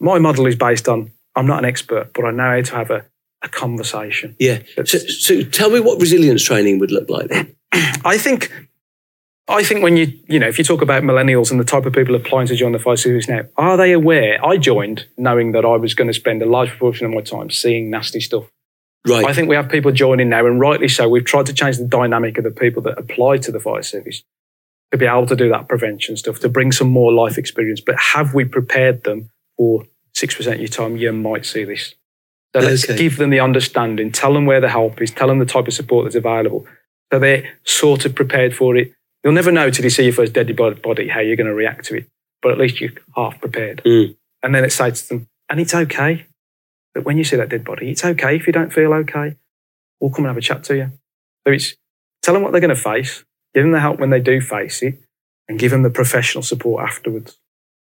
My 0.00 0.18
model 0.18 0.46
is 0.46 0.56
based 0.56 0.88
on 0.88 1.12
I'm 1.36 1.46
not 1.46 1.58
an 1.58 1.64
expert, 1.64 2.12
but 2.14 2.24
I 2.24 2.30
know 2.30 2.56
how 2.56 2.62
to 2.62 2.74
have 2.76 2.90
a, 2.90 3.04
a 3.44 3.48
conversation. 3.48 4.34
Yeah. 4.40 4.62
So, 4.84 4.98
so 4.98 5.42
tell 5.42 5.70
me 5.70 5.78
what 5.78 6.00
resilience 6.00 6.42
training 6.42 6.80
would 6.80 6.90
look 6.90 7.08
like 7.08 7.28
then. 7.28 7.54
I 8.04 8.18
think 8.18 8.50
I 9.46 9.62
think 9.62 9.82
when 9.82 9.96
you, 9.98 10.10
you 10.26 10.38
know, 10.38 10.48
if 10.48 10.56
you 10.56 10.64
talk 10.64 10.80
about 10.80 11.02
millennials 11.02 11.50
and 11.50 11.60
the 11.60 11.64
type 11.64 11.84
of 11.84 11.92
people 11.92 12.14
applying 12.14 12.46
to 12.46 12.56
join 12.56 12.72
the 12.72 12.78
fire 12.78 12.96
service 12.96 13.28
now, 13.28 13.42
are 13.56 13.76
they 13.76 13.92
aware? 13.92 14.44
I 14.44 14.56
joined 14.56 15.06
knowing 15.18 15.52
that 15.52 15.66
I 15.66 15.76
was 15.76 15.92
going 15.92 16.08
to 16.08 16.14
spend 16.14 16.40
a 16.40 16.46
large 16.46 16.70
proportion 16.70 17.06
of 17.06 17.12
my 17.12 17.20
time 17.20 17.50
seeing 17.50 17.90
nasty 17.90 18.20
stuff. 18.20 18.44
Right. 19.06 19.26
I 19.26 19.34
think 19.34 19.50
we 19.50 19.56
have 19.56 19.68
people 19.68 19.92
joining 19.92 20.30
now, 20.30 20.46
and 20.46 20.58
rightly 20.58 20.88
so. 20.88 21.10
We've 21.10 21.26
tried 21.26 21.44
to 21.46 21.52
change 21.52 21.76
the 21.76 21.86
dynamic 21.86 22.38
of 22.38 22.44
the 22.44 22.50
people 22.50 22.80
that 22.84 22.98
apply 22.98 23.36
to 23.38 23.52
the 23.52 23.60
fire 23.60 23.82
service 23.82 24.22
to 24.92 24.96
be 24.96 25.04
able 25.04 25.26
to 25.26 25.36
do 25.36 25.50
that 25.50 25.68
prevention 25.68 26.16
stuff, 26.16 26.40
to 26.40 26.48
bring 26.48 26.72
some 26.72 26.88
more 26.88 27.12
life 27.12 27.36
experience. 27.36 27.82
But 27.82 27.98
have 27.98 28.32
we 28.32 28.46
prepared 28.46 29.04
them 29.04 29.28
for 29.58 29.84
6% 30.14 30.52
of 30.54 30.58
your 30.58 30.68
time? 30.68 30.96
You 30.96 31.12
might 31.12 31.44
see 31.44 31.64
this. 31.64 31.94
So 32.54 32.60
let's 32.60 32.84
okay. 32.84 32.96
give 32.96 33.16
them 33.16 33.30
the 33.30 33.40
understanding, 33.40 34.12
tell 34.12 34.32
them 34.32 34.46
where 34.46 34.60
the 34.60 34.68
help 34.68 35.02
is, 35.02 35.10
tell 35.10 35.28
them 35.28 35.40
the 35.40 35.46
type 35.46 35.66
of 35.66 35.74
support 35.74 36.04
that's 36.04 36.14
available. 36.14 36.66
So 37.12 37.18
they're 37.18 37.58
sort 37.64 38.04
of 38.04 38.14
prepared 38.14 38.54
for 38.54 38.76
it 38.76 38.92
You'll 39.24 39.32
never 39.32 39.50
know 39.50 39.70
till 39.70 39.84
you 39.84 39.90
see 39.90 40.04
your 40.04 40.12
first 40.12 40.34
dead 40.34 40.54
body 40.54 41.08
how 41.08 41.20
you're 41.20 41.36
going 41.36 41.46
to 41.46 41.54
react 41.54 41.86
to 41.86 41.96
it, 41.96 42.10
but 42.42 42.52
at 42.52 42.58
least 42.58 42.80
you're 42.80 42.92
half 43.16 43.40
prepared. 43.40 43.82
Mm. 43.84 44.16
And 44.42 44.54
then 44.54 44.64
it 44.64 44.70
says 44.70 45.02
to 45.02 45.08
them, 45.08 45.28
and 45.48 45.58
it's 45.58 45.74
okay. 45.74 46.26
But 46.92 47.04
when 47.04 47.16
you 47.16 47.24
see 47.24 47.36
that 47.36 47.48
dead 47.48 47.64
body, 47.64 47.90
it's 47.90 48.04
okay 48.04 48.36
if 48.36 48.46
you 48.46 48.52
don't 48.52 48.72
feel 48.72 48.92
okay. 48.92 49.36
We'll 49.98 50.10
come 50.10 50.26
and 50.26 50.28
have 50.28 50.36
a 50.36 50.42
chat 50.42 50.62
to 50.64 50.76
you. 50.76 50.92
So 51.46 51.54
it's 51.54 51.74
tell 52.22 52.34
them 52.34 52.42
what 52.42 52.52
they're 52.52 52.60
going 52.60 52.74
to 52.74 52.80
face, 52.80 53.24
give 53.54 53.64
them 53.64 53.72
the 53.72 53.80
help 53.80 53.98
when 53.98 54.10
they 54.10 54.20
do 54.20 54.42
face 54.42 54.82
it, 54.82 55.00
and 55.48 55.58
give 55.58 55.70
them 55.70 55.82
the 55.82 55.90
professional 55.90 56.42
support 56.42 56.86
afterwards. 56.86 57.38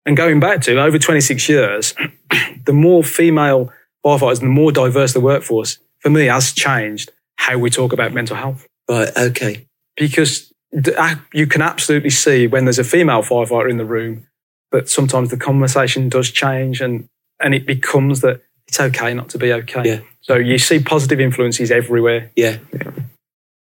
And 0.07 0.17
going 0.17 0.39
back 0.39 0.61
to 0.63 0.81
over 0.81 0.99
26 0.99 1.49
years, 1.49 1.95
the 2.65 2.73
more 2.73 3.03
female 3.03 3.73
firefighters 4.05 4.41
and 4.41 4.49
the 4.49 4.55
more 4.55 4.73
diverse 4.73 5.13
the 5.13 5.21
workforce, 5.21 5.79
for 6.01 6.11
me, 6.11 6.27
has 6.27 6.53
changed 6.53 7.11
how 7.37 7.59
we 7.59 7.71
talk 7.71 7.93
about 7.93 8.13
mental 8.13 8.37
health. 8.37 8.67
Right, 8.89 9.11
okay. 9.17 9.67
Because 9.97 10.53
uh, 10.97 11.17
you 11.33 11.47
can 11.47 11.63
absolutely 11.63 12.11
see 12.11 12.47
when 12.47 12.65
there's 12.65 12.79
a 12.79 12.85
female 12.85 13.23
firefighter 13.23 13.71
in 13.71 13.79
the 13.79 13.85
room 13.85 14.27
that 14.73 14.89
sometimes 14.89 15.31
the 15.31 15.37
conversation 15.37 16.09
does 16.09 16.31
change 16.31 16.81
and, 16.81 17.09
and 17.41 17.55
it 17.55 17.67
becomes 17.67 18.21
that 18.21 18.43
it's 18.67 18.81
okay 18.81 19.15
not 19.15 19.29
to 19.31 19.39
be 19.39 19.53
okay. 19.53 19.83
Yeah. 19.85 20.01
So 20.21 20.37
you 20.37 20.59
see 20.59 20.81
positive 20.81 21.21
influences 21.21 21.71
everywhere. 21.71 22.31
Yeah. 22.35 22.59
yeah. 22.73 22.91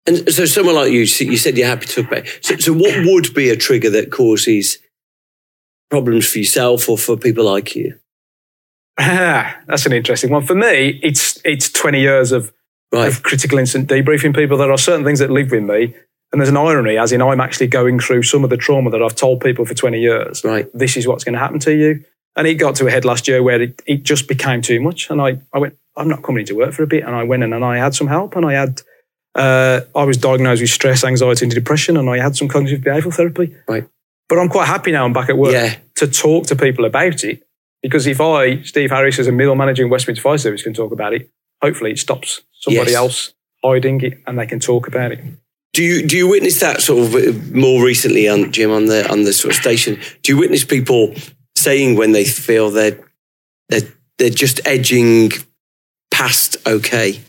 And 0.07 0.31
so 0.31 0.45
someone 0.45 0.75
like 0.75 0.91
you, 0.91 0.99
you 0.99 1.37
said 1.37 1.57
you're 1.57 1.67
happy 1.67 1.85
to 1.87 2.03
talk 2.03 2.11
about. 2.11 2.27
So, 2.41 2.57
so 2.57 2.73
what 2.73 3.05
would 3.05 3.33
be 3.33 3.49
a 3.49 3.55
trigger 3.55 3.89
that 3.91 4.11
causes 4.11 4.77
problems 5.89 6.29
for 6.29 6.39
yourself 6.39 6.87
or 6.87 6.97
for 6.97 7.17
people 7.17 7.45
like 7.45 7.75
you? 7.75 7.97
That's 9.67 9.85
an 9.85 9.93
interesting 9.93 10.29
one. 10.29 10.45
For 10.45 10.55
me, 10.55 10.99
it's 11.03 11.39
it's 11.43 11.69
20 11.69 11.99
years 11.99 12.31
of, 12.31 12.53
right. 12.91 13.07
of 13.07 13.23
critical 13.23 13.57
incident 13.59 13.89
debriefing 13.89 14.33
people. 14.35 14.57
There 14.57 14.71
are 14.71 14.77
certain 14.77 15.05
things 15.05 15.19
that 15.19 15.29
live 15.29 15.51
with 15.51 15.63
me 15.63 15.93
and 16.35 16.41
there's 16.41 16.49
an 16.49 16.57
irony, 16.57 16.97
as 16.97 17.13
in 17.13 17.21
I'm 17.21 17.39
actually 17.39 17.67
going 17.67 17.97
through 17.97 18.23
some 18.23 18.43
of 18.43 18.49
the 18.49 18.57
trauma 18.57 18.89
that 18.89 19.01
I've 19.01 19.15
told 19.15 19.39
people 19.39 19.63
for 19.63 19.73
20 19.73 20.01
years. 20.01 20.43
Right. 20.43 20.67
This 20.73 20.97
is 20.97 21.07
what's 21.07 21.23
going 21.23 21.31
to 21.31 21.39
happen 21.39 21.59
to 21.59 21.73
you. 21.73 22.03
And 22.35 22.45
it 22.45 22.55
got 22.55 22.75
to 22.75 22.87
a 22.87 22.91
head 22.91 23.05
last 23.05 23.25
year 23.25 23.41
where 23.41 23.61
it, 23.61 23.81
it 23.85 24.03
just 24.03 24.27
became 24.27 24.61
too 24.61 24.81
much. 24.81 25.09
And 25.09 25.21
I, 25.21 25.39
I 25.53 25.59
went, 25.59 25.77
I'm 25.95 26.09
not 26.09 26.23
coming 26.23 26.41
into 26.41 26.55
work 26.55 26.73
for 26.73 26.83
a 26.83 26.87
bit. 26.87 27.03
And 27.03 27.15
I 27.15 27.23
went 27.23 27.43
in 27.43 27.53
and 27.53 27.63
I 27.63 27.77
had 27.77 27.95
some 27.95 28.07
help 28.07 28.35
and 28.35 28.45
I 28.45 28.51
had, 28.51 28.81
uh, 29.35 29.79
I 29.95 30.03
was 30.03 30.17
diagnosed 30.17 30.61
with 30.61 30.71
stress, 30.71 31.05
anxiety 31.05 31.45
and 31.45 31.53
depression 31.53 31.95
and 31.95 32.09
I 32.09 32.17
had 32.17 32.35
some 32.35 32.49
cognitive 32.49 32.81
behavioral 32.81 33.13
therapy. 33.13 33.55
Right. 33.65 33.87
But 34.27 34.39
I'm 34.39 34.49
quite 34.49 34.67
happy 34.67 34.91
now 34.91 35.05
I'm 35.05 35.13
back 35.13 35.29
at 35.29 35.37
work 35.37 35.53
yeah. 35.53 35.75
to 35.95 36.07
talk 36.07 36.47
to 36.47 36.57
people 36.57 36.83
about 36.83 37.23
it. 37.23 37.44
Because 37.85 38.07
if 38.07 38.19
I, 38.19 38.63
Steve 38.63 38.89
Harris, 38.89 39.19
as 39.19 39.27
a 39.27 39.31
middle 39.31 39.53
manager 39.53 39.83
in 39.83 39.91
West 39.91 40.07
Midlands 40.07 40.23
Fire 40.23 40.39
Service, 40.39 40.63
can 40.63 40.73
talk 40.73 40.91
about 40.91 41.13
it, 41.13 41.29
hopefully 41.61 41.91
it 41.91 41.99
stops 41.99 42.41
somebody 42.51 42.89
yes. 42.89 42.97
else 42.97 43.33
hiding 43.63 44.01
it 44.01 44.23
and 44.25 44.39
they 44.39 44.47
can 44.47 44.59
talk 44.59 44.87
about 44.87 45.11
it. 45.11 45.19
Do 45.73 45.83
you 45.83 46.07
do 46.07 46.17
you 46.17 46.27
witness 46.27 46.59
that 46.61 46.81
sort 46.81 47.05
of 47.05 47.13
uh, 47.13 47.55
more 47.55 47.85
recently, 47.85 48.27
on 48.27 48.51
Jim, 48.51 48.71
on 48.71 48.87
the 48.87 49.07
on 49.11 49.21
the 49.21 49.33
sort 49.33 49.53
of 49.53 49.61
station? 49.61 49.99
Do 50.23 50.31
you 50.31 50.39
witness 50.39 50.65
people 50.65 51.13
saying 51.55 51.95
when 51.95 52.11
they 52.11 52.25
feel 52.25 52.71
they're 52.71 52.97
they're, 53.69 53.87
they're 54.17 54.31
just 54.31 54.61
edging 54.65 55.29
past 56.09 56.57
okay? 56.65 57.21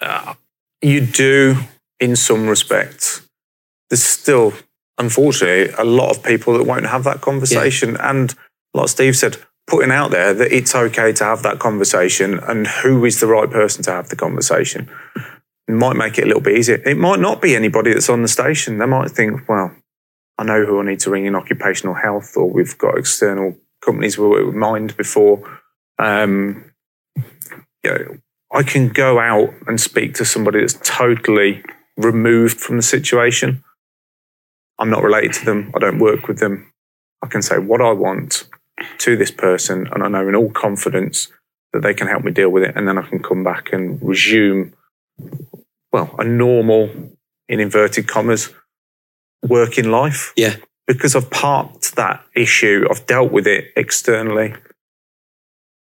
Uh, 0.00 0.34
you 0.80 1.00
do, 1.00 1.56
in 1.98 2.14
some 2.14 2.46
respects. 2.46 3.22
There's 3.90 4.04
still, 4.04 4.52
unfortunately, 4.96 5.74
a 5.76 5.84
lot 5.84 6.16
of 6.16 6.22
people 6.22 6.56
that 6.56 6.68
won't 6.68 6.86
have 6.86 7.02
that 7.02 7.20
conversation, 7.20 7.94
yeah. 7.94 8.10
and 8.10 8.32
like 8.74 8.90
Steve 8.90 9.16
said, 9.16 9.38
putting 9.68 9.92
out 9.92 10.10
there 10.10 10.34
that 10.34 10.50
it's 10.50 10.74
okay 10.74 11.12
to 11.12 11.24
have 11.24 11.42
that 11.42 11.58
conversation, 11.58 12.38
and 12.40 12.66
who 12.66 13.04
is 13.04 13.20
the 13.20 13.26
right 13.26 13.50
person 13.50 13.82
to 13.84 13.92
have 13.92 14.08
the 14.08 14.16
conversation 14.16 14.90
might 15.68 15.96
make 15.96 16.18
it 16.18 16.24
a 16.24 16.26
little 16.26 16.40
bit 16.40 16.56
easier. 16.56 16.76
It 16.86 16.96
might 16.96 17.20
not 17.20 17.42
be 17.42 17.54
anybody 17.54 17.92
that's 17.92 18.08
on 18.08 18.22
the 18.22 18.28
station. 18.28 18.78
They 18.78 18.86
might 18.86 19.10
think, 19.10 19.46
well, 19.48 19.74
I 20.38 20.44
know 20.44 20.64
who 20.64 20.80
I 20.80 20.84
need 20.84 21.00
to 21.00 21.10
ring 21.10 21.26
in 21.26 21.34
occupational 21.34 21.94
health, 21.94 22.36
or 22.36 22.50
we've 22.50 22.76
got 22.78 22.96
external 22.96 23.56
companies 23.84 24.18
we 24.18 24.26
with 24.28 24.54
Mind 24.54 24.96
before. 24.96 25.60
Um, 25.98 26.72
you 27.16 27.90
know, 27.90 28.16
I 28.52 28.62
can 28.62 28.88
go 28.88 29.18
out 29.18 29.52
and 29.66 29.80
speak 29.80 30.14
to 30.14 30.24
somebody 30.24 30.60
that's 30.60 30.78
totally 30.82 31.62
removed 31.96 32.60
from 32.60 32.76
the 32.76 32.82
situation. 32.82 33.62
I'm 34.78 34.90
not 34.90 35.02
related 35.02 35.34
to 35.34 35.44
them. 35.44 35.72
I 35.74 35.80
don't 35.80 35.98
work 35.98 36.28
with 36.28 36.38
them. 36.38 36.72
I 37.22 37.26
can 37.26 37.42
say 37.42 37.58
what 37.58 37.82
I 37.82 37.92
want 37.92 38.48
to 38.98 39.16
this 39.16 39.30
person, 39.30 39.88
and 39.92 40.02
I 40.02 40.08
know 40.08 40.28
in 40.28 40.34
all 40.34 40.50
confidence 40.50 41.28
that 41.72 41.82
they 41.82 41.94
can 41.94 42.06
help 42.06 42.24
me 42.24 42.32
deal 42.32 42.50
with 42.50 42.62
it. 42.62 42.76
And 42.76 42.88
then 42.88 42.98
I 42.98 43.02
can 43.02 43.22
come 43.22 43.44
back 43.44 43.72
and 43.72 44.00
resume 44.02 44.72
well, 45.92 46.14
a 46.18 46.24
normal, 46.24 46.90
in 47.48 47.60
inverted 47.60 48.06
commas, 48.06 48.52
working 49.42 49.90
life. 49.90 50.32
Yeah. 50.36 50.56
Because 50.86 51.14
I've 51.14 51.30
parked 51.30 51.96
that 51.96 52.24
issue, 52.34 52.86
I've 52.90 53.06
dealt 53.06 53.32
with 53.32 53.46
it 53.46 53.72
externally. 53.76 54.54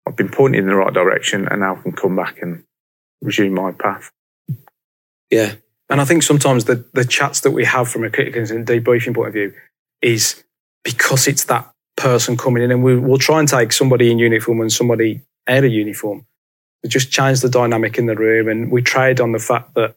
I've 0.07 0.15
been 0.15 0.29
pointed 0.29 0.59
in 0.59 0.67
the 0.67 0.75
right 0.75 0.93
direction 0.93 1.47
and 1.47 1.61
now 1.61 1.75
I 1.75 1.81
can 1.81 1.91
come 1.91 2.15
back 2.15 2.41
and 2.41 2.63
resume 3.21 3.53
my 3.53 3.71
path. 3.71 4.11
Yeah. 5.31 5.55
And 5.89 6.01
I 6.01 6.05
think 6.05 6.23
sometimes 6.23 6.65
the, 6.65 6.85
the 6.93 7.05
chats 7.05 7.41
that 7.41 7.51
we 7.51 7.65
have 7.65 7.89
from 7.89 8.03
a 8.03 8.09
critical 8.09 8.41
incident 8.41 8.67
debriefing 8.67 9.15
point 9.15 9.29
of 9.29 9.33
view 9.33 9.53
is 10.01 10.43
because 10.83 11.27
it's 11.27 11.45
that 11.45 11.71
person 11.95 12.37
coming 12.37 12.63
in 12.63 12.71
and 12.71 12.83
we, 12.83 12.97
we'll 12.97 13.17
try 13.17 13.39
and 13.39 13.47
take 13.47 13.71
somebody 13.71 14.11
in 14.11 14.19
uniform 14.19 14.61
and 14.61 14.71
somebody 14.71 15.21
out 15.47 15.63
of 15.63 15.71
uniform 15.71 16.25
to 16.83 16.89
just 16.89 17.11
change 17.11 17.41
the 17.41 17.49
dynamic 17.49 17.97
in 17.97 18.05
the 18.05 18.15
room. 18.15 18.47
And 18.47 18.71
we 18.71 18.81
trade 18.81 19.19
on 19.19 19.31
the 19.31 19.39
fact 19.39 19.73
that 19.75 19.95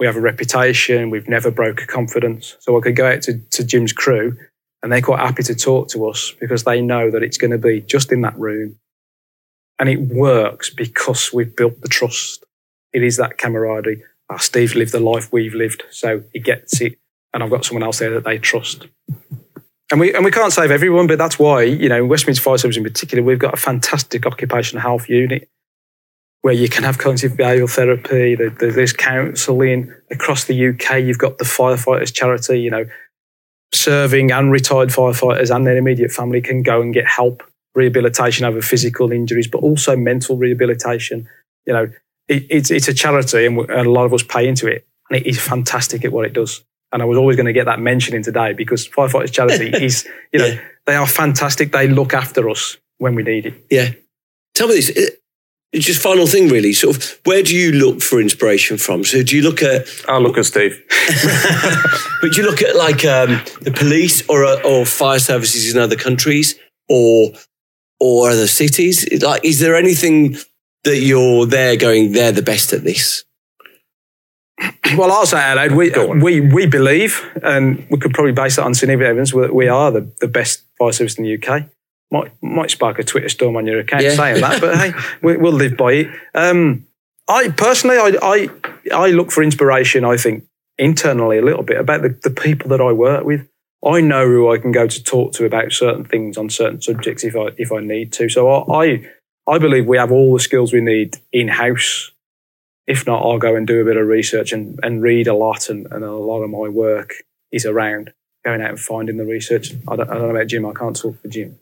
We 0.00 0.06
have 0.06 0.16
a 0.16 0.20
reputation. 0.20 1.10
We've 1.10 1.28
never 1.28 1.50
broke 1.50 1.82
a 1.82 1.86
confidence. 1.86 2.56
So 2.60 2.76
I 2.78 2.80
could 2.80 2.96
go 2.96 3.06
out 3.06 3.22
to, 3.22 3.38
to 3.38 3.62
Jim's 3.64 3.92
crew 3.92 4.36
and 4.82 4.90
they're 4.90 5.02
quite 5.02 5.20
happy 5.20 5.42
to 5.42 5.54
talk 5.54 5.88
to 5.90 6.08
us 6.08 6.32
because 6.40 6.64
they 6.64 6.80
know 6.80 7.10
that 7.10 7.22
it's 7.22 7.36
going 7.36 7.50
to 7.50 7.58
be 7.58 7.82
just 7.82 8.10
in 8.10 8.22
that 8.22 8.38
room. 8.38 8.76
And 9.78 9.88
it 9.90 10.00
works 10.00 10.70
because 10.70 11.32
we've 11.32 11.54
built 11.54 11.82
the 11.82 11.88
trust. 11.88 12.44
It 12.94 13.02
is 13.02 13.18
that 13.18 13.36
camaraderie. 13.36 14.02
Ah, 14.30 14.34
oh, 14.34 14.38
Steve's 14.38 14.74
lived 14.74 14.92
the 14.92 15.00
life 15.00 15.30
we've 15.32 15.54
lived, 15.54 15.82
so 15.90 16.22
he 16.32 16.38
gets 16.38 16.80
it. 16.80 16.98
And 17.34 17.42
I've 17.42 17.50
got 17.50 17.64
someone 17.64 17.82
else 17.82 17.98
there 17.98 18.10
that 18.10 18.24
they 18.24 18.38
trust. 18.38 18.86
And 19.90 20.00
we, 20.00 20.14
and 20.14 20.24
we 20.24 20.30
can't 20.30 20.52
save 20.52 20.70
everyone, 20.70 21.08
but 21.08 21.18
that's 21.18 21.38
why, 21.38 21.62
you 21.62 21.88
know, 21.88 21.96
in 21.96 22.08
West 22.08 22.22
Midlands 22.22 22.38
Fire 22.38 22.58
Service 22.58 22.76
in 22.76 22.84
particular, 22.84 23.24
we've 23.24 23.40
got 23.40 23.54
a 23.54 23.56
fantastic 23.56 24.24
occupational 24.24 24.82
health 24.82 25.08
unit 25.08 25.48
where 26.42 26.54
you 26.54 26.68
can 26.68 26.84
have 26.84 26.98
cognitive 26.98 27.32
behavioural 27.32 27.70
therapy. 27.70 28.34
There's 28.34 28.92
counselling 28.92 29.92
across 30.10 30.44
the 30.44 30.68
UK. 30.68 31.02
You've 31.02 31.18
got 31.18 31.38
the 31.38 31.44
firefighters 31.44 32.14
charity, 32.14 32.60
you 32.60 32.70
know, 32.70 32.86
serving 33.72 34.30
and 34.30 34.50
retired 34.50 34.88
firefighters 34.90 35.54
and 35.54 35.66
their 35.66 35.76
immediate 35.76 36.10
family 36.10 36.40
can 36.40 36.62
go 36.62 36.80
and 36.80 36.94
get 36.94 37.06
help, 37.06 37.42
rehabilitation 37.74 38.46
over 38.46 38.62
physical 38.62 39.12
injuries, 39.12 39.48
but 39.48 39.58
also 39.58 39.96
mental 39.96 40.36
rehabilitation. 40.36 41.28
You 41.66 41.72
know, 41.72 41.90
it, 42.28 42.46
it's, 42.48 42.70
it's 42.70 42.88
a 42.88 42.94
charity 42.94 43.44
and, 43.44 43.58
and 43.58 43.86
a 43.86 43.90
lot 43.90 44.06
of 44.06 44.14
us 44.14 44.22
pay 44.22 44.48
into 44.48 44.66
it. 44.66 44.86
And 45.10 45.20
it 45.20 45.26
is 45.26 45.40
fantastic 45.40 46.04
at 46.04 46.12
what 46.12 46.26
it 46.26 46.32
does. 46.32 46.64
And 46.92 47.02
I 47.02 47.04
was 47.04 47.18
always 47.18 47.36
going 47.36 47.46
to 47.46 47.52
get 47.52 47.66
that 47.66 47.78
mention 47.78 48.14
in 48.14 48.22
today 48.22 48.52
because 48.52 48.88
Firefighters 48.88 49.32
Charity 49.32 49.68
is, 49.84 50.06
you 50.32 50.40
know, 50.40 50.46
yeah. 50.46 50.60
they 50.86 50.96
are 50.96 51.06
fantastic. 51.06 51.72
They 51.72 51.88
look 51.88 52.14
after 52.14 52.48
us 52.50 52.76
when 52.98 53.14
we 53.14 53.22
need 53.22 53.46
it. 53.46 53.64
Yeah. 53.70 53.90
Tell 54.54 54.68
me 54.68 54.74
this. 54.74 54.90
It's 55.72 55.86
just 55.86 56.02
final 56.02 56.26
thing, 56.26 56.48
really. 56.48 56.72
Sort 56.72 56.96
of, 56.96 57.20
where 57.24 57.42
do 57.42 57.54
you 57.54 57.72
look 57.72 58.02
for 58.02 58.20
inspiration 58.20 58.76
from? 58.76 59.04
So, 59.04 59.22
do 59.22 59.36
you 59.36 59.42
look 59.42 59.62
at? 59.62 59.86
I'll 60.08 60.20
look 60.20 60.36
at 60.36 60.46
Steve. 60.46 60.82
but 62.20 62.32
do 62.32 62.42
you 62.42 62.42
look 62.42 62.60
at 62.60 62.74
like 62.74 63.04
um, 63.04 63.40
the 63.60 63.70
police 63.70 64.28
or 64.28 64.44
uh, 64.44 64.60
or 64.62 64.84
fire 64.84 65.20
services 65.20 65.72
in 65.72 65.80
other 65.80 65.94
countries 65.94 66.56
or 66.88 67.30
or 68.00 68.30
other 68.30 68.48
cities? 68.48 69.06
Like, 69.22 69.44
is 69.44 69.60
there 69.60 69.76
anything 69.76 70.36
that 70.82 70.98
you're 70.98 71.46
there 71.46 71.76
going? 71.76 72.12
They're 72.12 72.32
the 72.32 72.42
best 72.42 72.72
at 72.72 72.82
this. 72.82 73.24
Well, 74.96 75.12
I'll 75.12 75.26
say 75.26 75.38
Adelaide. 75.38 75.72
we, 75.72 75.90
we, 76.20 76.40
we 76.40 76.66
believe, 76.66 77.24
and 77.42 77.86
we 77.90 77.98
could 77.98 78.12
probably 78.12 78.32
base 78.32 78.56
that 78.56 78.64
on 78.64 78.74
significant 78.74 79.08
evidence, 79.08 79.32
that 79.32 79.54
we 79.54 79.68
are 79.68 79.90
the, 79.90 80.10
the 80.20 80.26
best 80.28 80.62
fire 80.78 80.92
service 80.92 81.16
in 81.16 81.24
the 81.24 81.38
UK 81.38 81.66
might 82.10 82.32
might 82.42 82.70
spark 82.70 82.98
a 82.98 83.04
Twitter 83.04 83.28
storm 83.28 83.56
on 83.56 83.66
your 83.66 83.78
account 83.78 84.02
yeah. 84.02 84.14
saying 84.14 84.40
that, 84.40 84.60
but 84.60 84.76
hey, 84.76 84.92
we, 85.22 85.36
will 85.36 85.52
live 85.52 85.76
by 85.76 85.92
it. 85.92 86.08
Um, 86.34 86.86
I 87.28 87.48
personally, 87.48 87.96
I, 87.96 88.16
I 88.22 88.48
I 88.92 89.10
look 89.10 89.30
for 89.30 89.42
inspiration. 89.42 90.04
I 90.04 90.16
think 90.16 90.44
internally 90.78 91.38
a 91.38 91.42
little 91.42 91.62
bit 91.62 91.78
about 91.78 92.02
the, 92.02 92.08
the 92.22 92.30
people 92.30 92.68
that 92.70 92.80
I 92.80 92.92
work 92.92 93.24
with. 93.24 93.46
I 93.86 94.00
know 94.00 94.26
who 94.26 94.52
I 94.52 94.58
can 94.58 94.72
go 94.72 94.86
to 94.86 95.02
talk 95.02 95.32
to 95.34 95.46
about 95.46 95.72
certain 95.72 96.04
things 96.04 96.36
on 96.36 96.50
certain 96.50 96.82
subjects 96.82 97.24
if 97.24 97.36
I 97.36 97.50
if 97.56 97.72
I 97.72 97.80
need 97.80 98.12
to. 98.14 98.28
So 98.28 98.50
I 98.50 99.08
I 99.48 99.58
believe 99.58 99.86
we 99.86 99.96
have 99.96 100.12
all 100.12 100.34
the 100.34 100.40
skills 100.40 100.72
we 100.72 100.80
need 100.80 101.16
in 101.32 101.48
house. 101.48 102.10
If 102.90 103.06
not, 103.06 103.22
I'll 103.22 103.38
go 103.38 103.54
and 103.54 103.68
do 103.68 103.80
a 103.80 103.84
bit 103.84 103.96
of 103.96 104.08
research 104.08 104.52
and, 104.52 104.80
and 104.82 105.00
read 105.00 105.28
a 105.28 105.34
lot, 105.34 105.68
and, 105.68 105.86
and 105.92 106.02
a 106.02 106.12
lot 106.12 106.42
of 106.42 106.50
my 106.50 106.66
work 106.66 107.12
is 107.52 107.64
around 107.64 108.12
going 108.44 108.60
out 108.60 108.70
and 108.70 108.80
finding 108.80 109.16
the 109.16 109.24
research. 109.24 109.72
I 109.86 109.94
don't, 109.94 110.10
I 110.10 110.14
don't 110.14 110.24
know 110.24 110.30
about 110.30 110.48
Jim. 110.48 110.66
I 110.66 110.72
can't 110.72 110.96
talk 110.96 111.22
for 111.22 111.28
Jim. 111.28 111.56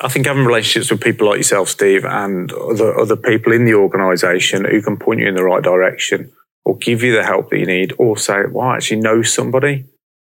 I 0.00 0.08
think 0.08 0.24
having 0.24 0.46
relationships 0.46 0.90
with 0.90 1.02
people 1.02 1.28
like 1.28 1.36
yourself, 1.36 1.68
Steve, 1.68 2.06
and 2.06 2.50
other, 2.52 2.98
other 2.98 3.16
people 3.16 3.52
in 3.52 3.66
the 3.66 3.74
organisation 3.74 4.64
who 4.64 4.80
can 4.80 4.96
point 4.96 5.20
you 5.20 5.28
in 5.28 5.34
the 5.34 5.44
right 5.44 5.62
direction 5.62 6.32
or 6.64 6.78
give 6.78 7.02
you 7.02 7.14
the 7.14 7.24
help 7.24 7.50
that 7.50 7.58
you 7.58 7.66
need 7.66 7.92
or 7.98 8.16
say, 8.16 8.44
well, 8.50 8.68
I 8.68 8.76
actually 8.76 9.02
know 9.02 9.20
somebody 9.20 9.84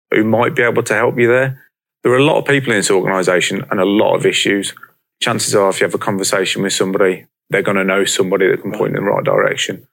who 0.09 0.23
might 0.23 0.55
be 0.55 0.63
able 0.63 0.83
to 0.83 0.93
help 0.93 1.19
you 1.19 1.27
there. 1.27 1.61
There 2.03 2.13
are 2.13 2.17
a 2.17 2.23
lot 2.23 2.37
of 2.37 2.45
people 2.45 2.71
in 2.71 2.79
this 2.79 2.91
organisation 2.91 3.65
and 3.69 3.81
a 3.81 3.85
lot 3.85 4.15
of 4.15 4.25
issues. 4.25 4.73
Chances 5.21 5.53
are, 5.53 5.69
if 5.69 5.81
you 5.81 5.85
have 5.85 5.95
a 5.95 5.97
conversation 5.97 6.63
with 6.63 6.71
somebody, 6.71 7.25
they're 7.49 7.61
going 7.61 7.77
to 7.77 7.83
know 7.83 8.05
somebody 8.05 8.49
that 8.49 8.61
can 8.61 8.71
point 8.71 8.95
in 8.95 9.03
the 9.03 9.09
right 9.09 9.23
direction. 9.23 9.87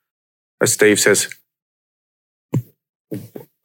As 0.61 0.73
Steve 0.73 0.99
says, 0.99 1.29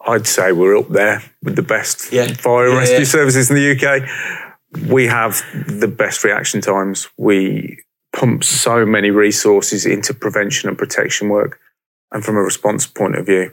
I'd 0.06 0.28
say 0.28 0.52
we're 0.52 0.78
up 0.78 0.90
there 0.90 1.24
with 1.44 1.56
the 1.56 1.62
best 1.62 2.12
yeah. 2.12 2.28
fire 2.34 2.70
yeah, 2.70 2.78
rescue 2.78 2.98
yeah. 3.00 3.04
services 3.04 3.50
in 3.50 3.56
the 3.56 3.76
UK 3.76 4.10
we 4.90 5.08
have 5.08 5.44
the 5.68 5.88
best 5.88 6.24
reaction 6.24 6.62
times. 6.62 7.08
We 7.18 7.80
pump 8.14 8.44
so 8.44 8.86
many 8.86 9.12
resources 9.12 9.86
into 9.86 10.14
prevention 10.14 10.70
and 10.70 10.78
protection 10.78 11.30
work. 11.30 11.60
And 12.12 12.24
from 12.24 12.38
a 12.38 12.42
response 12.42 12.88
point 12.88 13.16
of 13.16 13.26
view, 13.26 13.52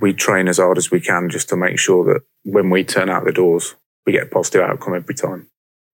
we 0.00 0.12
train 0.12 0.48
as 0.48 0.58
hard 0.58 0.78
as 0.78 0.90
we 0.90 1.00
can 1.00 1.28
just 1.28 1.48
to 1.50 1.56
make 1.56 1.78
sure 1.78 2.04
that 2.04 2.22
when 2.44 2.70
we 2.70 2.84
turn 2.84 3.08
out 3.08 3.24
the 3.24 3.32
doors, 3.32 3.74
we 4.06 4.12
get 4.12 4.24
a 4.24 4.30
positive 4.30 4.62
outcome 4.62 4.94
every 4.94 5.14
time. 5.14 5.48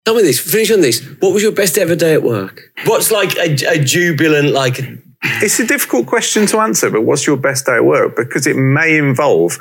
Tell 0.05 0.17
me 0.17 0.23
this, 0.23 0.41
finish 0.41 0.71
on 0.73 0.81
this. 0.81 1.01
What 1.21 1.33
was 1.33 1.43
your 1.43 1.53
best 1.53 1.79
ever 1.79 1.95
day 1.95 2.15
at 2.15 2.23
work? 2.23 2.73
What's 2.87 3.11
like 3.11 3.37
a, 3.37 3.55
a 3.69 3.83
jubilant, 3.83 4.49
like. 4.49 4.81
It's 5.23 5.61
a 5.61 5.67
difficult 5.67 6.07
question 6.07 6.47
to 6.47 6.59
answer, 6.59 6.91
but 6.91 7.03
what's 7.03 7.27
your 7.27 7.37
best 7.37 7.67
day 7.67 7.77
at 7.77 7.85
work? 7.85 8.17
Because 8.17 8.47
it 8.49 8.57
may 8.57 8.99
involve 8.99 9.59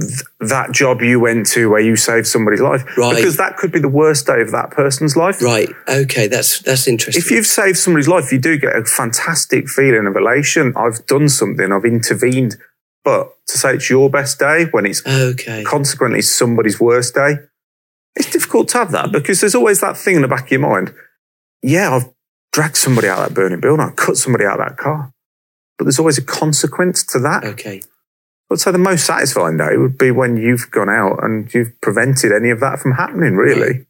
th- 0.00 0.22
that 0.40 0.70
job 0.70 1.02
you 1.02 1.18
went 1.18 1.46
to 1.48 1.68
where 1.68 1.80
you 1.80 1.96
saved 1.96 2.28
somebody's 2.28 2.60
life. 2.60 2.84
Right. 2.96 3.16
Because 3.16 3.36
that 3.38 3.56
could 3.56 3.72
be 3.72 3.80
the 3.80 3.88
worst 3.88 4.26
day 4.26 4.40
of 4.40 4.52
that 4.52 4.70
person's 4.70 5.16
life. 5.16 5.42
Right. 5.42 5.68
Okay. 5.88 6.28
That's, 6.28 6.60
that's 6.60 6.86
interesting. 6.86 7.20
If 7.20 7.32
you've 7.32 7.46
saved 7.46 7.78
somebody's 7.78 8.06
life, 8.06 8.30
you 8.30 8.38
do 8.38 8.56
get 8.56 8.76
a 8.76 8.84
fantastic 8.84 9.68
feeling 9.68 10.06
of 10.06 10.14
elation. 10.14 10.72
I've 10.76 11.04
done 11.06 11.28
something. 11.28 11.72
I've 11.72 11.84
intervened. 11.84 12.56
But 13.04 13.32
to 13.48 13.58
say 13.58 13.74
it's 13.74 13.90
your 13.90 14.10
best 14.10 14.38
day 14.38 14.66
when 14.70 14.86
it's 14.86 15.04
okay. 15.06 15.64
consequently 15.64 16.22
somebody's 16.22 16.78
worst 16.78 17.14
day, 17.14 17.38
it's 18.18 18.30
difficult 18.30 18.68
to 18.68 18.78
have 18.78 18.90
that 18.92 19.12
because 19.12 19.40
there's 19.40 19.54
always 19.54 19.80
that 19.80 19.96
thing 19.96 20.16
in 20.16 20.22
the 20.22 20.28
back 20.28 20.44
of 20.44 20.50
your 20.50 20.60
mind. 20.60 20.92
Yeah, 21.62 21.94
I've 21.94 22.10
dragged 22.52 22.76
somebody 22.76 23.08
out 23.08 23.18
of 23.18 23.28
that 23.28 23.34
burning 23.34 23.60
building. 23.60 23.84
I've 23.84 23.96
cut 23.96 24.16
somebody 24.16 24.44
out 24.44 24.60
of 24.60 24.68
that 24.68 24.76
car. 24.76 25.12
But 25.76 25.84
there's 25.84 25.98
always 25.98 26.18
a 26.18 26.24
consequence 26.24 27.04
to 27.04 27.20
that. 27.20 27.44
Okay. 27.44 27.82
But 28.48 28.58
so 28.58 28.72
the 28.72 28.78
most 28.78 29.06
satisfying 29.06 29.58
day 29.58 29.76
would 29.76 29.98
be 29.98 30.10
when 30.10 30.36
you've 30.36 30.70
gone 30.70 30.88
out 30.88 31.22
and 31.22 31.52
you've 31.52 31.78
prevented 31.80 32.32
any 32.32 32.50
of 32.50 32.60
that 32.60 32.80
from 32.80 32.92
happening, 32.92 33.36
really, 33.36 33.86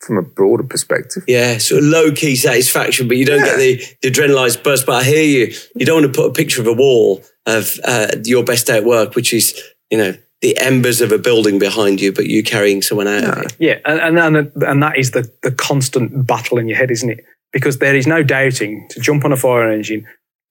from 0.00 0.16
a 0.16 0.22
broader 0.22 0.64
perspective. 0.64 1.22
Yeah, 1.28 1.58
sort 1.58 1.82
of 1.82 1.88
low 1.88 2.10
key 2.10 2.34
satisfaction, 2.34 3.08
but 3.08 3.18
you 3.18 3.26
don't 3.26 3.40
yeah. 3.40 3.44
get 3.44 3.58
the, 3.58 3.84
the 4.02 4.10
adrenalized 4.10 4.64
burst. 4.64 4.86
But 4.86 5.02
I 5.02 5.04
hear 5.04 5.22
you. 5.22 5.54
You 5.76 5.86
don't 5.86 6.02
want 6.02 6.14
to 6.14 6.20
put 6.20 6.30
a 6.30 6.32
picture 6.32 6.60
of 6.60 6.66
a 6.66 6.72
wall 6.72 7.22
of 7.46 7.78
uh, 7.84 8.08
your 8.24 8.42
best 8.42 8.66
day 8.66 8.78
at 8.78 8.84
work, 8.84 9.14
which 9.14 9.32
is, 9.34 9.60
you 9.90 9.98
know, 9.98 10.14
the 10.40 10.56
embers 10.58 11.00
of 11.00 11.12
a 11.12 11.18
building 11.18 11.58
behind 11.58 12.00
you, 12.00 12.12
but 12.12 12.26
you 12.26 12.42
carrying 12.42 12.82
someone 12.82 13.06
out 13.06 13.22
yeah. 13.22 13.30
of 13.30 13.38
it. 13.38 13.56
Yeah, 13.58 13.78
and, 13.84 14.18
and, 14.18 14.52
and 14.62 14.82
that 14.82 14.96
is 14.96 15.10
the, 15.10 15.30
the 15.42 15.52
constant 15.52 16.26
battle 16.26 16.58
in 16.58 16.68
your 16.68 16.78
head, 16.78 16.90
isn't 16.90 17.10
it? 17.10 17.24
Because 17.52 17.78
there 17.78 17.94
is 17.94 18.06
no 18.06 18.22
doubting 18.22 18.86
to 18.90 19.00
jump 19.00 19.24
on 19.24 19.32
a 19.32 19.36
fire 19.36 19.70
engine, 19.70 20.06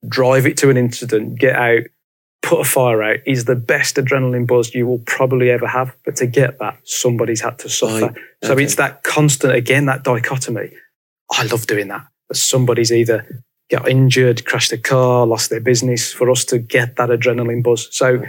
drive 0.07 0.45
it 0.45 0.57
to 0.57 0.69
an 0.69 0.77
incident, 0.77 1.39
get 1.39 1.55
out, 1.55 1.83
put 2.41 2.61
a 2.61 2.63
fire 2.63 3.01
out 3.03 3.19
is 3.25 3.45
the 3.45 3.55
best 3.55 3.95
adrenaline 3.95 4.47
buzz 4.47 4.73
you 4.73 4.87
will 4.87 4.99
probably 4.99 5.49
ever 5.49 5.67
have. 5.67 5.95
But 6.05 6.15
to 6.17 6.27
get 6.27 6.59
that, 6.59 6.79
somebody's 6.83 7.41
had 7.41 7.59
to 7.59 7.69
suffer. 7.69 8.07
Right. 8.07 8.15
So 8.43 8.53
okay. 8.53 8.63
it's 8.63 8.75
that 8.75 9.03
constant, 9.03 9.53
again, 9.53 9.85
that 9.85 10.03
dichotomy. 10.03 10.69
I 11.31 11.43
love 11.45 11.67
doing 11.67 11.87
that. 11.87 12.05
But 12.27 12.37
somebody's 12.37 12.91
either 12.91 13.43
got 13.69 13.87
injured, 13.89 14.45
crashed 14.45 14.71
a 14.71 14.77
car, 14.77 15.25
lost 15.25 15.49
their 15.49 15.59
business 15.59 16.11
for 16.11 16.29
us 16.29 16.45
to 16.45 16.59
get 16.59 16.95
that 16.95 17.09
adrenaline 17.09 17.63
buzz. 17.63 17.87
So 17.91 18.23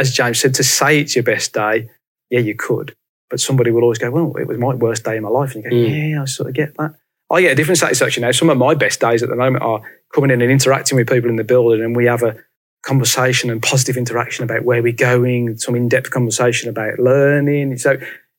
as 0.00 0.12
James 0.12 0.40
said, 0.40 0.54
to 0.54 0.64
say 0.64 1.00
it's 1.00 1.14
your 1.14 1.22
best 1.22 1.52
day, 1.52 1.88
yeah, 2.30 2.40
you 2.40 2.54
could. 2.54 2.96
But 3.28 3.38
somebody 3.38 3.70
will 3.70 3.82
always 3.82 3.98
go, 3.98 4.10
well, 4.10 4.34
it 4.36 4.48
was 4.48 4.58
my 4.58 4.74
worst 4.74 5.04
day 5.04 5.16
in 5.16 5.22
my 5.22 5.28
life. 5.28 5.54
And 5.54 5.62
you 5.62 5.70
go, 5.70 5.76
mm. 5.76 6.10
yeah, 6.10 6.22
I 6.22 6.24
sort 6.24 6.48
of 6.48 6.54
get 6.54 6.76
that. 6.78 6.94
I 7.30 7.42
get 7.42 7.52
a 7.52 7.54
different 7.54 7.78
satisfaction 7.78 8.22
now. 8.22 8.32
Some 8.32 8.50
of 8.50 8.58
my 8.58 8.74
best 8.74 8.98
days 9.00 9.22
at 9.22 9.28
the 9.28 9.36
moment 9.36 9.62
are 9.62 9.82
coming 10.12 10.32
in 10.32 10.42
and 10.42 10.50
interacting 10.50 10.96
with 10.96 11.08
people 11.08 11.30
in 11.30 11.36
the 11.36 11.44
building 11.44 11.84
and 11.84 11.94
we 11.94 12.06
have 12.06 12.24
a, 12.24 12.36
conversation 12.82 13.50
and 13.50 13.62
positive 13.62 13.96
interaction 13.96 14.44
about 14.44 14.64
where 14.64 14.82
we're 14.82 14.92
going, 14.92 15.56
some 15.58 15.74
in-depth 15.74 16.10
conversation 16.10 16.68
about 16.68 16.98
learning. 16.98 17.76
So 17.76 17.92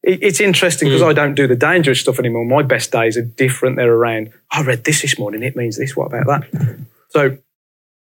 it, 0.04 0.24
it's 0.24 0.40
interesting 0.40 0.88
because 0.90 1.02
mm. 1.02 1.10
I 1.10 1.14
don't 1.14 1.36
do 1.36 1.48
the 1.48 1.56
dangerous 1.56 2.02
stuff 2.02 2.20
anymore. 2.20 2.46
My 2.46 2.64
best 2.64 2.92
days 2.92 3.18
are 3.18 3.24
different. 3.24 3.78
They're 3.78 3.94
around, 3.94 4.32
I 4.52 4.64
read 4.64 4.84
this 4.84 5.02
this 5.02 5.20
morning. 5.20 5.44
It 5.44 5.56
means 5.56 5.78
this. 5.78 5.96
What 5.96 6.08
about 6.08 6.26
that? 6.28 6.78
So 7.10 7.38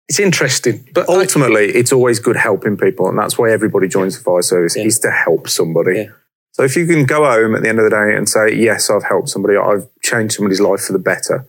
it's 0.09 0.19
interesting. 0.19 0.87
But 0.93 1.09
ultimately, 1.09 1.67
I, 1.67 1.77
it's 1.77 1.91
always 1.91 2.19
good 2.19 2.37
helping 2.37 2.77
people. 2.77 3.09
And 3.09 3.17
that's 3.17 3.37
why 3.37 3.51
everybody 3.51 3.87
joins 3.87 4.17
the 4.17 4.23
fire 4.23 4.41
service 4.41 4.75
yeah. 4.75 4.83
is 4.83 4.99
to 4.99 5.11
help 5.11 5.49
somebody. 5.49 5.97
Yeah. 5.97 6.09
So 6.53 6.63
if 6.63 6.75
you 6.75 6.87
can 6.87 7.05
go 7.05 7.23
home 7.25 7.55
at 7.55 7.61
the 7.61 7.69
end 7.69 7.79
of 7.79 7.83
the 7.83 7.91
day 7.91 8.15
and 8.15 8.27
say, 8.27 8.55
yes, 8.55 8.89
I've 8.89 9.03
helped 9.03 9.29
somebody, 9.29 9.57
I've 9.57 9.87
changed 10.01 10.35
somebody's 10.35 10.61
life 10.61 10.81
for 10.81 10.93
the 10.93 10.99
better. 10.99 11.47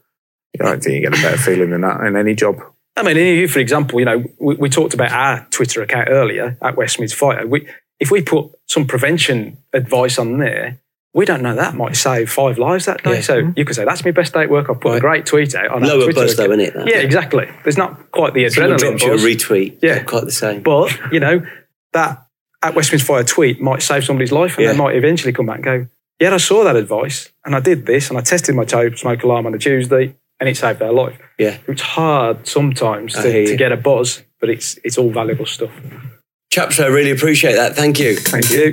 I 0.60 0.64
don't 0.64 0.82
think 0.82 0.96
you 0.96 1.00
get 1.08 1.18
a 1.18 1.22
better 1.22 1.38
feeling 1.38 1.70
than 1.70 1.82
that 1.82 2.00
in 2.02 2.16
any 2.16 2.34
job. 2.34 2.56
I 2.96 3.02
mean, 3.02 3.16
any 3.16 3.30
of 3.30 3.36
you 3.38 3.48
for 3.48 3.60
example, 3.60 4.00
you 4.00 4.06
know, 4.06 4.24
we, 4.38 4.56
we 4.56 4.68
talked 4.68 4.92
about 4.92 5.12
our 5.12 5.46
Twitter 5.50 5.82
account 5.82 6.08
earlier 6.10 6.58
at 6.60 6.76
West 6.76 6.98
Mids 6.98 7.12
Fire. 7.12 7.46
We, 7.46 7.68
if 8.00 8.10
we 8.10 8.22
put 8.22 8.50
some 8.66 8.86
prevention 8.86 9.58
advice 9.72 10.18
on 10.18 10.38
there, 10.38 10.80
we 11.14 11.24
don't 11.24 11.42
know 11.42 11.54
that 11.54 11.74
might 11.74 11.96
save 11.96 12.30
five 12.30 12.58
lives 12.58 12.84
that 12.84 13.02
day. 13.02 13.14
Yeah. 13.16 13.20
So 13.22 13.52
you 13.56 13.64
could 13.64 13.74
say 13.74 13.84
that's 13.84 14.04
my 14.04 14.10
best 14.10 14.34
day 14.34 14.42
at 14.42 14.50
work. 14.50 14.68
I've 14.70 14.80
put 14.80 14.96
a 14.96 15.00
great 15.00 15.26
tweet 15.26 15.54
out 15.54 15.68
on 15.70 15.82
Lower 15.82 16.04
Twitter 16.04 16.20
buzz 16.20 16.36
though, 16.36 16.44
isn't 16.44 16.60
it? 16.60 16.74
that? 16.74 16.86
Yeah, 16.86 16.98
exactly. 16.98 17.48
There's 17.64 17.78
not 17.78 18.10
quite 18.12 18.34
the 18.34 18.48
Someone 18.50 18.76
adrenaline 18.78 18.98
drops 18.98 19.02
you 19.04 19.12
a 19.12 19.16
retweet. 19.16 19.78
Yeah. 19.82 19.96
Not 19.96 20.06
quite 20.06 20.24
the 20.26 20.30
same. 20.32 20.62
But, 20.62 20.96
you 21.12 21.18
know, 21.20 21.44
that 21.94 22.24
at 22.62 22.74
West 22.74 22.88
Midlands 22.92 23.06
Fire 23.06 23.24
tweet 23.24 23.60
might 23.60 23.82
save 23.82 24.04
somebody's 24.04 24.32
life 24.32 24.56
and 24.58 24.64
Yeah. 24.64 24.72
they 24.72 24.78
might 24.78 24.96
eventually 24.96 25.32
come 25.32 25.46
back 25.46 25.56
and 25.56 25.64
go, 25.64 25.86
yeah, 26.20 26.34
I 26.34 26.36
saw 26.38 26.62
that 26.64 26.76
advice 26.76 27.30
and 27.44 27.54
I 27.56 27.60
did 27.60 27.86
this 27.86 28.10
and 28.10 28.18
I 28.18 28.22
tested 28.22 28.54
my 28.54 28.64
toe 28.64 28.90
smoke 28.94 29.22
alarm 29.22 29.46
on 29.46 29.54
a 29.54 29.58
Tuesday 29.58 30.14
and 30.40 30.48
it 30.48 30.56
saved 30.56 30.78
their 30.78 30.92
life. 30.92 31.18
yeah. 31.38 31.58
It's 31.66 31.82
hard 31.82 32.46
sometimes 32.46 33.14
to, 33.14 33.46
to 33.46 33.56
get 33.56 33.72
a 33.72 33.76
buzz, 33.76 34.22
but 34.40 34.50
it's 34.50 34.78
it's 34.84 34.98
all 34.98 35.10
valuable 35.10 35.46
stuff. 35.46 35.70
Chaps, 36.50 36.78
I 36.80 36.86
really 36.86 37.10
appreciate 37.12 37.54
that. 37.54 37.74
Thank 37.76 37.98
you. 37.98 38.16
Thank 38.16 38.50
you. 38.50 38.72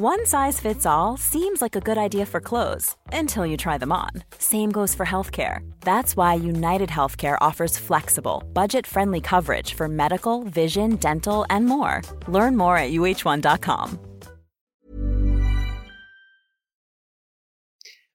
One 0.00 0.26
size 0.26 0.60
fits 0.60 0.86
all 0.86 1.16
seems 1.16 1.60
like 1.60 1.74
a 1.74 1.80
good 1.80 1.98
idea 1.98 2.24
for 2.24 2.40
clothes 2.40 2.94
until 3.12 3.44
you 3.44 3.56
try 3.56 3.78
them 3.78 3.90
on. 3.90 4.10
Same 4.38 4.70
goes 4.70 4.94
for 4.94 5.04
healthcare. 5.04 5.68
That's 5.80 6.16
why 6.16 6.34
United 6.34 6.88
Healthcare 6.88 7.36
offers 7.40 7.76
flexible, 7.76 8.44
budget 8.52 8.86
friendly 8.86 9.20
coverage 9.20 9.74
for 9.74 9.88
medical, 9.88 10.44
vision, 10.44 10.98
dental, 10.98 11.44
and 11.50 11.66
more. 11.66 12.02
Learn 12.28 12.56
more 12.56 12.78
at 12.78 12.92
uh1.com. 12.92 13.98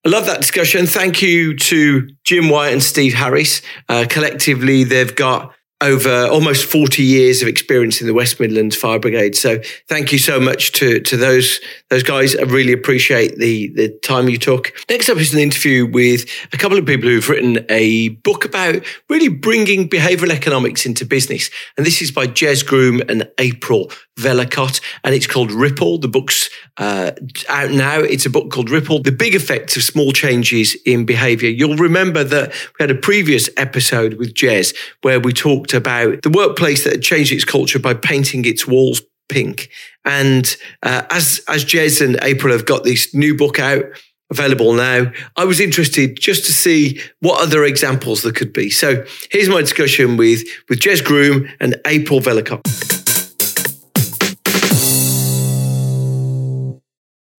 I 0.05 0.09
love 0.09 0.25
that 0.27 0.39
discussion. 0.39 0.87
Thank 0.87 1.21
you 1.21 1.53
to 1.57 2.07
Jim 2.23 2.47
White 2.47 2.71
and 2.71 2.81
Steve 2.81 3.13
Harris. 3.13 3.61
Uh, 3.89 4.05
collectively, 4.09 4.85
they've 4.85 5.13
got 5.13 5.53
over 5.83 6.27
almost 6.27 6.65
40 6.65 7.03
years 7.03 7.41
of 7.41 7.47
experience 7.49 7.99
in 7.99 8.07
the 8.07 8.13
West 8.13 8.39
Midlands 8.39 8.75
Fire 8.75 8.99
Brigade. 8.99 9.35
So 9.35 9.59
thank 9.89 10.13
you 10.13 10.17
so 10.17 10.39
much 10.39 10.71
to, 10.73 11.01
to 11.01 11.17
those, 11.17 11.59
those 11.89 12.03
guys. 12.03 12.35
I 12.35 12.43
really 12.43 12.71
appreciate 12.71 13.37
the, 13.37 13.67
the 13.75 13.89
time 13.99 14.29
you 14.29 14.37
took. 14.37 14.73
Next 14.89 15.09
up 15.09 15.17
is 15.17 15.33
an 15.33 15.39
interview 15.39 15.85
with 15.85 16.25
a 16.53 16.57
couple 16.57 16.77
of 16.77 16.85
people 16.85 17.09
who've 17.09 17.27
written 17.27 17.65
a 17.69 18.09
book 18.09 18.45
about 18.45 18.81
really 19.09 19.27
bringing 19.27 19.89
behavioral 19.89 20.31
economics 20.31 20.85
into 20.85 21.05
business. 21.05 21.49
And 21.77 21.85
this 21.85 22.01
is 22.01 22.11
by 22.11 22.27
Jez 22.27 22.65
Groom 22.65 23.01
and 23.09 23.29
April 23.37 23.91
Vellacott, 24.19 24.79
and 25.03 25.15
it's 25.15 25.27
called 25.27 25.51
Ripple. 25.51 25.97
The 25.97 26.07
book's 26.07 26.49
uh, 26.77 27.11
out 27.49 27.71
now. 27.71 27.99
It's 27.99 28.25
a 28.25 28.29
book 28.29 28.51
called 28.51 28.69
Ripple, 28.69 29.01
The 29.01 29.11
Big 29.11 29.35
Effects 29.35 29.75
of 29.75 29.83
Small 29.83 30.11
Changes 30.11 30.77
in 30.85 31.05
Behavior. 31.05 31.49
You'll 31.49 31.77
remember 31.77 32.23
that 32.23 32.49
we 32.49 32.83
had 32.83 32.91
a 32.91 32.95
previous 32.95 33.49
episode 33.57 34.15
with 34.15 34.33
Jez 34.33 34.75
where 35.01 35.19
we 35.19 35.33
talked 35.33 35.73
about 35.73 36.21
the 36.21 36.29
workplace 36.29 36.83
that 36.83 36.93
had 36.93 37.01
changed 37.01 37.31
its 37.31 37.45
culture 37.45 37.79
by 37.79 37.93
painting 37.93 38.45
its 38.45 38.67
walls 38.67 39.01
pink. 39.29 39.69
And 40.05 40.55
uh, 40.83 41.03
as, 41.09 41.41
as 41.47 41.65
Jez 41.65 42.05
and 42.05 42.19
April 42.21 42.53
have 42.53 42.65
got 42.65 42.83
this 42.83 43.13
new 43.15 43.35
book 43.35 43.59
out, 43.59 43.85
available 44.29 44.73
now. 44.73 45.11
I 45.37 45.45
was 45.45 45.59
interested 45.59 46.19
just 46.19 46.45
to 46.45 46.53
see 46.53 46.99
what 47.19 47.39
other 47.39 47.63
examples 47.63 48.23
there 48.23 48.31
could 48.31 48.51
be. 48.51 48.71
So 48.71 49.05
here's 49.29 49.49
my 49.49 49.61
discussion 49.61 50.17
with, 50.17 50.41
with 50.69 50.79
Jez 50.79 51.03
Groom 51.03 51.47
and 51.59 51.79
April 51.85 52.19
Vellacott. 52.19 53.02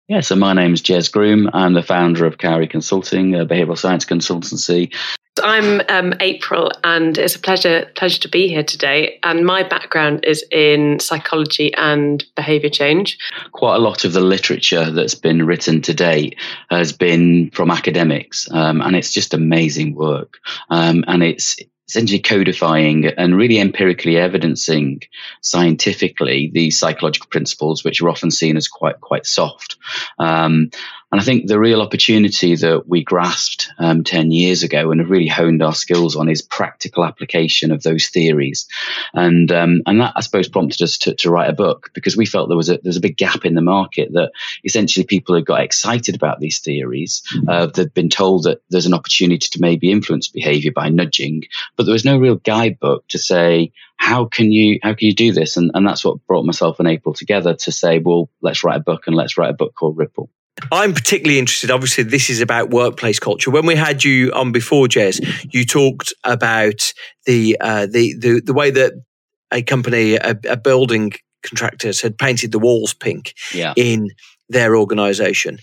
Yeah, 0.08 0.20
so 0.20 0.36
my 0.36 0.52
name 0.54 0.74
is 0.74 0.82
Jez 0.82 1.10
Groom. 1.10 1.50
I'm 1.54 1.74
the 1.74 1.82
founder 1.82 2.26
of 2.26 2.38
Cowry 2.38 2.68
Consulting, 2.68 3.36
a 3.36 3.46
behavioural 3.46 3.78
science 3.78 4.04
consultancy. 4.04 4.94
I'm 5.42 5.82
um, 5.88 6.14
April, 6.20 6.72
and 6.84 7.18
it's 7.18 7.36
a 7.36 7.40
pleasure 7.40 7.90
pleasure 7.96 8.20
to 8.20 8.28
be 8.28 8.50
here 8.50 8.64
today. 8.64 9.20
And 9.24 9.46
my 9.46 9.64
background 9.64 10.26
is 10.26 10.46
in 10.52 11.00
psychology 11.00 11.74
and 11.74 12.24
behaviour 12.36 12.70
change. 12.70 13.18
Quite 13.54 13.78
a 13.78 13.80
lot 13.80 14.04
of 14.04 14.14
the 14.14 14.22
literature 14.22 14.92
that's 14.92 15.16
been 15.16 15.46
written 15.46 15.82
to 15.84 15.94
date 15.94 16.38
has 16.70 16.92
been 16.92 17.50
from 17.52 17.72
academics, 17.72 18.52
um, 18.52 18.82
and 18.82 18.96
it's 18.96 19.12
just 19.12 19.34
amazing 19.34 19.96
work. 19.96 20.38
Um, 20.70 21.06
and 21.08 21.24
it's 21.24 21.58
essentially 21.88 22.20
codifying 22.20 23.06
and 23.06 23.36
really 23.36 23.60
empirically 23.60 24.18
evidencing 24.18 25.02
scientifically 25.42 26.50
these 26.54 26.78
psychological 26.78 27.28
principles, 27.30 27.84
which 27.84 28.02
are 28.02 28.10
often 28.10 28.32
seen 28.32 28.58
as 28.58 28.68
quite 28.68 29.02
quite 29.02 29.26
soft. 29.26 29.78
Um, 30.20 30.72
and 31.14 31.22
I 31.22 31.24
think 31.24 31.46
the 31.46 31.60
real 31.60 31.84
opportunity 31.84 32.56
that 32.56 32.88
we 32.88 33.04
grasped 33.04 33.70
um, 33.78 34.04
10 34.04 34.32
years 34.32 34.64
ago 34.64 34.90
and 34.90 35.00
have 35.00 35.12
really 35.12 35.28
honed 35.28 35.62
our 35.62 35.76
skills 35.76 36.16
on 36.16 36.28
is 36.28 36.42
practical 36.42 37.06
application 37.06 37.72
of 37.72 37.84
those 37.84 38.08
theories. 38.08 38.66
And, 39.14 39.52
um, 39.52 39.84
and 39.86 40.02
that, 40.02 40.14
I 40.16 40.22
suppose, 40.22 40.50
prompted 40.50 40.82
us 40.82 40.98
to, 40.98 41.14
to 41.14 41.30
write 41.30 41.52
a 41.52 41.54
book 41.54 41.92
because 41.94 42.18
we 42.18 42.26
felt 42.26 42.50
there 42.50 42.58
was 42.58 42.70
a, 42.70 42.80
there's 42.82 42.98
a 42.98 43.00
big 43.00 43.16
gap 43.16 43.46
in 43.46 43.54
the 43.54 43.62
market 43.62 44.12
that 44.14 44.32
essentially 44.64 45.06
people 45.06 45.36
had 45.36 45.46
got 45.46 45.62
excited 45.62 46.16
about 46.16 46.40
these 46.40 46.58
theories. 46.58 47.22
Uh, 47.48 47.68
they'd 47.68 47.94
been 47.94 48.10
told 48.10 48.46
that 48.46 48.64
there's 48.72 48.88
an 48.88 48.96
opportunity 48.96 49.48
to 49.52 49.62
maybe 49.62 49.92
influence 49.92 50.30
behavior 50.30 50.72
by 50.72 50.90
nudging, 50.90 51.44
but 51.76 51.84
there 51.84 51.94
was 51.94 52.06
no 52.06 52.18
real 52.18 52.38
guidebook 52.38 53.08
to 53.10 53.20
say, 53.20 53.72
how 53.98 54.26
can 54.26 54.52
you 54.52 54.80
how 54.82 54.96
can 54.96 55.10
you 55.10 55.14
do 55.14 55.32
this? 55.32 55.58
And, 55.58 55.70
and 55.76 55.88
that's 55.88 56.04
what 56.04 56.26
brought 56.26 56.48
myself 56.48 56.80
and 56.80 56.88
April 56.88 57.14
together 57.14 57.54
to 57.54 57.72
say, 57.72 58.00
well, 58.00 58.32
let's 58.42 58.64
write 58.64 58.78
a 58.78 58.84
book 58.84 59.06
and 59.06 59.16
let's 59.16 59.38
write 59.38 59.52
a 59.52 59.54
book 59.54 59.76
called 59.76 59.96
Ripple. 59.96 60.32
I'm 60.72 60.94
particularly 60.94 61.40
interested. 61.40 61.72
Obviously, 61.72 62.04
this 62.04 62.30
is 62.30 62.40
about 62.42 62.70
workplace 62.70 63.20
culture. 63.20 63.52
When 63.52 63.66
we 63.66 63.76
had 63.76 64.04
you 64.04 64.32
on 64.34 64.52
before, 64.52 64.88
Jez, 64.88 65.20
you 65.54 65.66
talked 65.66 66.14
about 66.24 66.94
the 67.26 67.58
uh, 67.60 67.88
the, 67.88 68.14
the 68.18 68.42
the 68.46 68.54
way 68.54 68.72
that 68.72 68.94
a 69.52 69.62
company, 69.64 70.16
a, 70.16 70.38
a 70.48 70.58
building 70.58 71.14
contractors, 71.44 72.02
had 72.02 72.18
painted 72.18 72.52
the 72.52 72.60
walls 72.60 72.94
pink 72.94 73.34
Yeah. 73.54 73.74
in 73.76 74.10
their 74.50 74.76
organisation. 74.78 75.60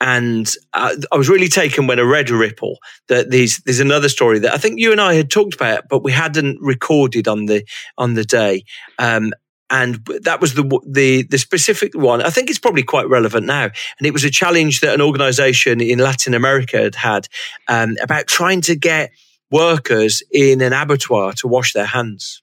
And 0.00 0.52
uh, 0.74 0.96
I 1.12 1.16
was 1.16 1.28
really 1.30 1.48
taken 1.48 1.86
when 1.86 1.98
I 1.98 2.02
read 2.02 2.28
a 2.28 2.36
Ripple 2.36 2.78
that 3.08 3.30
there's 3.30 3.58
there's 3.64 3.80
another 3.80 4.08
story 4.10 4.38
that 4.40 4.52
I 4.52 4.58
think 4.58 4.78
you 4.78 4.92
and 4.92 5.00
I 5.00 5.14
had 5.14 5.30
talked 5.30 5.54
about, 5.54 5.84
but 5.88 6.02
we 6.04 6.12
hadn't 6.12 6.58
recorded 6.60 7.26
on 7.28 7.46
the 7.46 7.64
on 7.96 8.14
the 8.14 8.24
day. 8.24 8.64
Um, 8.98 9.32
and 9.70 10.04
that 10.22 10.40
was 10.40 10.54
the 10.54 10.80
the 10.86 11.22
the 11.22 11.38
specific 11.38 11.94
one. 11.94 12.22
I 12.22 12.30
think 12.30 12.50
it's 12.50 12.58
probably 12.58 12.82
quite 12.82 13.08
relevant 13.08 13.46
now. 13.46 13.64
And 13.64 14.06
it 14.06 14.12
was 14.12 14.24
a 14.24 14.30
challenge 14.30 14.80
that 14.80 14.94
an 14.94 15.00
organisation 15.00 15.80
in 15.80 15.98
Latin 15.98 16.34
America 16.34 16.78
had 16.78 16.94
had 16.94 17.28
um, 17.68 17.96
about 18.02 18.26
trying 18.26 18.60
to 18.62 18.76
get 18.76 19.10
workers 19.50 20.22
in 20.32 20.60
an 20.60 20.72
abattoir 20.72 21.32
to 21.34 21.48
wash 21.48 21.72
their 21.72 21.86
hands. 21.86 22.42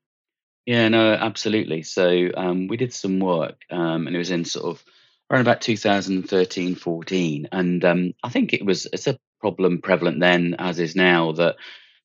Yeah, 0.66 0.88
no, 0.90 1.14
absolutely. 1.14 1.84
So 1.84 2.30
um, 2.36 2.68
we 2.68 2.78
did 2.78 2.94
some 2.94 3.20
work, 3.20 3.62
um, 3.70 4.08
and 4.08 4.16
it 4.16 4.20
was 4.20 4.32
in 4.32 4.46
sort 4.46 4.66
of 4.76 4.84
around 5.30 5.42
about 5.42 5.62
2013, 5.62 6.76
14, 6.76 7.50
and 7.52 7.86
um, 7.86 8.14
I 8.24 8.30
think 8.30 8.54
it 8.54 8.66
was 8.66 8.88
it's 8.94 9.08
a 9.08 9.18
problem 9.40 9.82
prevalent 9.82 10.20
then 10.20 10.56
as 10.60 10.80
is 10.80 10.96
now 10.96 11.32
that 11.32 11.56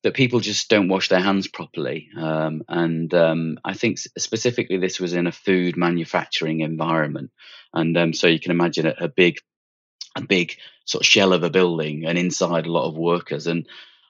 that 0.03 0.13
people 0.13 0.39
just 0.39 0.69
don't 0.69 0.89
wash 0.89 1.09
their 1.09 1.19
hands 1.19 1.47
properly, 1.47 2.09
um, 2.17 2.63
and 2.67 3.13
um, 3.13 3.59
I 3.63 3.73
think 3.73 3.97
specifically 3.99 4.77
this 4.77 4.99
was 4.99 5.13
in 5.13 5.27
a 5.27 5.31
food 5.31 5.77
manufacturing 5.77 6.61
environment, 6.61 7.31
and 7.73 7.97
um, 7.97 8.13
so 8.13 8.27
you 8.27 8.39
can 8.39 8.51
imagine 8.51 8.87
a, 8.87 8.95
a 8.99 9.07
big 9.07 9.39
a 10.15 10.21
big 10.21 10.57
sort 10.85 11.03
of 11.03 11.07
shell 11.07 11.33
of 11.33 11.43
a 11.43 11.49
building 11.49 12.05
and 12.05 12.17
inside 12.17 12.65
a 12.65 12.71
lot 12.71 12.87
of 12.87 12.97
workers 12.97 13.45
and 13.45 13.67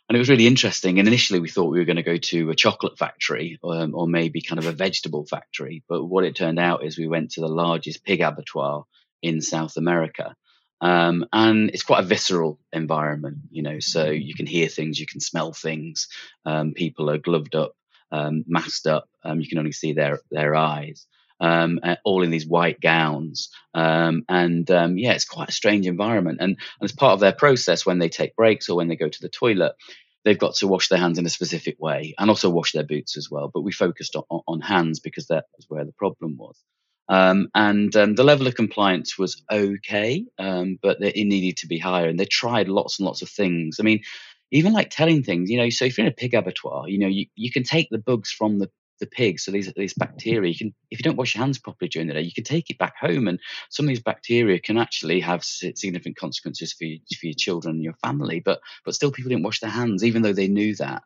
and 0.08 0.16
it 0.16 0.20
was 0.20 0.30
really 0.30 0.48
interesting. 0.48 1.00
And 1.00 1.08
initially, 1.08 1.40
we 1.40 1.50
thought 1.50 1.70
we 1.70 1.80
were 1.80 1.86
going 1.86 1.98
to 1.98 2.04
go 2.04 2.18
to 2.18 2.50
a 2.50 2.56
chocolate 2.56 2.98
factory 2.98 3.60
um, 3.64 3.94
or 3.94 4.08
maybe 4.08 4.42
kind 4.42 4.60
of 4.60 4.66
a 4.66 4.72
vegetable 4.72 5.26
factory. 5.26 5.84
But 5.90 6.06
what 6.06 6.24
it 6.24 6.36
turned 6.36 6.60
out 6.60 6.86
is 6.86 6.98
we 6.98 7.10
went 7.10 7.32
to 7.32 7.42
the 7.42 7.50
largest 7.50 8.06
pig 8.06 8.22
abattoir 8.22 8.86
in 9.22 9.42
South 9.42 9.76
America. 9.76 10.36
Um, 10.80 11.26
and 11.34 11.70
it's 11.72 11.84
quite 11.84 12.04
a 12.04 12.08
visceral 12.08 12.60
environment, 12.72 13.38
you 13.50 13.64
know, 13.64 13.80
so 13.80 14.10
you 14.10 14.36
can 14.36 14.46
hear 14.46 14.68
things, 14.68 15.00
you 15.00 15.08
can 15.08 15.20
smell 15.20 15.54
things. 15.54 16.08
Um, 16.46 16.74
people 16.74 17.10
are 17.10 17.18
gloved 17.18 17.56
up, 17.56 17.74
um, 18.12 18.44
masked 18.48 18.88
up. 18.88 19.10
Um, 19.24 19.42
you 19.42 19.48
can 19.48 19.58
only 19.58 19.72
see 19.72 19.94
their, 19.94 20.20
their 20.32 20.56
eyes. 20.56 21.08
Um, 21.40 21.80
all 22.04 22.24
in 22.24 22.32
these 22.32 22.48
white 22.48 22.82
gowns. 22.82 23.50
Um, 23.76 24.24
and 24.28 24.68
yeah, 24.70 25.14
it's 25.14 25.26
quite 25.26 25.50
a 25.50 25.54
strange 25.54 25.86
environment. 25.86 26.40
And, 26.42 26.58
and, 26.80 26.84
as 26.90 26.92
part 26.92 27.14
of 27.14 27.20
their 27.20 27.34
process, 27.34 27.86
when 27.86 28.00
they 28.00 28.10
take 28.10 28.36
breaks 28.36 28.70
or 28.70 28.76
when 28.76 28.88
they 28.88 28.96
go 28.96 29.08
to 29.08 29.22
the 29.22 29.30
toilet, 29.30 29.76
they've 30.28 30.38
got 30.38 30.56
to 30.56 30.68
wash 30.68 30.90
their 30.90 31.00
hands 31.00 31.18
in 31.18 31.26
a 31.26 31.30
specific 31.30 31.78
way 31.80 32.14
and 32.18 32.30
also 32.30 32.50
wash 32.50 32.72
their 32.72 32.84
boots 32.84 33.18
as 33.18 33.30
well. 33.30 33.50
But 33.54 33.62
we 33.62 33.72
focused 33.72 34.16
on, 34.16 34.42
on 34.48 34.62
hands 34.62 35.00
because 35.00 35.28
that 35.28 35.46
was 35.56 35.66
where 35.70 35.86
the 35.86 35.94
problem 35.94 36.38
was. 36.38 36.62
Um, 37.10 37.50
and 37.56 37.96
um, 37.96 38.16
the 38.16 38.24
level 38.24 38.48
of 38.48 38.56
compliance 38.56 39.18
was 39.18 39.42
okay, 39.52 40.26
um, 40.38 40.78
but 40.82 41.02
it 41.02 41.16
needed 41.26 41.58
to 41.58 41.68
be 41.68 41.80
higher. 41.80 42.08
And 42.08 42.20
they 42.20 42.26
tried 42.26 42.68
lots 42.68 43.00
and 43.00 43.06
lots 43.06 43.22
of 43.22 43.30
things. 43.30 43.78
I 43.80 43.84
mean, 43.84 44.02
even 44.52 44.74
like 44.74 44.90
telling 44.90 45.24
things, 45.24 45.50
you 45.50 45.58
know, 45.58 45.70
so 45.70 45.86
if 45.86 45.98
you're 45.98 46.06
in 46.06 46.12
a 46.12 46.16
pig 46.16 46.34
abattoir, 46.34 46.90
you 46.90 47.00
know, 47.00 47.08
you, 47.08 47.26
you 47.36 47.52
can 47.52 47.64
take 47.64 47.90
the 47.90 47.98
bugs 47.98 48.32
from 48.32 48.60
the 48.60 48.70
the 49.00 49.06
pigs, 49.06 49.46
so 49.46 49.52
these 49.52 49.72
these 49.76 49.94
bacteria, 49.94 50.50
you 50.50 50.58
can 50.58 50.74
if 50.90 50.98
you 50.98 51.04
don't 51.04 51.18
wash 51.18 51.36
your 51.36 51.44
hands 51.44 51.60
properly 51.60 51.88
during 51.88 52.08
the 52.08 52.16
day, 52.16 52.22
you 52.22 52.34
can 52.34 52.44
take 52.44 52.72
it 52.72 52.80
back 52.80 52.96
home, 53.00 53.28
and 53.28 53.40
some 53.70 53.86
of 53.86 53.90
these 53.90 54.02
bacteria 54.02 54.60
can 54.60 54.78
actually 54.78 55.20
have 55.20 55.44
significant 55.44 56.18
consequences 56.18 56.74
for 56.74 56.86
you, 56.86 57.00
for 57.20 57.28
your 57.28 57.36
children 57.36 57.76
and 57.76 57.84
your 57.84 57.94
family. 58.04 58.40
But 58.40 58.60
but 58.86 58.96
still, 58.96 59.12
people 59.12 59.30
didn't 59.30 59.44
wash 59.44 59.60
their 59.60 59.70
hands, 59.70 60.04
even 60.04 60.24
though 60.24 60.34
they 60.34 60.48
knew 60.48 60.76
that 60.78 61.04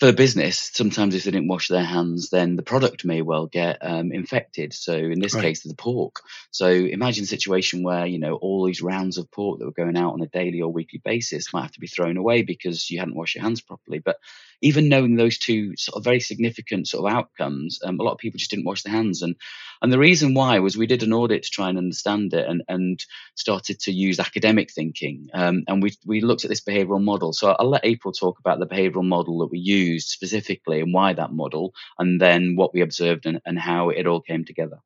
for 0.00 0.06
the 0.06 0.12
business, 0.14 0.70
sometimes 0.72 1.14
if 1.14 1.24
they 1.24 1.30
didn't 1.30 1.48
wash 1.48 1.68
their 1.68 1.84
hands, 1.84 2.30
then 2.30 2.56
the 2.56 2.62
product 2.62 3.04
may 3.04 3.20
well 3.20 3.46
get 3.46 3.78
um, 3.82 4.12
infected. 4.12 4.72
So 4.72 4.94
in 4.94 5.20
this 5.20 5.34
right. 5.34 5.42
case, 5.42 5.62
the 5.62 5.74
pork. 5.74 6.22
So 6.50 6.68
imagine 6.68 7.24
a 7.24 7.26
situation 7.26 7.82
where 7.82 8.06
you 8.06 8.18
know 8.18 8.36
all 8.36 8.64
these 8.64 8.80
rounds 8.80 9.18
of 9.18 9.30
pork 9.30 9.58
that 9.58 9.66
were 9.66 9.72
going 9.72 9.98
out 9.98 10.14
on 10.14 10.22
a 10.22 10.26
daily 10.26 10.62
or 10.62 10.72
weekly 10.72 11.02
basis 11.04 11.52
might 11.52 11.62
have 11.62 11.72
to 11.72 11.80
be 11.80 11.86
thrown 11.86 12.16
away 12.16 12.42
because 12.42 12.90
you 12.90 12.98
hadn't 12.98 13.14
washed 13.14 13.34
your 13.34 13.44
hands 13.44 13.60
properly. 13.60 13.98
But 13.98 14.16
even 14.62 14.88
knowing 14.88 15.16
those 15.16 15.38
two 15.38 15.76
sort 15.76 15.96
of 15.96 16.04
very 16.04 16.20
significant 16.20 16.88
sort 16.88 17.06
of 17.06 17.16
outcomes, 17.16 17.78
um, 17.84 17.98
a 17.98 18.02
lot 18.02 18.12
of 18.12 18.18
people 18.18 18.38
just 18.38 18.50
didn't 18.50 18.66
wash 18.66 18.82
their 18.82 18.92
hands. 18.92 19.22
And 19.22 19.36
and 19.82 19.92
the 19.92 19.98
reason 19.98 20.34
why 20.34 20.58
was 20.58 20.76
we 20.76 20.86
did 20.86 21.02
an 21.02 21.12
audit 21.12 21.44
to 21.44 21.50
try 21.50 21.68
and 21.68 21.78
understand 21.78 22.34
it 22.34 22.46
and 22.48 22.62
and 22.68 23.04
started 23.34 23.80
to 23.80 23.92
use 23.92 24.20
academic 24.20 24.70
thinking. 24.72 25.28
Um, 25.32 25.64
and 25.68 25.82
we 25.82 25.94
we 26.04 26.20
looked 26.20 26.44
at 26.44 26.50
this 26.50 26.60
behavioural 26.60 27.02
model. 27.02 27.32
So 27.32 27.56
I'll 27.58 27.70
let 27.70 27.84
April 27.84 28.12
talk 28.12 28.38
about 28.38 28.58
the 28.58 28.66
behavioural 28.66 29.04
model 29.04 29.38
that 29.38 29.50
we 29.50 29.58
used 29.58 30.08
specifically 30.08 30.80
and 30.80 30.92
why 30.92 31.12
that 31.14 31.32
model, 31.32 31.72
and 31.98 32.20
then 32.20 32.56
what 32.56 32.74
we 32.74 32.80
observed 32.82 33.26
and, 33.26 33.40
and 33.44 33.58
how 33.58 33.88
it 33.90 34.06
all 34.06 34.20
came 34.20 34.44
together. 34.44 34.78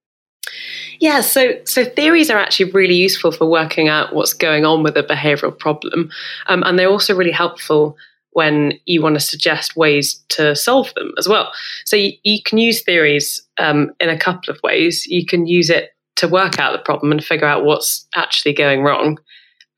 Yeah, 1.01 1.21
so 1.23 1.61
so 1.65 1.85
theories 1.85 2.31
are 2.31 2.39
actually 2.39 2.71
really 2.71 2.95
useful 2.95 3.33
for 3.33 3.47
working 3.47 3.89
out 3.89 4.15
what's 4.15 4.33
going 4.33 4.65
on 4.65 4.83
with 4.83 4.97
a 4.97 5.03
behavioural 5.03 5.59
problem, 5.59 6.11
um, 6.47 6.63
and 6.63 6.79
they're 6.79 6.91
also 6.91 7.15
really 7.15 7.33
helpful 7.33 7.97
when 8.35 8.75
you 8.85 9.03
want 9.03 9.15
to 9.15 9.21
suggest 9.21 9.77
ways 9.77 10.23
to 10.29 10.55
solve 10.55 10.93
them 10.95 11.13
as 11.19 11.29
well. 11.29 11.53
So 11.85 11.97
you, 11.97 12.13
you 12.23 12.43
can 12.43 12.59
use 12.59 12.83
theories 12.83 13.43
um, 13.59 13.93
in 13.99 14.09
a 14.09 14.19
couple 14.19 14.53
of 14.53 14.61
ways. 14.63 15.07
You 15.07 15.25
can 15.25 15.47
use 15.47 15.71
it 15.71 15.91
to 16.17 16.29
work 16.29 16.59
out 16.59 16.73
the 16.73 16.85
problem 16.85 17.11
and 17.11 17.25
figure 17.25 17.47
out 17.47 17.65
what's 17.65 18.07
actually 18.15 18.53
going 18.53 18.83
wrong, 18.83 19.19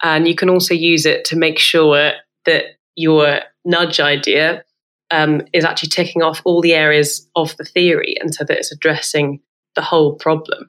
and 0.02 0.26
you 0.28 0.34
can 0.34 0.50
also 0.50 0.74
use 0.74 1.06
it 1.06 1.24
to 1.26 1.36
make 1.36 1.58
sure 1.58 2.12
that 2.44 2.64
your 2.96 3.40
nudge 3.64 4.00
idea 4.00 4.64
um, 5.10 5.42
is 5.52 5.64
actually 5.64 5.90
ticking 5.90 6.22
off 6.22 6.40
all 6.44 6.60
the 6.60 6.74
areas 6.74 7.28
of 7.36 7.56
the 7.56 7.64
theory 7.64 8.16
and 8.20 8.34
so 8.34 8.44
that 8.44 8.58
it's 8.58 8.72
addressing 8.72 9.40
the 9.74 9.82
whole 9.82 10.14
problem. 10.14 10.68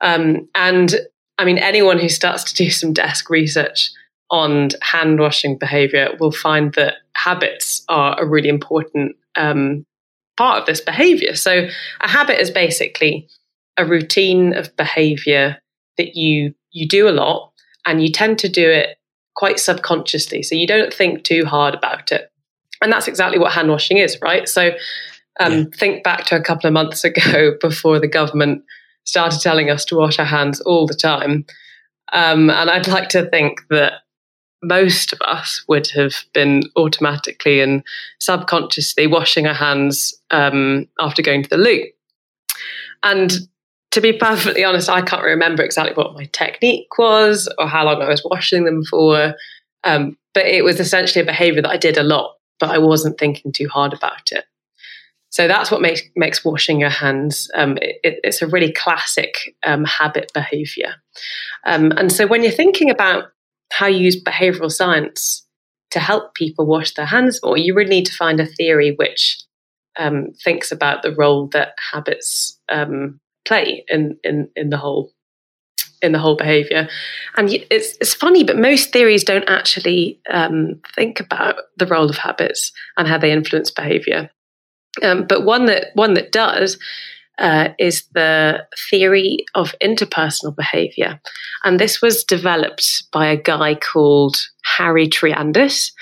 Um, 0.00 0.48
and 0.54 0.94
I 1.38 1.44
mean, 1.44 1.58
anyone 1.58 1.98
who 1.98 2.08
starts 2.08 2.44
to 2.44 2.54
do 2.54 2.70
some 2.70 2.92
desk 2.92 3.30
research 3.30 3.90
on 4.30 4.70
hand 4.82 5.20
washing 5.20 5.58
behavior 5.58 6.10
will 6.18 6.32
find 6.32 6.72
that 6.74 6.94
habits 7.14 7.84
are 7.88 8.20
a 8.20 8.26
really 8.26 8.48
important 8.48 9.16
um, 9.36 9.84
part 10.36 10.60
of 10.60 10.66
this 10.66 10.80
behavior. 10.80 11.34
So, 11.34 11.68
a 12.00 12.08
habit 12.08 12.40
is 12.40 12.50
basically 12.50 13.28
a 13.76 13.84
routine 13.84 14.54
of 14.54 14.74
behavior 14.76 15.58
that 15.96 16.16
you 16.16 16.54
you 16.70 16.88
do 16.88 17.08
a 17.08 17.10
lot 17.10 17.52
and 17.86 18.02
you 18.02 18.10
tend 18.10 18.38
to 18.40 18.48
do 18.48 18.68
it 18.68 18.98
quite 19.34 19.58
subconsciously. 19.58 20.42
So 20.42 20.54
you 20.54 20.66
don't 20.66 20.92
think 20.92 21.24
too 21.24 21.44
hard 21.44 21.74
about 21.74 22.12
it. 22.12 22.30
And 22.80 22.92
that's 22.92 23.08
exactly 23.08 23.38
what 23.38 23.52
hand 23.52 23.68
washing 23.68 23.98
is, 23.98 24.18
right? 24.22 24.48
So 24.48 24.70
um, 25.40 25.52
yeah. 25.52 25.64
think 25.76 26.04
back 26.04 26.26
to 26.26 26.36
a 26.36 26.42
couple 26.42 26.68
of 26.68 26.72
months 26.72 27.04
ago 27.04 27.52
before 27.60 27.98
the 27.98 28.08
government 28.08 28.62
started 29.04 29.40
telling 29.40 29.70
us 29.70 29.84
to 29.86 29.96
wash 29.96 30.18
our 30.18 30.24
hands 30.24 30.60
all 30.60 30.86
the 30.86 30.94
time. 30.94 31.46
Um, 32.12 32.50
and 32.50 32.70
I'd 32.70 32.88
like 32.88 33.08
to 33.10 33.28
think 33.28 33.60
that 33.70 33.92
most 34.66 35.12
of 35.12 35.20
us 35.22 35.64
would 35.68 35.88
have 35.88 36.14
been 36.32 36.62
automatically 36.76 37.60
and 37.60 37.82
subconsciously 38.18 39.06
washing 39.06 39.46
our 39.46 39.54
hands 39.54 40.14
um, 40.30 40.86
after 40.98 41.22
going 41.22 41.42
to 41.42 41.50
the 41.50 41.56
loo. 41.56 41.84
And 43.02 43.32
to 43.90 44.00
be 44.00 44.12
perfectly 44.12 44.64
honest, 44.64 44.88
I 44.88 45.02
can't 45.02 45.22
remember 45.22 45.62
exactly 45.62 45.94
what 45.94 46.14
my 46.14 46.24
technique 46.32 46.98
was 46.98 47.48
or 47.58 47.68
how 47.68 47.84
long 47.84 48.02
I 48.02 48.08
was 48.08 48.24
washing 48.24 48.64
them 48.64 48.84
for. 48.84 49.34
Um, 49.84 50.16
but 50.32 50.46
it 50.46 50.64
was 50.64 50.80
essentially 50.80 51.22
a 51.22 51.26
behavior 51.26 51.62
that 51.62 51.70
I 51.70 51.76
did 51.76 51.96
a 51.96 52.02
lot 52.02 52.34
but 52.58 52.70
I 52.70 52.78
wasn't 52.78 53.18
thinking 53.18 53.52
too 53.52 53.68
hard 53.68 53.92
about 53.92 54.32
it. 54.32 54.44
So 55.30 55.48
that's 55.48 55.70
what 55.70 55.80
makes 55.80 56.02
makes 56.14 56.44
washing 56.44 56.78
your 56.78 56.90
hands. 56.90 57.50
Um, 57.54 57.76
it, 57.82 58.20
it's 58.22 58.40
a 58.40 58.46
really 58.46 58.72
classic 58.72 59.56
um, 59.64 59.84
habit 59.84 60.30
behavior. 60.32 60.94
Um, 61.66 61.92
and 61.96 62.12
so 62.12 62.26
when 62.26 62.42
you're 62.42 62.52
thinking 62.52 62.88
about 62.88 63.32
how 63.72 63.86
you 63.86 63.98
use 63.98 64.22
behavioral 64.22 64.70
science 64.70 65.46
to 65.90 66.00
help 66.00 66.34
people 66.34 66.66
wash 66.66 66.94
their 66.94 67.06
hands 67.06 67.40
more, 67.42 67.56
you 67.56 67.74
really 67.74 67.90
need 67.90 68.06
to 68.06 68.16
find 68.16 68.40
a 68.40 68.46
theory 68.46 68.94
which 68.96 69.42
um, 69.96 70.28
thinks 70.42 70.72
about 70.72 71.02
the 71.02 71.14
role 71.14 71.48
that 71.48 71.74
habits 71.92 72.58
um, 72.68 73.20
play 73.46 73.84
in, 73.88 74.18
in 74.24 74.48
in 74.56 74.70
the 74.70 74.76
whole 74.76 75.12
in 76.02 76.12
the 76.12 76.18
whole 76.18 76.36
behavior. 76.36 76.88
And 77.36 77.50
it's, 77.70 77.96
it's 78.00 78.14
funny, 78.14 78.44
but 78.44 78.58
most 78.58 78.92
theories 78.92 79.24
don't 79.24 79.48
actually 79.48 80.20
um, 80.30 80.80
think 80.94 81.18
about 81.18 81.56
the 81.78 81.86
role 81.86 82.10
of 82.10 82.16
habits 82.16 82.72
and 82.96 83.08
how 83.08 83.18
they 83.18 83.32
influence 83.32 83.70
behavior. 83.70 84.30
Um, 85.02 85.26
but 85.26 85.44
one 85.44 85.64
that 85.66 85.86
one 85.94 86.14
that 86.14 86.30
does 86.30 86.78
uh, 87.38 87.68
is 87.78 88.04
the 88.14 88.66
theory 88.90 89.38
of 89.54 89.74
interpersonal 89.82 90.54
behavior, 90.54 91.20
and 91.64 91.78
this 91.78 92.00
was 92.00 92.24
developed 92.24 93.04
by 93.12 93.26
a 93.26 93.36
guy 93.36 93.74
called 93.74 94.36
Harry 94.76 95.08
Triandis, 95.08 95.92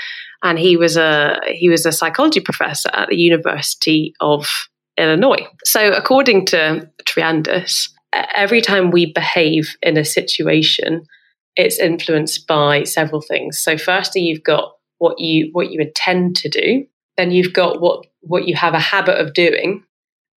and 0.43 0.59
he 0.59 0.77
was 0.77 0.97
a 0.97 1.41
he 1.47 1.69
was 1.69 1.87
a 1.87 1.93
psychology 1.93 2.41
professor 2.41 2.91
at 2.93 3.09
the 3.09 3.17
University 3.17 4.15
of 4.21 4.69
Illinois. 4.99 5.47
So, 5.65 5.93
according 5.93 6.47
to 6.47 6.89
Triandis, 7.05 7.89
every 8.13 8.61
time 8.61 8.91
we 8.91 9.13
behave 9.13 9.77
in 9.83 9.97
a 9.97 10.05
situation, 10.05 11.07
it's 11.57 11.79
influenced 11.79 12.47
by 12.47 12.85
several 12.85 13.21
things. 13.21 13.59
So 13.59 13.77
firstly, 13.77 14.23
you've 14.23 14.45
got 14.45 14.73
what 14.99 15.19
you 15.19 15.51
what 15.53 15.71
you 15.71 15.81
intend 15.81 16.37
to 16.37 16.49
do, 16.49 16.87
then 17.17 17.31
you've 17.31 17.53
got 17.53 17.81
what 17.81 18.07
what 18.21 18.47
you 18.47 18.55
have 18.55 18.75
a 18.75 18.79
habit 18.79 19.19
of 19.19 19.35
doing, 19.35 19.83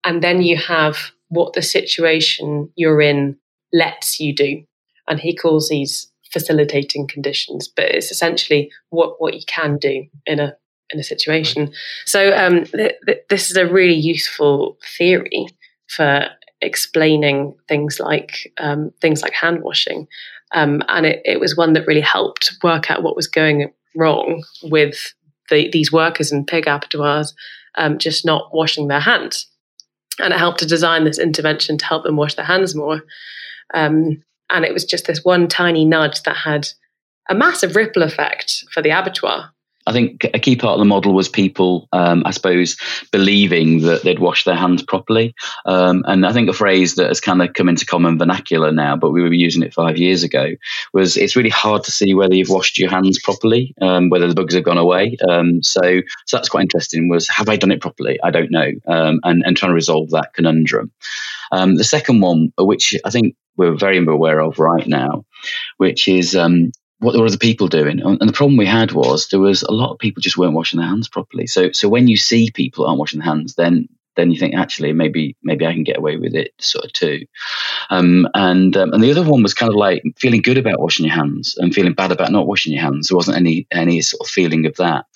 and 0.05 0.23
then 0.23 0.43
you 0.43 0.57
have 0.57 1.11
what 1.29 1.55
the 1.55 1.63
situation 1.63 2.71
you're 2.77 3.01
in 3.01 3.37
lets 3.73 4.21
you 4.21 4.35
do. 4.35 4.63
And 5.09 5.21
he 5.21 5.35
calls 5.35 5.69
these 5.69 6.11
facilitating 6.33 7.07
conditions, 7.07 7.69
but 7.69 7.87
it's 7.87 8.11
essentially 8.11 8.71
what 8.91 9.21
what 9.21 9.35
you 9.35 9.43
can 9.47 9.79
do 9.79 10.07
in 10.27 10.41
a 10.41 10.57
in 10.91 11.01
a 11.01 11.05
situation. 11.05 11.73
So 12.07 12.35
um, 12.37 12.65
th- 12.65 12.95
th- 13.07 13.23
this 13.31 13.51
is 13.51 13.57
a 13.57 13.67
really 13.67 13.95
useful 13.95 14.79
theory 14.97 15.49
for 15.89 16.27
explaining 16.61 17.55
things 17.69 18.01
like 18.01 18.53
um, 18.59 18.93
things 19.01 19.23
like 19.23 19.33
hand 19.33 19.63
washing, 19.63 20.07
um, 20.53 20.83
and 20.89 21.07
it, 21.07 21.23
it, 21.25 21.41
was 21.41 21.57
one 21.57 21.73
that 21.75 21.87
really 21.87 22.01
helped 22.01 22.53
work 22.63 22.91
out 22.91 23.03
what 23.03 23.17
was 23.17 23.27
going 23.27 23.73
wrong 23.97 24.43
with 24.63 25.15
the, 25.51 25.71
these 25.71 25.93
workers 25.93 26.33
in 26.33 26.45
pig 26.45 26.67
abattoirs 26.67 27.35
um, 27.77 27.99
just 27.99 28.25
not 28.25 28.55
washing 28.55 28.89
their 28.89 29.01
hands, 29.01 29.47
and 30.19 30.33
it 30.33 30.39
helped 30.39 30.61
to 30.61 30.67
design 30.67 31.05
this 31.05 31.19
intervention 31.19 31.79
to 31.79 31.85
help 31.85 32.05
them 32.05 32.17
wash 32.17 32.35
their 32.35 32.45
hands 32.45 32.75
more. 32.75 33.03
Um, 33.73 34.23
and 34.51 34.65
it 34.65 34.73
was 34.73 34.85
just 34.85 35.07
this 35.07 35.25
one 35.25 35.49
tiny 35.49 35.85
nudge 35.85 36.23
that 36.23 36.37
had 36.37 36.69
a 37.29 37.35
massive 37.35 37.77
ripple 37.77 38.03
effect 38.03 38.65
for 38.73 38.83
the 38.83 38.91
abattoir. 38.91 39.51
I 39.87 39.93
think 39.93 40.25
a 40.33 40.39
key 40.39 40.57
part 40.57 40.75
of 40.75 40.79
the 40.79 40.85
model 40.85 41.13
was 41.13 41.29
people, 41.29 41.89
um, 41.93 42.23
I 42.25 42.31
suppose, 42.31 42.77
believing 43.13 43.83
that 43.83 44.03
they'd 44.03 44.19
wash 44.19 44.45
their 44.45 44.55
hands 44.55 44.83
properly. 44.83 45.35
Um, 45.67 46.05
and 46.07 46.25
I 46.27 46.33
think 46.33 46.49
a 46.49 46.55
phrase 46.55 46.95
that 46.95 47.09
has 47.09 47.21
kind 47.21 47.43
of 47.43 47.53
come 47.53 47.69
into 47.69 47.85
common 47.85 48.19
vernacular 48.19 48.73
now, 48.73 48.97
but 48.97 49.11
we 49.11 49.23
were 49.23 49.33
using 49.33 49.63
it 49.63 49.75
five 49.75 49.99
years 49.99 50.23
ago, 50.23 50.53
was 50.93 51.17
it's 51.17 51.37
really 51.37 51.51
hard 51.51 51.85
to 51.85 51.93
see 51.93 52.15
whether 52.15 52.35
you've 52.35 52.49
washed 52.49 52.79
your 52.79 52.91
hands 52.91 53.21
properly, 53.21 53.75
um, 53.83 54.09
whether 54.09 54.27
the 54.29 54.35
bugs 54.35 54.55
have 54.55 54.65
gone 54.65 54.79
away. 54.79 55.17
Um, 55.29 55.63
so, 55.63 56.01
so 56.27 56.37
that's 56.37 56.49
quite 56.49 56.63
interesting. 56.63 57.09
Was 57.09 57.29
have 57.29 57.49
I 57.49 57.57
done 57.57 57.73
it 57.73 57.83
properly? 57.83 58.19
I 58.23 58.31
don't 58.31 58.51
know, 58.51 58.71
um, 58.87 59.21
and 59.25 59.43
and 59.45 59.57
trying 59.57 59.71
to 59.71 59.75
resolve 59.75 60.11
that 60.11 60.33
conundrum. 60.35 60.93
Um, 61.53 61.77
the 61.77 61.85
second 61.85 62.21
one, 62.21 62.53
which 62.59 62.97
I 63.05 63.11
think 63.11 63.37
we're 63.57 63.77
very 63.77 63.99
aware 63.99 64.41
of 64.41 64.59
right 64.59 64.87
now, 64.87 65.25
which 65.77 66.09
is 66.09 66.35
um, 66.35 66.73
what 67.05 67.17
were 67.17 67.27
other 67.27 67.37
people 67.37 67.69
doing? 67.69 68.01
And 68.01 68.29
the 68.29 68.33
problem 68.33 68.57
we 68.57 68.67
had 68.67 68.93
was 68.93 69.29
there 69.29 69.41
was 69.41 69.63
a 69.63 69.73
lot 69.73 69.93
of 69.93 69.99
people 69.99 70.23
just 70.23 70.39
weren't 70.39 70.55
washing 70.55 70.81
their 70.81 70.89
hands 70.89 71.09
properly. 71.09 71.47
So 71.47 71.71
so 71.73 71.89
when 71.89 72.09
you 72.09 72.17
see 72.17 72.51
people 72.51 72.87
aren't 72.87 72.99
washing 72.99 73.21
their 73.21 73.29
hands, 73.29 73.55
then 73.55 73.89
then 74.17 74.31
you 74.31 74.39
think 74.39 74.55
actually 74.55 74.93
maybe 74.93 75.37
maybe 75.43 75.67
I 75.67 75.73
can 75.73 75.85
get 75.85 75.99
away 75.99 76.17
with 76.17 76.35
it 76.35 76.53
sort 76.59 76.85
of 76.85 76.93
too. 76.93 77.27
Um, 77.91 78.29
and 78.35 78.77
um, 78.77 78.93
and 78.93 79.03
the 79.03 79.11
other 79.11 79.29
one 79.29 79.43
was 79.43 79.55
kind 79.55 79.71
of 79.71 79.77
like 79.77 80.03
feeling 80.17 80.43
good 80.43 80.59
about 80.59 80.81
washing 80.81 81.07
your 81.07 81.15
hands 81.15 81.57
and 81.59 81.75
feeling 81.75 81.95
bad 81.95 82.13
about 82.13 82.33
not 82.33 82.47
washing 82.47 82.73
your 82.73 82.83
hands. 82.83 83.09
There 83.09 83.17
wasn't 83.17 83.37
any 83.37 83.67
any 83.71 84.01
sort 84.01 84.27
of 84.27 84.31
feeling 84.31 84.67
of 84.67 84.77
that. 84.77 85.07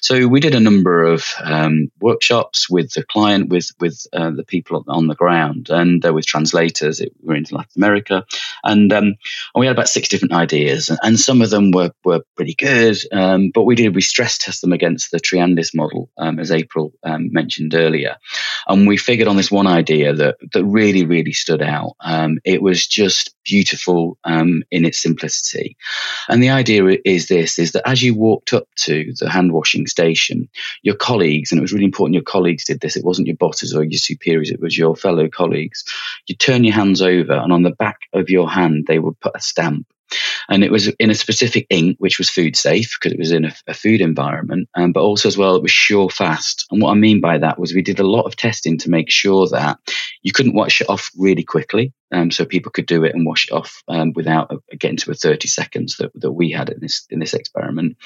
So 0.00 0.26
we 0.28 0.40
did 0.40 0.54
a 0.54 0.60
number 0.60 1.02
of 1.02 1.24
um, 1.42 1.90
workshops 2.00 2.68
with 2.68 2.92
the 2.92 3.04
client, 3.04 3.48
with 3.48 3.70
with 3.80 4.06
uh, 4.12 4.30
the 4.30 4.44
people 4.44 4.84
on 4.88 5.06
the 5.06 5.14
ground, 5.14 5.70
and 5.70 6.04
uh, 6.04 6.12
with 6.12 6.26
translators. 6.26 7.00
It, 7.00 7.12
we 7.22 7.28
were 7.28 7.36
into 7.36 7.54
Latin 7.54 7.72
America, 7.76 8.24
and 8.64 8.92
um, 8.92 9.04
and 9.04 9.16
we 9.56 9.66
had 9.66 9.74
about 9.74 9.88
six 9.88 10.08
different 10.08 10.34
ideas, 10.34 10.90
and, 10.90 10.98
and 11.02 11.18
some 11.18 11.42
of 11.42 11.50
them 11.50 11.70
were 11.70 11.92
were 12.04 12.22
pretty 12.36 12.54
good. 12.54 12.98
Um, 13.12 13.50
but 13.54 13.64
we 13.64 13.74
did 13.74 13.94
we 13.94 14.02
stress 14.02 14.38
test 14.38 14.60
them 14.60 14.72
against 14.72 15.10
the 15.10 15.18
Triandis 15.18 15.74
model, 15.74 16.10
um, 16.18 16.38
as 16.38 16.50
April 16.50 16.92
mentioned 17.04 17.74
earlier. 17.74 18.16
And 18.66 18.86
we 18.86 18.96
figured 18.96 19.28
on 19.28 19.36
this 19.36 19.50
one 19.50 19.66
idea 19.66 20.12
that 20.14 20.36
that 20.52 20.64
really, 20.64 21.04
really 21.04 21.32
stood 21.32 21.62
out. 21.62 21.94
Um, 22.00 22.38
it 22.44 22.62
was 22.62 22.86
just 22.86 23.34
beautiful 23.44 24.18
um, 24.24 24.62
in 24.70 24.84
its 24.84 24.98
simplicity. 24.98 25.76
And 26.28 26.42
the 26.42 26.50
idea 26.50 26.84
is 27.04 27.28
this: 27.28 27.58
is 27.58 27.72
that 27.72 27.88
as 27.88 28.02
you 28.02 28.14
walked 28.14 28.52
up 28.52 28.68
to 28.76 29.12
the 29.18 29.30
hand 29.30 29.52
washing 29.52 29.86
station, 29.86 30.48
your 30.82 30.96
colleagues, 30.96 31.50
and 31.50 31.58
it 31.58 31.62
was 31.62 31.72
really 31.72 31.84
important 31.84 32.14
your 32.14 32.22
colleagues 32.22 32.64
did 32.64 32.80
this. 32.80 32.96
It 32.96 33.04
wasn't 33.04 33.28
your 33.28 33.36
bosses 33.36 33.74
or 33.74 33.84
your 33.84 33.98
superiors; 33.98 34.50
it 34.50 34.60
was 34.60 34.76
your 34.76 34.96
fellow 34.96 35.28
colleagues. 35.28 35.84
You 36.26 36.34
turn 36.34 36.64
your 36.64 36.74
hands 36.74 37.02
over, 37.02 37.34
and 37.34 37.52
on 37.52 37.62
the 37.62 37.70
back 37.70 38.00
of 38.12 38.30
your 38.30 38.50
hand, 38.50 38.86
they 38.86 38.98
would 38.98 39.18
put 39.20 39.36
a 39.36 39.40
stamp 39.40 39.86
and 40.48 40.64
it 40.64 40.70
was 40.70 40.88
in 40.98 41.10
a 41.10 41.14
specific 41.14 41.66
ink, 41.70 41.96
which 41.98 42.18
was 42.18 42.30
food 42.30 42.56
safe 42.56 42.96
because 42.98 43.12
it 43.12 43.18
was 43.18 43.32
in 43.32 43.44
a, 43.44 43.54
a 43.66 43.74
food 43.74 44.00
environment, 44.00 44.68
um, 44.74 44.92
but 44.92 45.02
also 45.02 45.28
as 45.28 45.38
well, 45.38 45.56
it 45.56 45.62
was 45.62 45.70
sure 45.70 46.10
fast. 46.10 46.66
And 46.70 46.82
what 46.82 46.90
I 46.90 46.94
mean 46.94 47.20
by 47.20 47.38
that 47.38 47.58
was 47.58 47.74
we 47.74 47.82
did 47.82 48.00
a 48.00 48.06
lot 48.06 48.26
of 48.26 48.36
testing 48.36 48.78
to 48.78 48.90
make 48.90 49.10
sure 49.10 49.48
that 49.48 49.78
you 50.22 50.32
couldn't 50.32 50.54
wash 50.54 50.80
it 50.80 50.88
off 50.88 51.10
really 51.16 51.44
quickly. 51.44 51.92
Um, 52.12 52.30
so 52.30 52.44
people 52.44 52.70
could 52.70 52.86
do 52.86 53.02
it 53.04 53.14
and 53.14 53.26
wash 53.26 53.48
it 53.48 53.52
off 53.52 53.82
um, 53.88 54.12
without 54.14 54.50
uh, 54.52 54.56
getting 54.78 54.96
to 54.98 55.10
a 55.10 55.14
30 55.14 55.48
seconds 55.48 55.96
that, 55.96 56.12
that 56.14 56.32
we 56.32 56.50
had 56.50 56.68
in 56.68 56.80
this 56.80 57.06
in 57.10 57.18
this 57.18 57.34
experiment. 57.34 57.96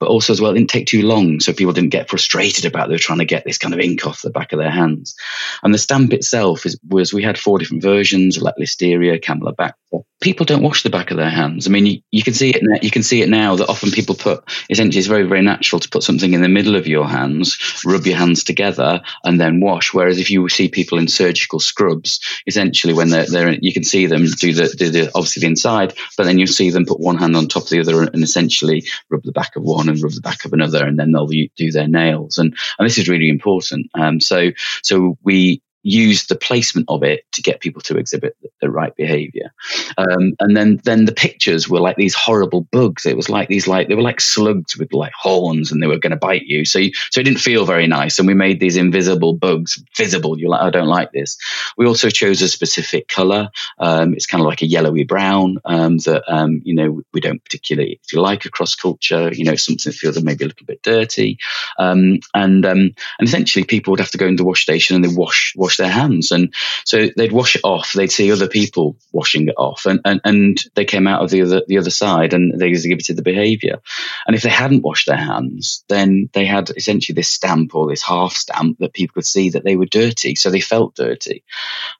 But 0.00 0.08
also 0.08 0.32
as 0.32 0.40
well, 0.40 0.50
it 0.50 0.54
didn't 0.54 0.70
take 0.70 0.86
too 0.86 1.02
long, 1.02 1.40
so 1.40 1.52
people 1.52 1.72
didn't 1.72 1.90
get 1.90 2.08
frustrated 2.08 2.64
about 2.64 2.88
they 2.88 2.94
were 2.94 2.98
trying 2.98 3.18
to 3.18 3.24
get 3.24 3.44
this 3.44 3.58
kind 3.58 3.74
of 3.74 3.80
ink 3.80 4.06
off 4.06 4.22
the 4.22 4.30
back 4.30 4.52
of 4.52 4.58
their 4.58 4.70
hands. 4.70 5.14
And 5.62 5.72
the 5.72 5.78
stamp 5.78 6.12
itself 6.12 6.66
is, 6.66 6.78
was 6.88 7.12
we 7.12 7.22
had 7.22 7.38
four 7.38 7.58
different 7.58 7.82
versions, 7.82 8.40
like 8.40 8.54
Listeria, 8.58 9.22
Campylobacter. 9.22 9.74
People 10.20 10.46
don't 10.46 10.62
wash 10.62 10.82
the 10.82 10.90
back 10.90 11.10
of 11.10 11.16
their 11.16 11.30
hands. 11.30 11.66
I 11.66 11.70
mean, 11.70 11.86
you, 11.86 12.00
you 12.10 12.22
can 12.22 12.34
see 12.34 12.50
it. 12.50 12.82
You 12.82 12.90
can 12.90 13.02
see 13.02 13.22
it 13.22 13.28
now 13.28 13.56
that 13.56 13.68
often 13.68 13.90
people 13.90 14.14
put 14.14 14.42
essentially 14.70 14.98
it's 14.98 15.08
very 15.08 15.24
very 15.24 15.42
natural 15.42 15.80
to 15.80 15.88
put 15.88 16.02
something 16.02 16.32
in 16.32 16.42
the 16.42 16.48
middle 16.48 16.76
of 16.76 16.88
your 16.88 17.06
hands, 17.06 17.82
rub 17.84 18.06
your 18.06 18.16
hands 18.16 18.42
together, 18.42 19.02
and 19.24 19.40
then 19.40 19.60
wash. 19.60 19.92
Whereas 19.92 20.18
if 20.18 20.30
you 20.30 20.48
see 20.48 20.68
people 20.68 20.98
in 20.98 21.08
surgical 21.08 21.60
scrubs, 21.60 22.20
essentially 22.46 22.94
when 22.94 23.10
they're, 23.10 23.26
they're 23.34 23.54
you 23.60 23.72
can 23.72 23.84
see 23.84 24.06
them 24.06 24.24
do 24.38 24.52
the, 24.52 24.68
do 24.68 24.90
the 24.90 25.10
obviously 25.14 25.40
the 25.40 25.46
inside, 25.46 25.94
but 26.16 26.24
then 26.24 26.38
you 26.38 26.46
see 26.46 26.70
them 26.70 26.86
put 26.86 27.00
one 27.00 27.16
hand 27.16 27.36
on 27.36 27.48
top 27.48 27.64
of 27.64 27.68
the 27.68 27.80
other 27.80 28.02
and 28.02 28.22
essentially 28.22 28.84
rub 29.10 29.22
the 29.24 29.32
back 29.32 29.56
of 29.56 29.62
one 29.62 29.88
and 29.88 30.02
rub 30.02 30.12
the 30.12 30.20
back 30.20 30.44
of 30.44 30.52
another, 30.52 30.84
and 30.86 30.98
then 30.98 31.12
they'll 31.12 31.26
do 31.26 31.72
their 31.72 31.88
nails. 31.88 32.38
And 32.38 32.56
and 32.78 32.86
this 32.86 32.98
is 32.98 33.08
really 33.08 33.28
important. 33.28 33.90
Um, 33.94 34.20
so 34.20 34.50
so 34.82 35.18
we 35.22 35.62
use 35.84 36.26
the 36.26 36.34
placement 36.34 36.86
of 36.88 37.02
it 37.02 37.30
to 37.32 37.42
get 37.42 37.60
people 37.60 37.80
to 37.82 37.96
exhibit 37.96 38.36
the, 38.60 38.70
right 38.70 38.96
behavior. 38.96 39.52
Um, 39.98 40.32
and 40.40 40.56
then 40.56 40.80
then 40.84 41.04
the 41.04 41.12
pictures 41.12 41.68
were 41.68 41.80
like 41.80 41.96
these 41.96 42.14
horrible 42.14 42.62
bugs. 42.72 43.04
It 43.04 43.16
was 43.16 43.28
like 43.28 43.48
these 43.48 43.68
like 43.68 43.88
they 43.88 43.94
were 43.94 44.02
like 44.02 44.22
slugs 44.22 44.76
with 44.76 44.92
like 44.94 45.12
horns 45.12 45.70
and 45.70 45.82
they 45.82 45.86
were 45.86 45.98
going 45.98 46.12
to 46.12 46.16
bite 46.16 46.46
you. 46.46 46.64
So 46.64 46.78
you, 46.78 46.92
so 47.10 47.20
it 47.20 47.24
didn't 47.24 47.40
feel 47.40 47.66
very 47.66 47.86
nice. 47.86 48.18
And 48.18 48.26
we 48.26 48.32
made 48.32 48.58
these 48.58 48.78
invisible 48.78 49.34
bugs 49.34 49.80
visible. 49.96 50.38
You're 50.38 50.48
like, 50.48 50.62
I 50.62 50.70
don't 50.70 50.88
like 50.88 51.12
this. 51.12 51.36
We 51.76 51.86
also 51.86 52.08
chose 52.08 52.40
a 52.40 52.48
specific 52.48 53.08
color. 53.08 53.50
Um, 53.78 54.14
it's 54.14 54.26
kind 54.26 54.40
of 54.40 54.46
like 54.46 54.62
a 54.62 54.66
yellowy 54.66 55.04
brown 55.04 55.58
um, 55.66 55.98
that 55.98 56.24
um, 56.26 56.62
you 56.64 56.74
know 56.74 57.02
we 57.12 57.20
don't 57.20 57.44
particularly 57.44 58.00
if 58.02 58.14
you 58.14 58.22
like 58.22 58.46
across 58.46 58.74
culture. 58.74 59.30
You 59.32 59.44
know 59.44 59.56
something 59.56 59.90
that 59.90 59.98
feels 59.98 60.20
maybe 60.22 60.44
a 60.44 60.48
little 60.48 60.66
bit 60.66 60.82
dirty. 60.82 61.38
Um, 61.78 62.20
and 62.32 62.64
um, 62.64 62.94
and 63.18 63.28
essentially 63.28 63.64
people 63.64 63.90
would 63.90 64.00
have 64.00 64.10
to 64.12 64.18
go 64.18 64.26
into 64.26 64.42
the 64.42 64.48
wash 64.48 64.62
station 64.62 64.96
and 64.96 65.04
they 65.04 65.14
wash 65.14 65.52
wash 65.54 65.73
wash 65.74 65.76
their 65.78 65.92
hands. 65.92 66.30
And 66.30 66.54
so 66.84 67.08
they'd 67.16 67.32
wash 67.32 67.56
it 67.56 67.62
off. 67.64 67.92
They'd 67.92 68.12
see 68.12 68.30
other 68.30 68.48
people 68.48 68.96
washing 69.12 69.48
it 69.48 69.54
off, 69.56 69.86
and, 69.86 70.00
and, 70.04 70.20
and 70.24 70.58
they 70.74 70.84
came 70.84 71.06
out 71.06 71.22
of 71.22 71.30
the 71.30 71.42
other 71.42 71.62
the 71.66 71.78
other 71.78 71.90
side 71.90 72.32
and 72.32 72.58
they 72.58 72.68
exhibited 72.68 73.16
the 73.16 73.22
behaviour. 73.22 73.80
And 74.26 74.36
if 74.36 74.42
they 74.42 74.50
hadn't 74.50 74.82
washed 74.82 75.06
their 75.06 75.16
hands, 75.16 75.84
then 75.88 76.30
they 76.32 76.46
had 76.46 76.70
essentially 76.76 77.14
this 77.14 77.28
stamp 77.28 77.74
or 77.74 77.88
this 77.88 78.02
half 78.02 78.32
stamp 78.32 78.78
that 78.78 78.94
people 78.94 79.14
could 79.14 79.26
see 79.26 79.50
that 79.50 79.64
they 79.64 79.76
were 79.76 79.86
dirty, 79.86 80.34
so 80.34 80.50
they 80.50 80.60
felt 80.60 80.94
dirty. 80.94 81.44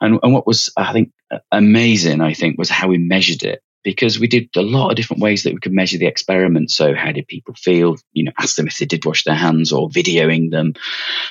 And, 0.01 0.19
and 0.23 0.33
what 0.33 0.47
was 0.47 0.71
I 0.77 0.93
think 0.93 1.13
amazing, 1.51 2.21
I 2.21 2.35
think, 2.35 2.59
was 2.59 2.71
how 2.71 2.89
we 2.89 2.99
measured 2.99 3.43
it 3.43 3.63
because 3.85 4.19
we 4.19 4.27
did 4.27 4.49
a 4.57 4.63
lot 4.63 4.91
of 4.91 4.97
different 4.97 5.23
ways 5.23 5.43
that 5.43 5.53
we 5.53 5.61
could 5.61 5.73
measure 5.73 5.99
the 5.99 6.07
experiment. 6.07 6.71
So, 6.71 6.95
how 6.95 7.13
did 7.13 7.29
people 7.29 7.55
feel? 7.55 7.97
You 8.13 8.25
know, 8.25 8.33
ask 8.41 8.57
them 8.57 8.67
if 8.67 8.79
they 8.79 8.87
did 8.87 9.05
wash 9.05 9.23
their 9.25 9.35
hands 9.35 9.71
or 9.73 9.89
videoing 9.89 10.51
them. 10.51 10.75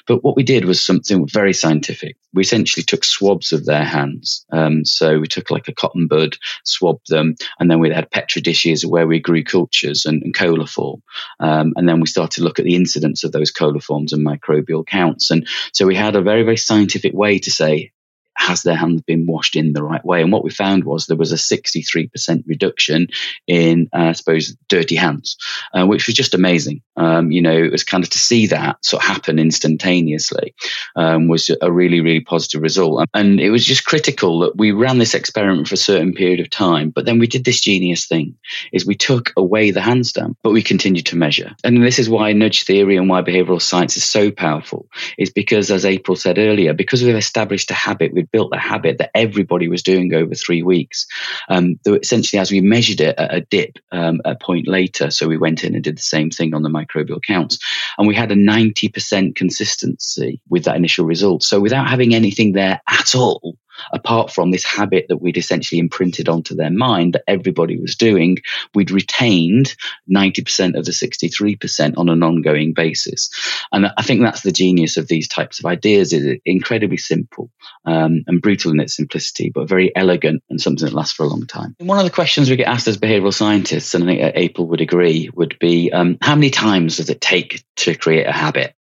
But 0.08 0.24
what 0.24 0.36
we 0.36 0.44
did 0.44 0.66
was 0.66 0.82
something 0.82 1.28
very 1.28 1.54
scientific. 1.54 2.16
We 2.34 2.44
essentially 2.44 2.84
took 2.84 3.04
swabs 3.04 3.52
of 3.52 3.66
their 3.66 3.84
hands. 3.84 4.46
Um, 4.52 4.86
so, 4.86 5.20
we 5.20 5.28
took 5.28 5.52
like 5.52 5.68
a 5.68 5.74
cotton 5.74 6.08
bud, 6.08 6.38
swabbed 6.64 7.10
them, 7.10 7.36
and 7.60 7.70
then 7.70 7.80
we 7.80 7.90
had 7.90 8.12
Petri 8.12 8.42
dishes 8.42 8.86
where 8.86 9.08
we 9.08 9.20
grew 9.20 9.44
cultures 9.44 10.06
and, 10.06 10.22
and 10.24 10.34
coliform. 10.34 11.02
Um, 11.40 11.74
and 11.76 11.90
then 11.90 12.00
we 12.00 12.08
started 12.08 12.38
to 12.38 12.44
look 12.44 12.60
at 12.60 12.66
the 12.66 12.76
incidence 12.76 13.24
of 13.24 13.32
those 13.32 13.52
coliforms 13.52 14.14
and 14.14 14.26
microbial 14.26 14.86
counts. 14.86 15.32
And 15.32 15.48
so, 15.74 15.86
we 15.86 15.96
had 15.96 16.16
a 16.16 16.22
very, 16.22 16.44
very 16.44 16.58
scientific 16.58 17.14
way 17.14 17.40
to 17.40 17.52
say, 17.52 17.92
has 18.36 18.64
their 18.64 18.76
hands 18.76 19.02
been 19.02 19.26
washed 19.26 19.56
in 19.56 19.74
the 19.74 19.84
right 19.84 20.04
way? 20.06 20.22
And 20.22 20.32
what 20.32 20.44
we 20.44 20.50
found 20.50 20.84
was 20.84 21.06
there 21.06 21.18
was 21.18 21.32
a 21.32 21.36
63% 21.36 22.44
reduction 22.48 23.08
in, 23.48 23.90
uh, 23.94 23.98
I 23.98 24.12
suppose, 24.14 24.56
dirty 24.68 24.96
hands, 24.96 25.38
uh, 25.74 25.86
which 25.86 26.08
was 26.08 26.16
just 26.16 26.34
amazing. 26.34 26.82
Um, 26.96 27.32
you 27.32 27.42
know, 27.42 27.56
it 27.56 27.72
was 27.72 27.84
kind 27.84 28.04
of 28.04 28.10
to 28.12 28.20
see 28.20 28.48
that 28.48 28.84
sort 28.86 29.04
of 29.04 29.10
happen 29.10 29.40
instantaneously 29.40 30.54
um, 30.96 31.28
was 31.28 31.50
a 31.62 31.72
really, 31.72 32.02
really 32.02 32.22
positive 32.22 32.62
result. 32.62 33.08
And 33.14 33.40
it 33.40 33.50
was 33.50 33.66
just 33.66 33.86
critical 33.86 34.40
that 34.40 34.58
we 34.58 34.72
ran 34.72 35.00
this 35.00 35.14
experiment 35.14 35.68
for 35.68 35.76
a 35.76 35.78
certain 35.78 36.14
period 36.14 36.40
of 36.40 36.50
time, 36.50 36.90
but 36.90 37.06
then 37.06 37.20
we 37.20 37.28
did 37.28 37.46
this 37.46 37.62
genius 37.62 38.06
thing 38.06 38.36
is 38.72 38.86
we 38.86 38.96
took 38.96 39.32
away 39.38 39.72
the 39.72 39.82
hand 39.82 40.06
stamp, 40.06 40.38
but 40.44 40.52
we 40.52 40.62
continued 40.62 41.06
to 41.08 41.16
measure. 41.16 41.52
And 41.64 41.84
this 41.84 42.00
is 42.00 42.10
why 42.10 42.34
nudge 42.34 42.64
theory 42.64 42.98
and 42.98 43.10
why 43.10 43.22
behavioral 43.22 43.62
science 43.62 43.98
is 43.98 44.04
so 44.04 44.32
powerful 44.32 44.88
is 45.18 45.30
because, 45.30 45.72
as 45.72 45.86
April 45.86 46.16
said 46.16 46.38
earlier, 46.38 46.74
because 46.74 47.04
we've 47.04 47.16
established 47.16 47.72
a 47.72 47.76
habit, 47.76 48.14
we've 48.24 48.32
built 48.32 48.52
the 48.52 48.60
habit 48.60 49.00
that 49.00 49.12
everybody 49.14 49.68
was 49.68 49.84
doing 49.84 50.14
over 50.14 50.34
three 50.34 50.64
weeks. 50.64 51.08
Um, 51.50 51.80
essentially, 51.86 52.40
as 52.40 52.52
we 52.52 52.62
measured 52.62 53.02
it 53.02 53.16
at 53.18 53.34
a 53.34 53.42
dip 53.42 53.78
um, 53.92 54.22
a 54.24 54.36
point 54.36 54.68
later, 54.68 55.12
so 55.12 55.28
we 55.28 55.38
went 55.38 55.64
in 55.64 55.76
and 55.76 55.84
did 55.84 55.98
the 55.98 56.02
same 56.02 56.30
thing 56.30 56.54
on 56.54 56.64
the 56.64 56.70
microbial 56.70 57.22
counts, 57.22 57.60
and 57.98 58.08
we 58.08 58.16
had 58.16 58.32
a 58.32 58.36
90% 58.36 59.36
consistency 59.36 60.42
with 60.50 60.66
that 60.66 60.78
initial 60.78 61.06
result. 61.06 61.44
So 61.44 61.60
without 61.60 61.90
having 61.90 62.16
anything 62.16 62.54
there 62.54 62.82
at 62.88 63.16
all, 63.16 63.58
apart 63.92 64.32
from 64.32 64.52
this 64.52 64.64
habit 64.64 65.08
that 65.10 65.18
we'd 65.18 65.38
essentially 65.38 65.80
imprinted 65.80 66.30
onto 66.30 66.56
their 66.56 66.70
mind 66.70 67.14
that 67.14 67.24
everybody 67.28 67.80
was 67.80 67.96
doing, 67.96 68.38
we'd 68.74 68.92
retained 68.92 69.76
90% 70.10 70.78
of 70.78 70.86
the 70.86 70.92
63% 70.92 71.98
on 71.98 72.10
an 72.10 72.24
ongoing 72.24 72.74
basis. 72.74 73.30
And 73.72 73.88
I 73.98 74.02
think 74.04 74.22
that's 74.22 74.42
the 74.42 74.52
genius 74.52 74.98
of 74.98 75.08
these 75.08 75.28
types 75.28 75.60
of 75.60 75.66
ideas 75.66 76.14
is 76.14 76.40
incredibly 76.46 76.98
simple 76.98 77.52
um, 77.86 78.24
and 78.28 78.42
brutal 78.42 78.72
in 78.72 78.80
its 78.80 78.96
simplicity, 78.96 79.52
but 79.54 79.68
very 79.68 79.96
elegant 79.96 80.44
and 80.50 80.60
something 80.60 80.86
that 80.86 80.94
lasts 80.94 81.16
for 81.16 81.24
a 81.24 81.28
long 81.28 81.46
time. 81.46 81.76
One 81.80 81.98
of 81.98 82.06
the 82.06 82.12
questions 82.12 82.50
we 82.50 82.56
get 82.56 82.68
asked 82.68 82.88
as 82.88 82.98
behavioral 82.98 83.34
scientists, 83.34 83.94
and 83.94 84.04
I 84.04 84.08
think 84.08 84.34
April 84.36 84.68
would 84.68 84.82
agree, 84.82 85.30
would 85.34 85.58
be 85.60 85.92
um, 85.92 86.18
how 86.22 86.36
many 86.36 86.50
times 86.50 86.98
does 86.98 87.10
it 87.10 87.22
take 87.22 87.64
to 87.78 87.96
create 87.96 88.28
a 88.28 88.32
habit? 88.32 88.76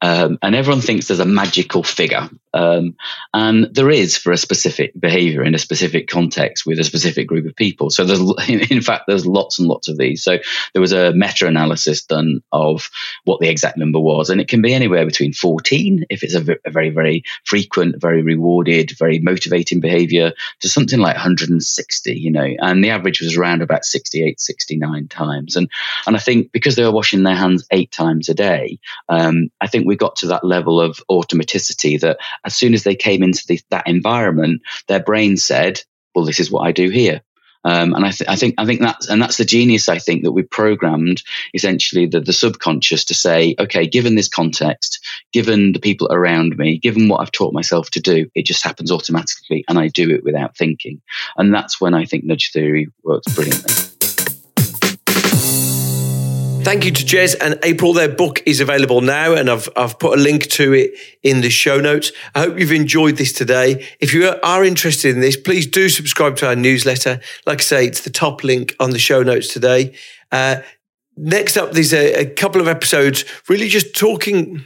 Um, 0.00 0.38
and 0.42 0.54
everyone 0.54 0.80
thinks 0.80 1.08
there's 1.08 1.20
a 1.20 1.24
magical 1.24 1.82
figure 1.82 2.28
Um, 2.56 2.96
and 3.34 3.74
there 3.74 3.90
is 3.90 4.16
for 4.16 4.32
a 4.32 4.36
specific 4.38 4.98
behavior 4.98 5.44
in 5.44 5.54
a 5.54 5.58
specific 5.58 6.08
context 6.08 6.64
with 6.64 6.78
a 6.78 6.84
specific 6.84 7.26
group 7.26 7.46
of 7.46 7.54
people. 7.54 7.90
So 7.90 8.04
there's, 8.04 8.20
in 8.70 8.80
fact, 8.80 9.04
there's 9.06 9.26
lots 9.26 9.58
and 9.58 9.68
lots 9.68 9.88
of 9.88 9.98
these. 9.98 10.24
So 10.24 10.38
there 10.72 10.80
was 10.80 10.92
a 10.92 11.12
meta 11.12 11.46
analysis 11.46 12.04
done 12.04 12.40
of 12.52 12.88
what 13.24 13.40
the 13.40 13.48
exact 13.48 13.76
number 13.76 14.00
was, 14.00 14.30
and 14.30 14.40
it 14.40 14.48
can 14.48 14.62
be 14.62 14.72
anywhere 14.72 15.04
between 15.04 15.34
14 15.34 16.06
if 16.08 16.22
it's 16.22 16.34
a, 16.34 16.56
a 16.64 16.70
very, 16.70 16.90
very 16.90 17.24
frequent, 17.44 18.00
very 18.00 18.22
rewarded, 18.22 18.92
very 18.98 19.18
motivating 19.18 19.80
behavior 19.80 20.32
to 20.60 20.68
something 20.68 20.98
like 20.98 21.14
160, 21.14 22.14
you 22.14 22.30
know, 22.30 22.48
and 22.60 22.82
the 22.82 22.90
average 22.90 23.20
was 23.20 23.36
around 23.36 23.60
about 23.60 23.84
68, 23.84 24.40
69 24.40 25.08
times. 25.08 25.56
And, 25.56 25.70
and 26.06 26.16
I 26.16 26.20
think 26.20 26.52
because 26.52 26.76
they 26.76 26.84
were 26.84 26.92
washing 26.92 27.22
their 27.22 27.34
hands 27.34 27.66
eight 27.70 27.92
times 27.92 28.30
a 28.30 28.34
day, 28.34 28.78
um, 29.08 29.50
I 29.60 29.66
think 29.66 29.86
we 29.86 29.96
got 29.96 30.16
to 30.16 30.28
that 30.28 30.44
level 30.44 30.80
of 30.80 31.02
automaticity 31.10 32.00
that 32.00 32.18
as 32.46 32.56
soon 32.56 32.74
as 32.74 32.84
they 32.84 32.94
came 32.94 33.22
into 33.22 33.44
the, 33.46 33.60
that 33.70 33.86
environment, 33.86 34.62
their 34.88 35.02
brain 35.02 35.36
said, 35.36 35.80
well, 36.14 36.24
this 36.24 36.40
is 36.40 36.50
what 36.50 36.66
I 36.66 36.72
do 36.72 36.88
here. 36.88 37.22
Um, 37.64 37.94
and 37.94 38.04
I, 38.04 38.12
th- 38.12 38.30
I, 38.30 38.36
think 38.36 38.54
I 38.58 38.64
think 38.64 38.80
that's 38.80 39.08
and 39.08 39.20
that's 39.20 39.38
the 39.38 39.44
genius. 39.44 39.88
I 39.88 39.98
think 39.98 40.22
that 40.22 40.30
we 40.30 40.44
programmed 40.44 41.20
essentially 41.52 42.06
the, 42.06 42.20
the 42.20 42.32
subconscious 42.32 43.04
to 43.06 43.14
say, 43.14 43.56
okay, 43.58 43.88
given 43.88 44.14
this 44.14 44.28
context, 44.28 45.04
given 45.32 45.72
the 45.72 45.80
people 45.80 46.06
around 46.12 46.56
me, 46.56 46.78
given 46.78 47.08
what 47.08 47.20
I've 47.20 47.32
taught 47.32 47.52
myself 47.52 47.90
to 47.90 48.00
do, 48.00 48.30
it 48.36 48.46
just 48.46 48.62
happens 48.62 48.92
automatically, 48.92 49.64
and 49.68 49.80
I 49.80 49.88
do 49.88 50.08
it 50.10 50.22
without 50.22 50.56
thinking. 50.56 51.02
And 51.36 51.52
that's 51.52 51.80
when 51.80 51.92
I 51.92 52.04
think 52.04 52.22
nudge 52.22 52.52
theory 52.52 52.86
works 53.02 53.34
brilliantly. 53.34 53.85
Thank 56.66 56.84
you 56.84 56.90
to 56.90 57.04
Jez 57.04 57.36
and 57.40 57.60
April. 57.62 57.92
Their 57.92 58.08
book 58.08 58.42
is 58.44 58.58
available 58.58 59.00
now, 59.00 59.34
and 59.34 59.48
I've, 59.48 59.68
I've 59.76 60.00
put 60.00 60.18
a 60.18 60.20
link 60.20 60.48
to 60.48 60.72
it 60.72 60.94
in 61.22 61.40
the 61.40 61.48
show 61.48 61.78
notes. 61.78 62.10
I 62.34 62.40
hope 62.40 62.58
you've 62.58 62.72
enjoyed 62.72 63.18
this 63.18 63.32
today. 63.32 63.86
If 64.00 64.12
you 64.12 64.34
are 64.42 64.64
interested 64.64 65.14
in 65.14 65.20
this, 65.20 65.36
please 65.36 65.68
do 65.68 65.88
subscribe 65.88 66.34
to 66.38 66.48
our 66.48 66.56
newsletter. 66.56 67.20
Like 67.46 67.60
I 67.60 67.62
say, 67.62 67.86
it's 67.86 68.00
the 68.00 68.10
top 68.10 68.42
link 68.42 68.74
on 68.80 68.90
the 68.90 68.98
show 68.98 69.22
notes 69.22 69.52
today. 69.52 69.94
Uh, 70.32 70.56
next 71.16 71.56
up, 71.56 71.70
there's 71.70 71.94
a, 71.94 72.22
a 72.22 72.26
couple 72.26 72.60
of 72.60 72.66
episodes 72.66 73.24
really 73.48 73.68
just 73.68 73.94
talking 73.94 74.64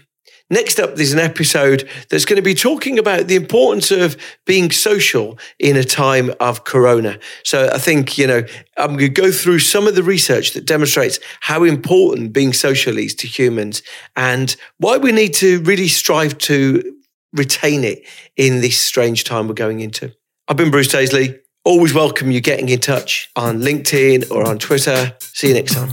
Next 0.51 0.80
up, 0.80 0.96
there's 0.96 1.12
an 1.12 1.20
episode 1.20 1.88
that's 2.09 2.24
going 2.24 2.36
to 2.36 2.42
be 2.42 2.55
talking 2.55 2.98
about 2.98 3.28
the 3.28 3.36
importance 3.36 3.92
of 3.92 4.16
being 4.46 4.72
social 4.72 5.38
in 5.61 5.76
a 5.76 5.84
time 5.84 6.34
of 6.40 6.64
corona. 6.64 7.20
So 7.44 7.70
I 7.72 7.78
think, 7.78 8.18
you 8.18 8.26
know, 8.26 8.42
I'm 8.76 8.96
going 8.96 8.98
to 8.98 9.09
go 9.09 9.30
through 9.30 9.61
some 9.61 9.86
of 9.86 9.94
the 9.94 10.03
research 10.03 10.53
that 10.55 10.66
demonstrates 10.66 11.20
how 11.38 11.62
important 11.62 12.32
being 12.32 12.53
social 12.53 12.98
is 12.98 13.14
to 13.16 13.28
humans 13.28 13.82
and 14.16 14.57
why 14.78 14.96
we 14.96 15.12
need 15.12 15.34
to 15.34 15.61
really 15.62 15.88
strive 15.88 16.36
to 16.38 16.96
retain 17.32 17.84
it 17.84 18.05
in 18.36 18.61
this 18.61 18.76
strange 18.76 19.22
time 19.22 19.46
we're 19.46 19.55
going 19.55 19.78
into. 19.78 20.12
I've 20.48 20.57
been 20.57 20.72
Bruce 20.72 20.88
Daisley. 20.88 21.38
Always 21.64 21.94
welcome 21.94 22.32
you 22.32 22.40
getting 22.40 22.68
in 22.70 22.80
touch 22.80 23.30
on 23.36 23.61
LinkedIn 23.61 24.32
or 24.32 24.48
on 24.48 24.59
Twitter. 24.59 25.14
See 25.20 25.48
you 25.48 25.55
next 25.55 25.74
time. 25.74 25.92